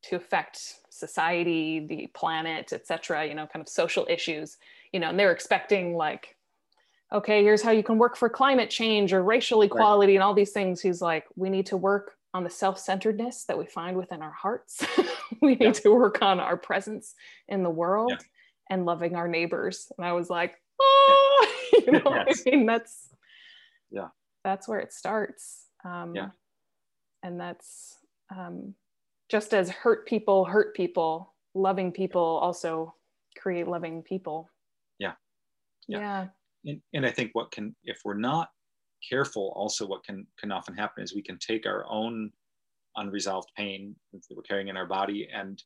to 0.03 0.15
affect 0.15 0.75
society, 0.89 1.85
the 1.87 2.07
planet, 2.13 2.71
etc. 2.73 3.25
You 3.25 3.33
know, 3.33 3.47
kind 3.47 3.61
of 3.61 3.69
social 3.69 4.05
issues. 4.09 4.57
You 4.91 4.99
know, 4.99 5.09
and 5.09 5.19
they're 5.19 5.31
expecting 5.31 5.95
like, 5.95 6.35
okay, 7.11 7.43
here's 7.43 7.61
how 7.61 7.71
you 7.71 7.83
can 7.83 7.97
work 7.97 8.15
for 8.15 8.29
climate 8.29 8.69
change 8.69 9.13
or 9.13 9.23
racial 9.23 9.61
equality 9.61 10.13
right. 10.13 10.15
and 10.15 10.23
all 10.23 10.33
these 10.33 10.51
things. 10.51 10.81
He's 10.81 11.01
like, 11.01 11.25
we 11.35 11.49
need 11.49 11.65
to 11.67 11.77
work 11.77 12.17
on 12.35 12.43
the 12.43 12.49
self-centeredness 12.49 13.45
that 13.45 13.57
we 13.57 13.65
find 13.65 13.95
within 13.95 14.21
our 14.21 14.33
hearts. 14.33 14.83
we 15.41 15.51
need 15.51 15.61
yeah. 15.61 15.71
to 15.71 15.95
work 15.95 16.21
on 16.21 16.37
our 16.41 16.57
presence 16.57 17.15
in 17.47 17.63
the 17.63 17.69
world 17.69 18.11
yeah. 18.11 18.17
and 18.69 18.85
loving 18.85 19.15
our 19.15 19.25
neighbors. 19.25 19.89
And 19.97 20.05
I 20.05 20.11
was 20.11 20.29
like, 20.29 20.55
oh, 20.81 21.47
you 21.73 21.93
know, 21.93 22.01
yes. 22.27 22.43
I 22.45 22.49
mean, 22.49 22.65
that's 22.65 23.09
yeah, 23.89 24.09
that's 24.43 24.67
where 24.67 24.79
it 24.79 24.91
starts. 24.91 25.67
Um, 25.85 26.13
yeah, 26.13 26.29
and 27.23 27.39
that's 27.39 27.99
um, 28.35 28.75
just 29.29 29.53
as 29.53 29.69
hurt 29.69 30.05
people 30.05 30.43
hurt 30.43 30.75
people, 30.75 31.33
loving 31.53 31.93
people 31.93 32.21
also 32.21 32.95
create 33.37 33.65
loving 33.65 34.03
people. 34.03 34.49
Yeah. 34.99 35.13
Yeah. 35.87 35.99
yeah. 35.99 36.27
And, 36.65 36.81
and 36.93 37.05
I 37.05 37.11
think 37.11 37.31
what 37.31 37.51
can, 37.51 37.75
if 37.85 37.99
we're 38.03 38.17
not 38.17 38.49
careful, 39.07 39.53
also 39.55 39.85
what 39.85 40.03
can 40.03 40.25
can 40.39 40.51
often 40.51 40.75
happen 40.75 41.03
is 41.03 41.13
we 41.13 41.21
can 41.21 41.37
take 41.39 41.65
our 41.65 41.85
own 41.89 42.31
unresolved 42.97 43.49
pain 43.57 43.95
that 44.13 44.35
we're 44.35 44.41
carrying 44.43 44.69
in 44.69 44.77
our 44.77 44.85
body 44.85 45.27
and 45.33 45.61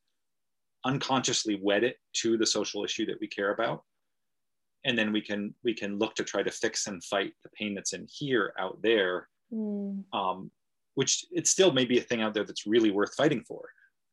unconsciously 0.85 1.59
wed 1.61 1.83
it 1.83 1.97
to 2.13 2.37
the 2.37 2.45
social 2.45 2.83
issue 2.83 3.05
that 3.05 3.19
we 3.19 3.27
care 3.27 3.53
about 3.53 3.83
and 4.85 4.97
then 4.97 5.11
we 5.11 5.21
can 5.21 5.53
we 5.63 5.73
can 5.73 5.99
look 5.99 6.15
to 6.15 6.23
try 6.23 6.41
to 6.41 6.49
fix 6.49 6.87
and 6.87 7.03
fight 7.03 7.33
the 7.43 7.49
pain 7.49 7.75
that's 7.75 7.93
in 7.93 8.07
here 8.09 8.53
out 8.57 8.81
there 8.81 9.27
mm. 9.53 10.01
um, 10.13 10.49
which 10.99 11.25
it 11.31 11.47
still 11.47 11.71
may 11.71 11.85
be 11.85 11.97
a 11.97 12.01
thing 12.01 12.21
out 12.21 12.33
there 12.33 12.43
that's 12.43 12.67
really 12.67 12.91
worth 12.91 13.13
fighting 13.15 13.41
for. 13.47 13.69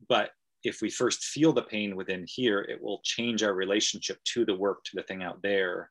But 0.09 0.31
if 0.62 0.81
we 0.81 0.89
first 0.89 1.24
feel 1.24 1.53
the 1.53 1.62
pain 1.62 1.97
within 1.97 2.24
here, 2.29 2.61
it 2.61 2.81
will 2.81 3.01
change 3.03 3.43
our 3.43 3.55
relationship 3.55 4.18
to 4.35 4.45
the 4.45 4.55
work, 4.55 4.85
to 4.85 4.93
the 4.95 5.03
thing 5.03 5.24
out 5.24 5.43
there 5.43 5.91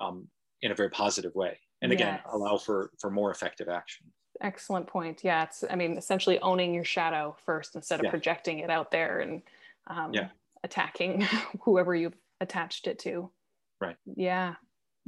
um, 0.00 0.26
in 0.62 0.72
a 0.72 0.74
very 0.74 0.88
positive 0.88 1.34
way. 1.34 1.58
And 1.82 1.92
again, 1.92 2.20
yes. 2.24 2.32
allow 2.32 2.56
for, 2.58 2.90
for 2.98 3.10
more 3.10 3.30
effective 3.30 3.68
action. 3.68 4.06
Excellent 4.40 4.86
point. 4.86 5.22
Yeah. 5.22 5.44
It's, 5.44 5.64
I 5.68 5.76
mean, 5.76 5.96
essentially 5.96 6.38
owning 6.40 6.74
your 6.74 6.84
shadow 6.84 7.36
first 7.44 7.76
instead 7.76 8.00
of 8.00 8.04
yeah. 8.04 8.10
projecting 8.10 8.60
it 8.60 8.70
out 8.70 8.90
there 8.90 9.20
and 9.20 9.42
um, 9.86 10.12
yeah. 10.12 10.28
attacking 10.64 11.20
whoever 11.62 11.94
you've 11.94 12.16
attached 12.40 12.86
it 12.86 12.98
to. 13.00 13.30
Right. 13.80 13.96
Yeah. 14.16 14.54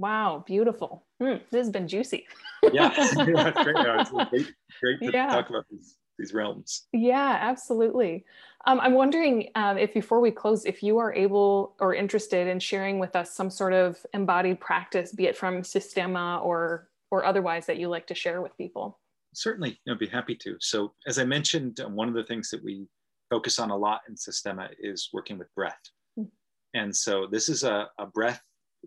Wow, 0.01 0.43
beautiful. 0.47 1.05
Mm, 1.23 1.41
this 1.51 1.67
has 1.67 1.71
been 1.71 1.87
juicy. 1.87 2.27
yeah, 2.73 2.89
great. 3.25 3.55
great, 4.31 4.47
great 4.81 5.01
to 5.01 5.11
yeah. 5.13 5.27
talk 5.27 5.51
about 5.51 5.67
these, 5.71 5.97
these 6.21 6.35
realms. 6.35 6.87
Yeah, 6.93 7.39
absolutely. 7.41 8.25
Um, 8.67 8.79
I'm 8.81 8.93
wondering 8.93 9.49
um, 9.55 9.79
if 9.79 9.95
before 9.95 10.21
we 10.21 10.31
close, 10.31 10.67
if 10.67 10.83
you 10.83 10.99
are 10.99 11.15
able 11.15 11.75
or 11.81 11.95
interested 11.95 12.47
in 12.47 12.61
sharing 12.61 12.99
with 12.99 13.17
us 13.17 13.35
some 13.35 13.51
sort 13.51 13.73
of 13.73 13.99
embodied 14.13 14.61
practice, 14.61 15.13
be 15.13 15.27
it 15.27 15.37
from 15.37 15.65
Systema 15.65 16.41
or 16.45 16.89
or 17.11 17.25
otherwise, 17.25 17.67
that 17.67 17.79
you 17.79 17.89
like 17.89 18.07
to 18.07 18.15
share 18.15 18.41
with 18.41 18.57
people. 18.57 19.01
Certainly, 19.35 19.81
I'd 19.89 19.99
be 19.99 20.07
happy 20.07 20.37
to. 20.37 20.57
So, 20.61 20.93
as 21.07 21.19
I 21.19 21.25
mentioned, 21.25 21.81
um, 21.81 21.97
one 21.97 22.09
of 22.09 22.15
the 22.15 22.25
things 22.25 22.51
that 22.51 22.63
we 22.63 22.87
focus 23.31 23.59
on 23.59 23.71
a 23.71 23.77
lot 23.77 24.03
in 24.09 24.17
Systema 24.17 24.69
is 24.79 25.09
working 25.13 25.39
with 25.39 25.53
breath. 25.55 25.81
Mm. 26.19 26.29
And 26.75 26.95
so, 26.95 27.27
this 27.27 27.49
is 27.49 27.65
a, 27.65 27.89
a 27.99 28.07
breath 28.07 28.43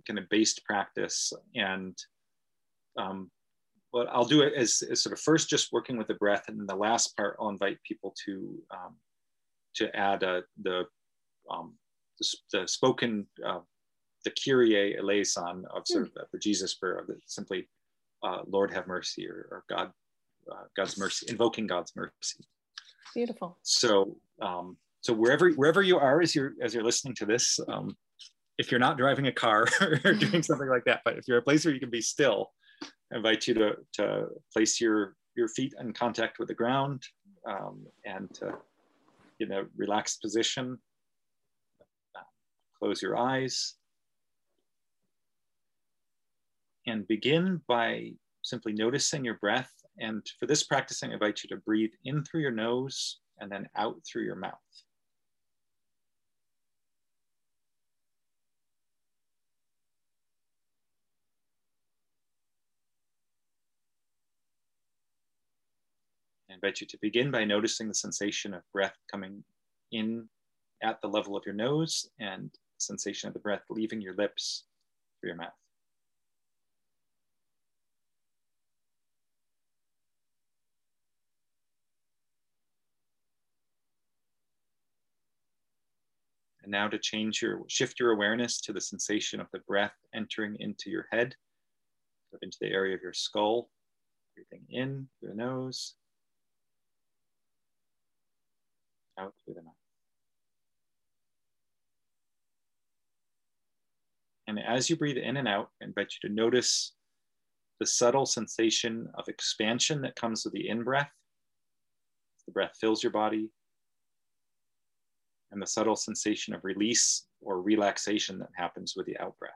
kind 0.07 0.19
of 0.19 0.29
based 0.29 0.63
practice. 0.65 1.33
And 1.55 1.97
um, 2.97 3.29
what 3.93 4.07
I'll 4.11 4.25
do 4.25 4.41
it 4.41 4.53
as, 4.55 4.83
as, 4.89 5.03
sort 5.03 5.13
of 5.13 5.19
first 5.19 5.49
just 5.49 5.71
working 5.71 5.97
with 5.97 6.07
the 6.07 6.15
breath, 6.15 6.45
and 6.47 6.59
then 6.59 6.65
the 6.65 6.75
last 6.75 7.15
part 7.15 7.37
I'll 7.39 7.49
invite 7.49 7.77
people 7.83 8.13
to 8.25 8.59
um, 8.71 8.95
to 9.75 9.95
add 9.95 10.23
uh, 10.23 10.41
the, 10.61 10.85
um, 11.49 11.73
the, 12.19 12.27
the 12.51 12.67
spoken 12.67 13.27
uh, 13.45 13.59
the 14.25 14.31
Kyrie 14.31 14.97
eleison 14.97 15.63
of 15.75 15.83
sort 15.85 16.07
of 16.07 16.11
uh, 16.19 16.23
the 16.31 16.39
Jesus 16.39 16.73
prayer 16.73 16.95
of 16.95 17.09
simply 17.27 17.69
uh, 18.23 18.39
Lord 18.47 18.73
have 18.73 18.87
mercy 18.87 19.29
or, 19.29 19.47
or 19.51 19.63
God 19.69 19.91
uh, 20.51 20.63
God's 20.75 20.97
mercy, 20.97 21.27
invoking 21.29 21.67
God's 21.67 21.93
mercy. 21.95 22.43
Beautiful. 23.13 23.59
So 23.61 24.17
um, 24.41 24.77
so 25.01 25.13
wherever 25.13 25.51
wherever 25.51 25.83
you 25.83 25.99
are 25.99 26.19
as 26.19 26.33
you're 26.33 26.53
as 26.63 26.73
you're 26.73 26.83
listening 26.83 27.13
to 27.15 27.27
this, 27.27 27.59
um, 27.67 27.95
if 28.57 28.71
you're 28.71 28.79
not 28.79 28.97
driving 28.97 29.27
a 29.27 29.31
car 29.31 29.67
or 29.81 30.13
doing 30.13 30.41
something 30.43 30.67
like 30.67 30.85
that, 30.85 31.01
but 31.05 31.15
if 31.15 31.27
you're 31.27 31.37
a 31.37 31.43
place 31.43 31.63
where 31.63 31.75
you 31.75 31.79
can 31.79 31.91
be 31.91 32.01
still, 32.01 32.49
Invite 33.11 33.47
you 33.47 33.53
to, 33.55 33.75
to 33.93 34.27
place 34.51 34.79
your, 34.79 35.15
your 35.35 35.47
feet 35.47 35.73
in 35.79 35.93
contact 35.93 36.39
with 36.39 36.47
the 36.47 36.53
ground 36.53 37.03
um, 37.47 37.85
and 38.05 38.33
to 38.35 38.53
in 39.39 39.51
a 39.51 39.63
relaxed 39.75 40.21
position. 40.21 40.77
Close 42.79 43.01
your 43.01 43.17
eyes 43.17 43.75
and 46.85 47.07
begin 47.07 47.61
by 47.67 48.11
simply 48.41 48.73
noticing 48.73 49.23
your 49.23 49.35
breath. 49.35 49.71
And 49.99 50.25
for 50.39 50.47
this 50.47 50.63
practice, 50.63 51.03
I 51.03 51.07
invite 51.07 51.43
you 51.43 51.55
to 51.55 51.61
breathe 51.61 51.91
in 52.03 52.23
through 52.23 52.41
your 52.41 52.51
nose 52.51 53.19
and 53.39 53.51
then 53.51 53.69
out 53.77 53.95
through 54.05 54.23
your 54.23 54.35
mouth. 54.35 54.53
I 66.53 66.55
invite 66.55 66.81
you 66.81 66.87
to 66.87 66.97
begin 67.01 67.31
by 67.31 67.45
noticing 67.45 67.87
the 67.87 67.95
sensation 67.95 68.53
of 68.53 68.61
breath 68.71 68.95
coming 69.11 69.43
in 69.91 70.29
at 70.83 71.01
the 71.01 71.07
level 71.07 71.35
of 71.35 71.43
your 71.47 71.55
nose 71.55 72.07
and 72.19 72.51
sensation 72.77 73.27
of 73.27 73.33
the 73.33 73.39
breath 73.39 73.63
leaving 73.71 74.01
your 74.01 74.13
lips 74.13 74.65
through 75.19 75.29
your 75.29 75.37
mouth. 75.37 75.49
And 86.61 86.71
now 86.71 86.87
to 86.87 86.99
change 86.99 87.41
your, 87.41 87.61
shift 87.67 87.99
your 87.99 88.11
awareness 88.11 88.61
to 88.61 88.73
the 88.73 88.81
sensation 88.81 89.39
of 89.39 89.47
the 89.51 89.59
breath 89.67 89.95
entering 90.13 90.55
into 90.59 90.91
your 90.91 91.07
head, 91.11 91.33
into 92.43 92.57
the 92.61 92.71
area 92.71 92.93
of 92.93 93.01
your 93.01 93.13
skull, 93.13 93.69
breathing 94.35 94.67
in 94.69 95.07
through 95.19 95.29
the 95.29 95.35
nose, 95.35 95.95
out 99.19 99.33
through 99.45 99.55
the 99.55 99.61
mouth. 99.61 99.73
And 104.47 104.59
as 104.59 104.89
you 104.89 104.95
breathe 104.95 105.17
in 105.17 105.37
and 105.37 105.47
out, 105.47 105.69
I 105.81 105.85
invite 105.85 106.13
you 106.21 106.29
to 106.29 106.35
notice 106.35 106.93
the 107.79 107.85
subtle 107.85 108.25
sensation 108.25 109.07
of 109.15 109.27
expansion 109.27 110.01
that 110.01 110.15
comes 110.15 110.43
with 110.43 110.53
the 110.53 110.67
in 110.69 110.83
breath. 110.83 111.09
The 112.45 112.51
breath 112.51 112.77
fills 112.79 113.01
your 113.01 113.11
body, 113.11 113.49
and 115.51 115.61
the 115.61 115.67
subtle 115.67 115.95
sensation 115.95 116.53
of 116.53 116.63
release 116.63 117.25
or 117.41 117.61
relaxation 117.61 118.39
that 118.39 118.49
happens 118.55 118.93
with 118.95 119.05
the 119.05 119.17
out 119.19 119.37
breath. 119.39 119.53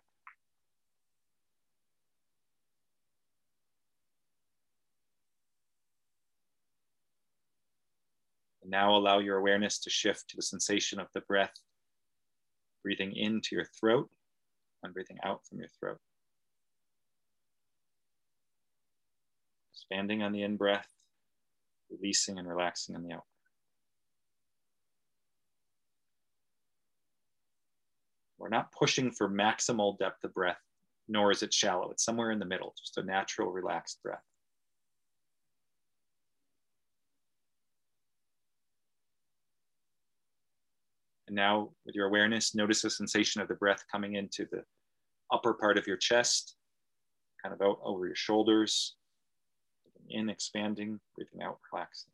Now 8.68 8.96
allow 8.96 9.20
your 9.20 9.38
awareness 9.38 9.80
to 9.80 9.90
shift 9.90 10.30
to 10.30 10.36
the 10.36 10.42
sensation 10.42 11.00
of 11.00 11.08
the 11.14 11.22
breath, 11.22 11.54
breathing 12.84 13.16
into 13.16 13.56
your 13.56 13.66
throat 13.80 14.10
and 14.84 14.94
breathing 14.94 15.18
out 15.24 15.46
from 15.48 15.60
your 15.60 15.70
throat. 15.80 16.00
Expanding 19.74 20.22
on 20.22 20.32
the 20.32 20.44
in 20.44 20.58
breath, 20.58 20.88
releasing 21.90 22.38
and 22.38 22.48
relaxing 22.48 22.96
on 22.96 23.04
the 23.04 23.14
out. 23.14 23.24
We're 28.38 28.50
not 28.50 28.72
pushing 28.72 29.12
for 29.12 29.30
maximal 29.30 29.98
depth 29.98 30.24
of 30.24 30.34
breath, 30.34 30.62
nor 31.08 31.32
is 31.32 31.42
it 31.42 31.54
shallow. 31.54 31.90
It's 31.92 32.04
somewhere 32.04 32.32
in 32.32 32.40
the 32.40 32.46
middle, 32.46 32.74
just 32.78 32.98
a 32.98 33.04
natural, 33.04 33.52
relaxed 33.52 34.02
breath. 34.04 34.24
And 41.28 41.36
now, 41.36 41.72
with 41.86 41.94
your 41.94 42.08
awareness, 42.08 42.56
notice 42.56 42.82
the 42.82 42.90
sensation 42.90 43.42
of 43.42 43.50
the 43.50 43.56
breath 43.56 43.84
coming 43.92 44.16
into 44.16 44.46
the 44.50 44.64
upper 45.32 45.54
part 45.54 45.78
of 45.78 45.86
your 45.86 45.98
chest, 45.98 46.56
kind 47.44 47.54
of 47.54 47.62
out 47.62 47.80
over 47.84 48.06
your 48.06 48.16
shoulders, 48.16 48.96
in, 50.10 50.30
expanding, 50.30 51.00
breathing 51.16 51.42
out, 51.44 51.60
relaxing. 51.72 52.12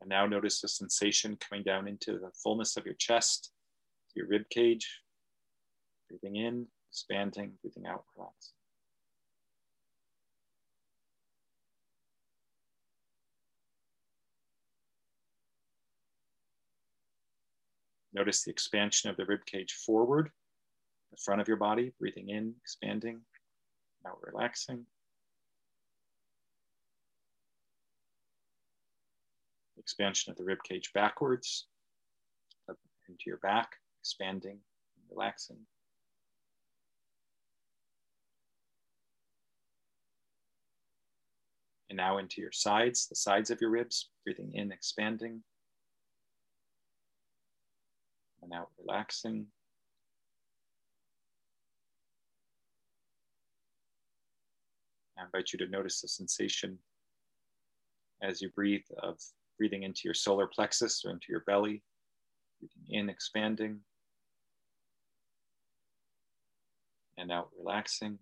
And 0.00 0.10
now 0.10 0.26
notice 0.26 0.60
the 0.60 0.68
sensation 0.68 1.38
coming 1.40 1.64
down 1.64 1.88
into 1.88 2.18
the 2.18 2.30
fullness 2.42 2.76
of 2.76 2.84
your 2.84 2.94
chest, 2.94 3.53
your 4.14 4.26
rib 4.26 4.48
cage. 4.50 5.00
Breathing 6.08 6.36
in, 6.36 6.66
expanding, 6.90 7.52
breathing 7.60 7.86
out, 7.86 8.04
relaxing. 8.16 8.54
Notice 18.12 18.44
the 18.44 18.50
expansion 18.50 19.10
of 19.10 19.16
the 19.16 19.24
rib 19.24 19.44
cage 19.44 19.72
forward, 19.72 20.30
the 21.10 21.16
front 21.16 21.40
of 21.40 21.48
your 21.48 21.56
body, 21.56 21.92
breathing 21.98 22.28
in, 22.28 22.54
expanding, 22.62 23.20
out, 24.06 24.18
relaxing. 24.22 24.86
expansion 29.84 30.30
of 30.30 30.38
the 30.38 30.44
rib 30.44 30.62
cage 30.64 30.90
backwards 30.94 31.66
into 33.06 33.24
your 33.26 33.36
back, 33.36 33.76
expanding, 34.04 34.58
relaxing. 35.10 35.56
And 41.88 41.96
now 41.96 42.18
into 42.18 42.42
your 42.42 42.52
sides, 42.52 43.08
the 43.08 43.16
sides 43.16 43.50
of 43.50 43.62
your 43.62 43.70
ribs, 43.70 44.10
breathing 44.22 44.52
in, 44.52 44.72
expanding. 44.72 45.42
And 48.42 48.52
out, 48.52 48.68
relaxing. 48.78 49.46
I 55.18 55.24
invite 55.24 55.54
you 55.54 55.58
to 55.60 55.66
notice 55.66 56.02
the 56.02 56.08
sensation 56.08 56.78
as 58.22 58.42
you 58.42 58.50
breathe 58.50 58.84
of 59.02 59.18
breathing 59.56 59.84
into 59.84 60.02
your 60.04 60.12
solar 60.12 60.46
plexus 60.46 61.06
or 61.06 61.10
into 61.10 61.28
your 61.30 61.44
belly, 61.46 61.82
breathing 62.60 63.00
in, 63.00 63.08
expanding, 63.08 63.80
and 67.16 67.30
out, 67.30 67.50
relaxing. 67.58 68.18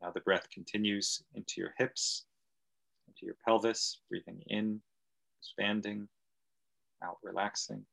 Now 0.00 0.10
the 0.10 0.20
breath 0.20 0.50
continues 0.50 1.22
into 1.34 1.54
your 1.60 1.74
hips, 1.78 2.24
into 3.06 3.24
your 3.24 3.36
pelvis, 3.44 4.00
breathing 4.08 4.42
in, 4.48 4.80
expanding, 5.40 6.08
out, 7.02 7.18
relaxing. 7.22 7.84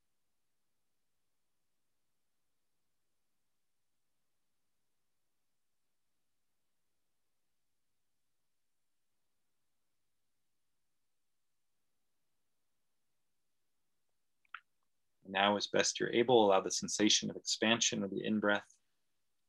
now, 15.30 15.56
as 15.56 15.66
best 15.66 15.98
you're 15.98 16.12
able, 16.12 16.46
allow 16.46 16.60
the 16.60 16.70
sensation 16.70 17.30
of 17.30 17.36
expansion 17.36 18.02
of 18.02 18.10
the 18.10 18.24
in 18.24 18.40
breath 18.40 18.66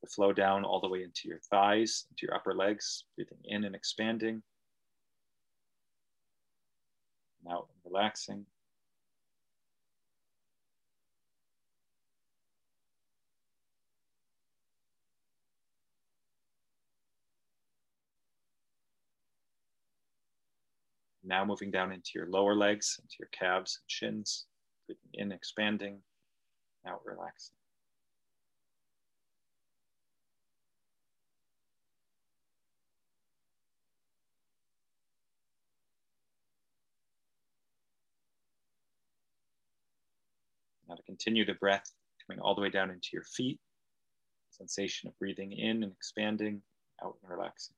to 0.01 0.09
flow 0.09 0.34
down 0.34 0.64
all 0.64 0.80
the 0.80 0.88
way 0.88 1.03
into 1.03 1.28
your 1.28 1.39
thighs, 1.49 2.05
into 2.09 2.26
your 2.26 2.36
upper 2.36 2.53
legs, 2.53 3.05
breathing 3.16 3.38
in 3.45 3.64
and 3.64 3.76
expanding. 3.76 4.41
And 7.43 7.53
out 7.53 7.68
relaxing. 7.84 8.45
Now 21.32 21.45
moving 21.45 21.71
down 21.71 21.93
into 21.93 22.11
your 22.15 22.27
lower 22.27 22.53
legs, 22.53 22.99
into 23.01 23.15
your 23.17 23.29
calves 23.32 23.79
and 23.82 23.89
shins. 23.89 24.47
In, 25.13 25.32
expanding, 25.32 26.01
out, 26.86 26.99
relaxing. 27.05 27.55
Now 40.89 40.95
to 40.95 41.03
continue 41.03 41.45
the 41.45 41.53
breath, 41.53 41.93
coming 42.27 42.41
all 42.41 42.55
the 42.55 42.61
way 42.61 42.69
down 42.69 42.89
into 42.91 43.07
your 43.13 43.23
feet, 43.23 43.61
sensation 44.49 45.07
of 45.07 45.17
breathing 45.17 45.53
in 45.53 45.84
and 45.84 45.93
expanding, 45.93 46.61
out 47.01 47.15
and 47.21 47.32
relaxing. 47.32 47.75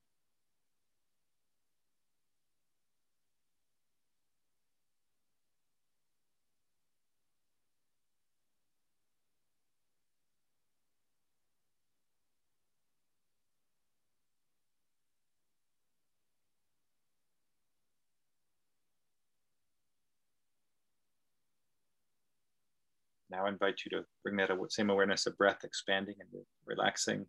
Now 23.34 23.46
I 23.46 23.48
invite 23.48 23.80
you 23.84 23.98
to 23.98 24.04
bring 24.22 24.36
that 24.36 24.50
same 24.68 24.90
awareness 24.90 25.26
of 25.26 25.36
breath 25.36 25.64
expanding 25.64 26.14
and 26.20 26.44
relaxing 26.66 27.26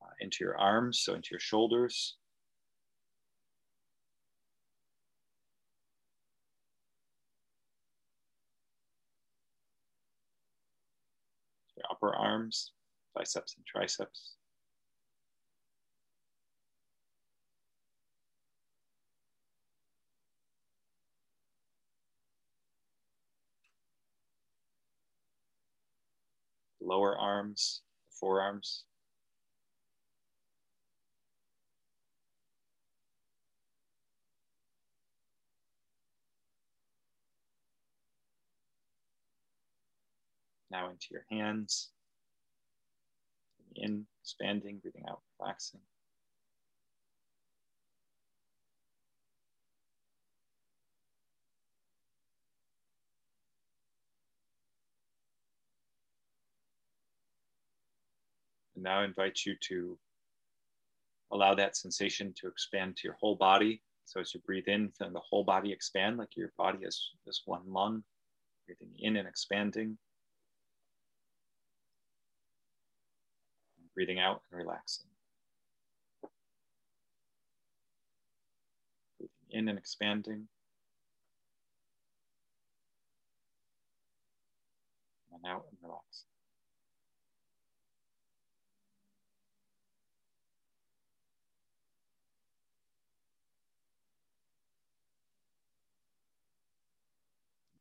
uh, 0.00 0.10
into 0.20 0.44
your 0.44 0.56
arms, 0.56 1.00
so 1.00 1.14
into 1.14 1.30
your 1.32 1.40
shoulders. 1.40 2.16
Your 11.76 11.86
upper 11.90 12.14
arms, 12.14 12.70
biceps 13.12 13.56
and 13.56 13.66
triceps. 13.66 14.36
Lower 26.86 27.18
arms, 27.18 27.82
forearms. 28.10 28.84
Now 40.70 40.90
into 40.90 41.06
your 41.10 41.24
hands. 41.30 41.90
In, 43.74 44.06
expanding, 44.22 44.78
breathing 44.78 45.04
out, 45.08 45.20
relaxing. 45.38 45.80
And 58.76 58.84
now 58.84 59.00
I 59.00 59.04
invite 59.04 59.40
you 59.44 59.56
to 59.68 59.98
allow 61.32 61.54
that 61.54 61.76
sensation 61.76 62.32
to 62.40 62.46
expand 62.46 62.96
to 62.96 63.08
your 63.08 63.16
whole 63.20 63.34
body. 63.34 63.82
So 64.04 64.20
as 64.20 64.32
you 64.34 64.40
breathe 64.40 64.68
in, 64.68 64.90
feeling 64.90 65.14
the 65.14 65.20
whole 65.20 65.42
body 65.42 65.72
expand 65.72 66.18
like 66.18 66.36
your 66.36 66.52
body 66.56 66.84
is, 66.84 67.10
is 67.26 67.42
one 67.46 67.62
lung, 67.66 68.04
breathing 68.66 68.94
in 68.98 69.16
and 69.16 69.26
expanding. 69.26 69.98
Breathing 73.94 74.20
out 74.20 74.42
and 74.52 74.60
relaxing. 74.60 75.06
Breathing 79.18 79.30
in 79.50 79.68
and 79.68 79.78
expanding. 79.78 80.48
And 85.32 85.46
out 85.46 85.64
and 85.70 85.78
relaxing. 85.82 86.35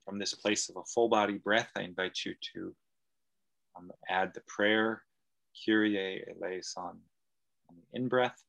From 0.06 0.20
this 0.20 0.34
place 0.34 0.70
of 0.70 0.78
a 0.78 0.84
full 0.84 1.10
body 1.10 1.38
breath, 1.38 1.72
I 1.76 1.82
invite 1.82 2.20
you 2.26 2.36
to 2.54 2.76
um, 3.76 3.92
add 4.08 4.34
the 4.34 4.42
prayer, 4.48 5.02
Kyrie 5.66 6.24
eleison, 6.30 6.84
on 7.70 7.76
the 7.76 8.00
in 8.00 8.08
breath. 8.08 8.42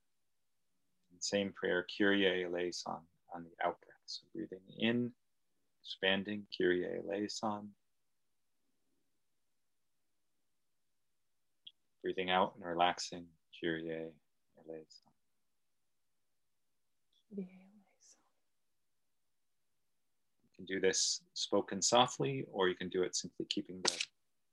Same 1.18 1.52
prayer, 1.52 1.86
Kyrie 1.98 2.44
eleison, 2.44 2.98
on 3.34 3.44
the 3.44 3.66
out 3.66 3.80
breath. 3.80 3.96
So 4.04 4.22
breathing 4.34 4.61
in, 4.78 5.12
expanding, 5.82 6.46
Kyrie 6.57 6.86
eleison. 6.86 7.70
Breathing 12.02 12.30
out 12.30 12.52
and 12.54 12.64
relaxing, 12.64 13.24
Kyrie 13.59 13.88
eleison. 13.88 15.11
Kyrie 17.34 17.65
do 20.66 20.80
this 20.80 21.22
spoken 21.34 21.80
softly, 21.80 22.44
or 22.52 22.68
you 22.68 22.74
can 22.74 22.88
do 22.88 23.02
it 23.02 23.16
simply 23.16 23.46
keeping 23.48 23.80
the, 23.82 23.92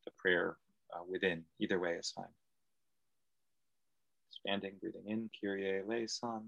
the 0.05 0.11
prayer 0.17 0.57
uh, 0.93 1.03
within. 1.09 1.43
Either 1.59 1.79
way 1.79 1.93
is 1.93 2.11
fine. 2.15 2.25
Expanding, 4.31 4.73
breathing 4.79 5.07
in, 5.07 5.29
Kyrie 5.39 5.81
eleison. 5.81 6.41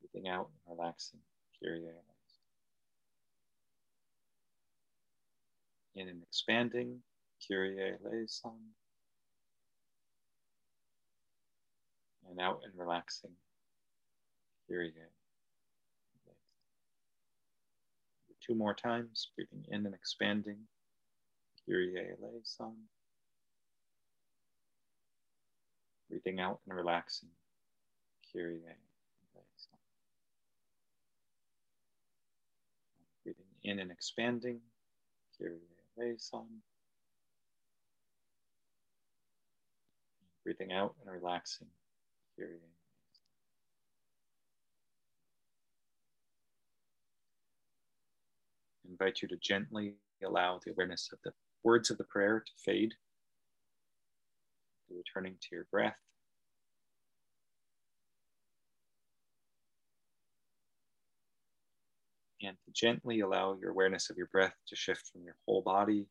Breathing 0.00 0.28
out, 0.28 0.48
relaxing, 0.68 1.20
Kyrie 1.62 1.80
eleison. 1.80 1.94
In 5.96 6.08
and 6.08 6.22
expanding, 6.22 7.00
Kyrie 7.46 7.96
eleison. 8.04 8.52
And 12.30 12.40
out 12.40 12.60
and 12.64 12.72
relaxing, 12.76 13.30
Kyrie 14.68 14.92
Two 18.46 18.54
more 18.54 18.74
times, 18.74 19.28
breathing 19.34 19.64
in 19.68 19.86
and 19.86 19.94
expanding. 19.94 20.58
Kyrie 21.66 21.94
eleison. 22.22 22.74
Breathing 26.10 26.40
out 26.40 26.60
and 26.66 26.76
relaxing. 26.76 27.30
Kyrie 28.30 28.60
eleison. 29.34 29.78
Breathing 33.22 33.44
in 33.62 33.78
and 33.78 33.90
expanding. 33.90 34.60
Kyrie 35.38 35.56
eleison. 35.98 36.60
Breathing 40.44 40.72
out 40.72 40.94
and 41.00 41.10
relaxing. 41.10 41.68
Kyrie 42.36 42.58
invite 48.88 49.22
you 49.22 49.28
to 49.28 49.36
gently 49.36 49.94
allow 50.24 50.60
the 50.64 50.70
awareness 50.70 51.10
of 51.12 51.18
the 51.24 51.32
words 51.62 51.90
of 51.90 51.98
the 51.98 52.04
prayer 52.04 52.40
to 52.40 52.52
fade, 52.64 52.94
returning 54.90 55.36
to 55.40 55.48
your 55.52 55.66
breath. 55.70 55.96
And 62.42 62.56
to 62.66 62.72
gently 62.72 63.20
allow 63.20 63.56
your 63.58 63.70
awareness 63.70 64.10
of 64.10 64.18
your 64.18 64.26
breath 64.26 64.54
to 64.68 64.76
shift 64.76 65.06
from 65.10 65.22
your 65.24 65.36
whole 65.46 65.62
body 65.62 66.06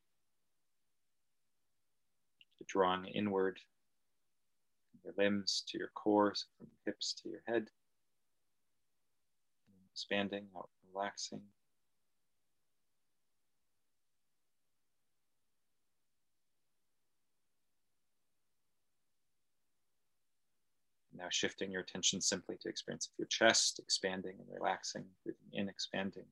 to 2.57 2.65
drawing 2.67 3.05
inward, 3.05 3.59
your 5.03 5.13
limbs 5.17 5.63
to 5.67 5.77
your 5.77 5.91
core, 5.93 6.33
so 6.33 6.45
from 6.57 6.67
your 6.71 6.93
hips 6.93 7.13
to 7.21 7.29
your 7.29 7.43
head, 7.47 7.67
expanding 9.91 10.47
out, 10.57 10.69
relaxing. 10.91 11.41
Now 21.15 21.27
shifting 21.29 21.71
your 21.71 21.81
attention 21.81 22.21
simply 22.21 22.57
to 22.61 22.69
experience 22.69 23.07
of 23.07 23.13
your 23.17 23.27
chest, 23.27 23.79
expanding 23.79 24.35
and 24.39 24.47
relaxing, 24.51 25.05
breathing 25.23 25.41
in, 25.53 25.69
expanding. 25.69 26.25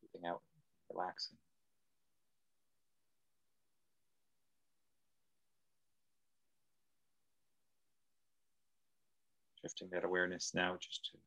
Breathing 0.00 0.28
out, 0.28 0.42
relaxing. 0.92 1.36
Shifting 9.60 9.88
that 9.92 10.04
awareness 10.04 10.52
now 10.54 10.76
just 10.78 11.10
to 11.12 11.18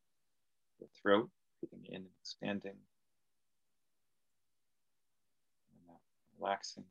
the 0.80 0.88
throat, 1.02 1.30
breathing 1.60 1.86
in 1.90 1.96
and 1.96 2.06
expanding. 2.22 2.76
And 5.88 5.98
relaxing. 6.40 6.86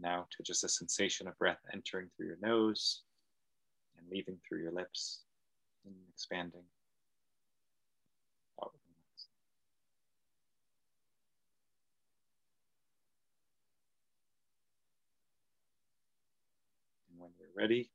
Now 0.00 0.26
to 0.36 0.42
just 0.42 0.64
a 0.64 0.68
sensation 0.68 1.26
of 1.26 1.38
breath 1.38 1.58
entering 1.72 2.08
through 2.16 2.26
your 2.26 2.38
nose 2.40 3.02
and 3.96 4.06
leaving 4.10 4.38
through 4.46 4.62
your 4.62 4.72
lips 4.72 5.22
and 5.84 5.94
expanding. 6.12 6.62
And 17.10 17.18
when 17.18 17.30
you're 17.38 17.48
ready, 17.56 17.90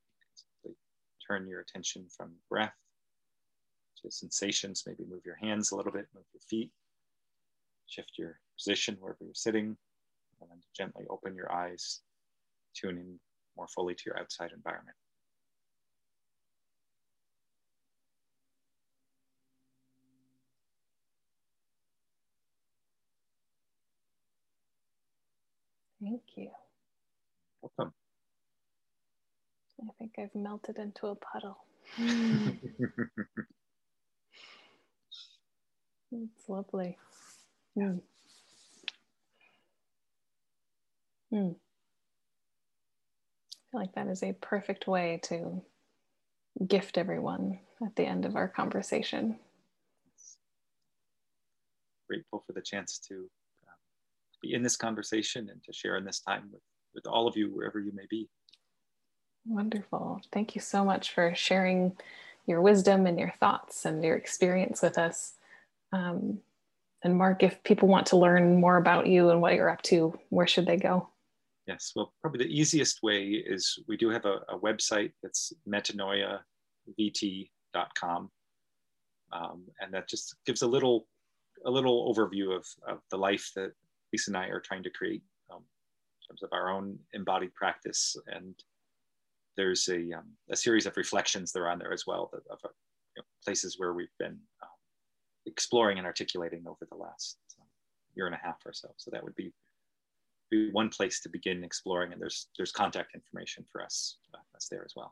turn 1.25 1.47
your 1.47 1.61
attention 1.61 2.07
from 2.09 2.33
breath 2.49 2.75
to 4.01 4.11
sensations. 4.11 4.83
Maybe 4.85 5.05
move 5.09 5.25
your 5.25 5.37
hands 5.37 5.71
a 5.71 5.75
little 5.77 5.91
bit, 5.91 6.07
move 6.13 6.25
your 6.33 6.41
feet, 6.41 6.71
shift 7.87 8.11
your 8.17 8.39
position 8.57 8.97
wherever 8.99 9.23
you're 9.23 9.33
sitting, 9.33 9.77
and 10.43 10.51
then 10.51 10.61
gently 10.75 11.05
open 11.09 11.35
your 11.35 11.51
eyes, 11.51 12.01
tune 12.75 12.97
in 12.97 13.19
more 13.57 13.67
fully 13.67 13.95
to 13.95 14.03
your 14.05 14.19
outside 14.19 14.51
environment. 14.55 14.97
Thank 26.01 26.21
you. 26.35 26.49
Welcome. 27.61 27.93
I 29.81 29.91
think 29.97 30.13
I've 30.19 30.35
melted 30.35 30.77
into 30.77 31.07
a 31.07 31.15
puddle. 31.15 31.57
it's 36.11 36.49
lovely. 36.49 36.97
Mm. 37.77 38.01
Mm. 41.33 41.55
I 41.55 41.57
feel 43.71 43.81
like 43.81 43.95
that 43.95 44.07
is 44.07 44.21
a 44.21 44.33
perfect 44.33 44.87
way 44.87 45.19
to 45.23 45.61
gift 46.67 46.97
everyone 46.97 47.59
at 47.83 47.95
the 47.95 48.05
end 48.05 48.25
of 48.25 48.35
our 48.35 48.47
conversation. 48.47 49.39
Grateful 52.07 52.43
for 52.45 52.53
the 52.53 52.61
chance 52.61 52.99
to 53.09 53.27
uh, 53.67 53.73
be 54.41 54.53
in 54.53 54.61
this 54.61 54.77
conversation 54.77 55.49
and 55.49 55.63
to 55.63 55.73
share 55.73 55.97
in 55.97 56.05
this 56.05 56.19
time 56.19 56.49
with, 56.51 56.61
with 56.93 57.07
all 57.07 57.27
of 57.27 57.35
you, 57.35 57.47
wherever 57.47 57.79
you 57.79 57.91
may 57.95 58.05
be. 58.09 58.29
Wonderful. 59.45 60.21
Thank 60.31 60.53
you 60.53 60.61
so 60.61 60.85
much 60.85 61.11
for 61.11 61.33
sharing 61.35 61.93
your 62.45 62.61
wisdom 62.61 63.07
and 63.07 63.17
your 63.17 63.33
thoughts 63.39 63.85
and 63.85 64.03
your 64.03 64.15
experience 64.15 64.81
with 64.81 64.97
us. 64.97 65.33
Um, 65.91 66.39
and 67.03 67.17
Mark, 67.17 67.43
if 67.43 67.63
people 67.63 67.87
want 67.87 68.07
to 68.07 68.17
learn 68.17 68.59
more 68.59 68.77
about 68.77 69.07
you 69.07 69.29
and 69.29 69.41
what 69.41 69.55
you're 69.55 69.69
up 69.69 69.81
to, 69.83 70.17
where 70.29 70.47
should 70.47 70.65
they 70.65 70.77
go? 70.77 71.09
Yes, 71.67 71.91
well, 71.95 72.13
probably 72.21 72.45
the 72.45 72.51
easiest 72.51 73.03
way 73.03 73.23
is 73.23 73.77
we 73.87 73.95
do 73.95 74.09
have 74.09 74.25
a, 74.25 74.39
a 74.49 74.59
website 74.59 75.13
that's 75.21 75.53
metanoiavt.com. 75.67 78.31
Um, 79.31 79.63
and 79.79 79.93
that 79.93 80.09
just 80.09 80.35
gives 80.45 80.61
a 80.61 80.67
little 80.67 81.07
a 81.65 81.71
little 81.71 82.13
overview 82.13 82.53
of, 82.55 82.65
of 82.87 82.99
the 83.09 83.17
life 83.17 83.49
that 83.55 83.71
Lisa 84.11 84.31
and 84.31 84.37
I 84.37 84.47
are 84.47 84.59
trying 84.59 84.83
to 84.83 84.89
create 84.89 85.23
um, 85.49 85.61
in 85.61 86.27
terms 86.27 86.43
of 86.43 86.49
our 86.51 86.69
own 86.69 86.99
embodied 87.13 87.55
practice 87.55 88.17
and 88.27 88.53
there's 89.55 89.87
a, 89.89 90.13
um, 90.13 90.31
a 90.51 90.55
series 90.55 90.85
of 90.85 90.97
reflections 90.97 91.51
that 91.51 91.59
are 91.59 91.69
on 91.69 91.79
there 91.79 91.93
as 91.93 92.05
well 92.07 92.29
that, 92.33 92.41
of 92.49 92.59
uh, 92.63 92.69
you 93.15 93.21
know, 93.21 93.23
places 93.43 93.75
where 93.77 93.93
we've 93.93 94.15
been 94.19 94.37
um, 94.61 94.69
exploring 95.45 95.97
and 95.97 96.07
articulating 96.07 96.63
over 96.67 96.87
the 96.89 96.97
last 96.97 97.37
um, 97.59 97.67
year 98.15 98.25
and 98.25 98.35
a 98.35 98.39
half 98.43 98.57
or 98.65 98.73
so. 98.73 98.89
So 98.97 99.11
that 99.11 99.23
would 99.23 99.35
be, 99.35 99.53
be 100.53 100.71
one 100.71 100.89
place 100.89 101.21
to 101.21 101.29
begin 101.29 101.63
exploring, 101.63 102.13
and 102.13 102.21
there's 102.21 102.47
there's 102.57 102.71
contact 102.71 103.09
information 103.15 103.65
for 103.71 103.83
us 103.83 104.17
uh, 104.33 104.43
that's 104.51 104.69
there 104.69 104.83
as 104.85 104.93
well. 104.95 105.11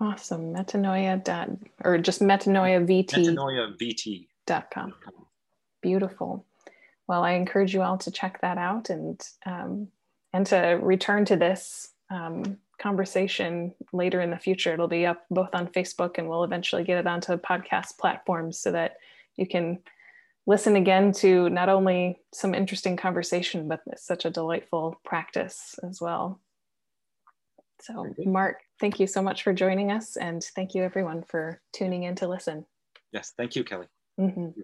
Awesome, 0.00 0.54
metanoia 0.54 1.22
dot 1.22 1.50
or 1.84 1.98
just 1.98 2.20
metanoia 2.20 2.78
vt 2.90 3.12
metanoia 3.14 3.76
vt 3.80 4.26
dot 4.46 4.70
com. 4.74 4.94
Beautiful. 5.82 6.44
Well, 7.06 7.22
I 7.22 7.32
encourage 7.32 7.74
you 7.74 7.82
all 7.82 7.98
to 7.98 8.10
check 8.10 8.40
that 8.40 8.58
out 8.58 8.90
and 8.90 9.20
um, 9.44 9.88
and 10.32 10.46
to 10.46 10.78
return 10.80 11.24
to 11.26 11.36
this 11.36 11.90
um, 12.08 12.58
conversation 12.78 13.74
later 13.92 14.20
in 14.20 14.30
the 14.30 14.38
future. 14.38 14.72
It'll 14.72 14.88
be 14.88 15.06
up 15.06 15.24
both 15.30 15.54
on 15.54 15.68
Facebook 15.68 16.18
and 16.18 16.28
we'll 16.28 16.44
eventually 16.44 16.84
get 16.84 16.98
it 16.98 17.06
onto 17.06 17.36
podcast 17.36 17.98
platforms 17.98 18.58
so 18.58 18.72
that 18.72 18.96
you 19.36 19.46
can 19.46 19.78
listen 20.50 20.74
again 20.74 21.12
to 21.12 21.48
not 21.48 21.68
only 21.68 22.18
some 22.34 22.56
interesting 22.56 22.96
conversation, 22.96 23.68
but 23.68 23.80
such 23.96 24.24
a 24.24 24.30
delightful 24.30 25.00
practice 25.04 25.76
as 25.88 26.00
well. 26.00 26.40
So, 27.80 28.12
Mark, 28.26 28.56
thank 28.80 28.98
you 28.98 29.06
so 29.06 29.22
much 29.22 29.44
for 29.44 29.54
joining 29.54 29.92
us, 29.92 30.16
and 30.16 30.42
thank 30.56 30.74
you 30.74 30.82
everyone 30.82 31.22
for 31.22 31.62
tuning 31.72 32.02
in 32.02 32.16
to 32.16 32.26
listen. 32.26 32.66
Yes, 33.12 33.32
thank 33.38 33.54
you, 33.54 33.62
Kelly. 33.62 33.86
Mm-hmm. 34.18 34.60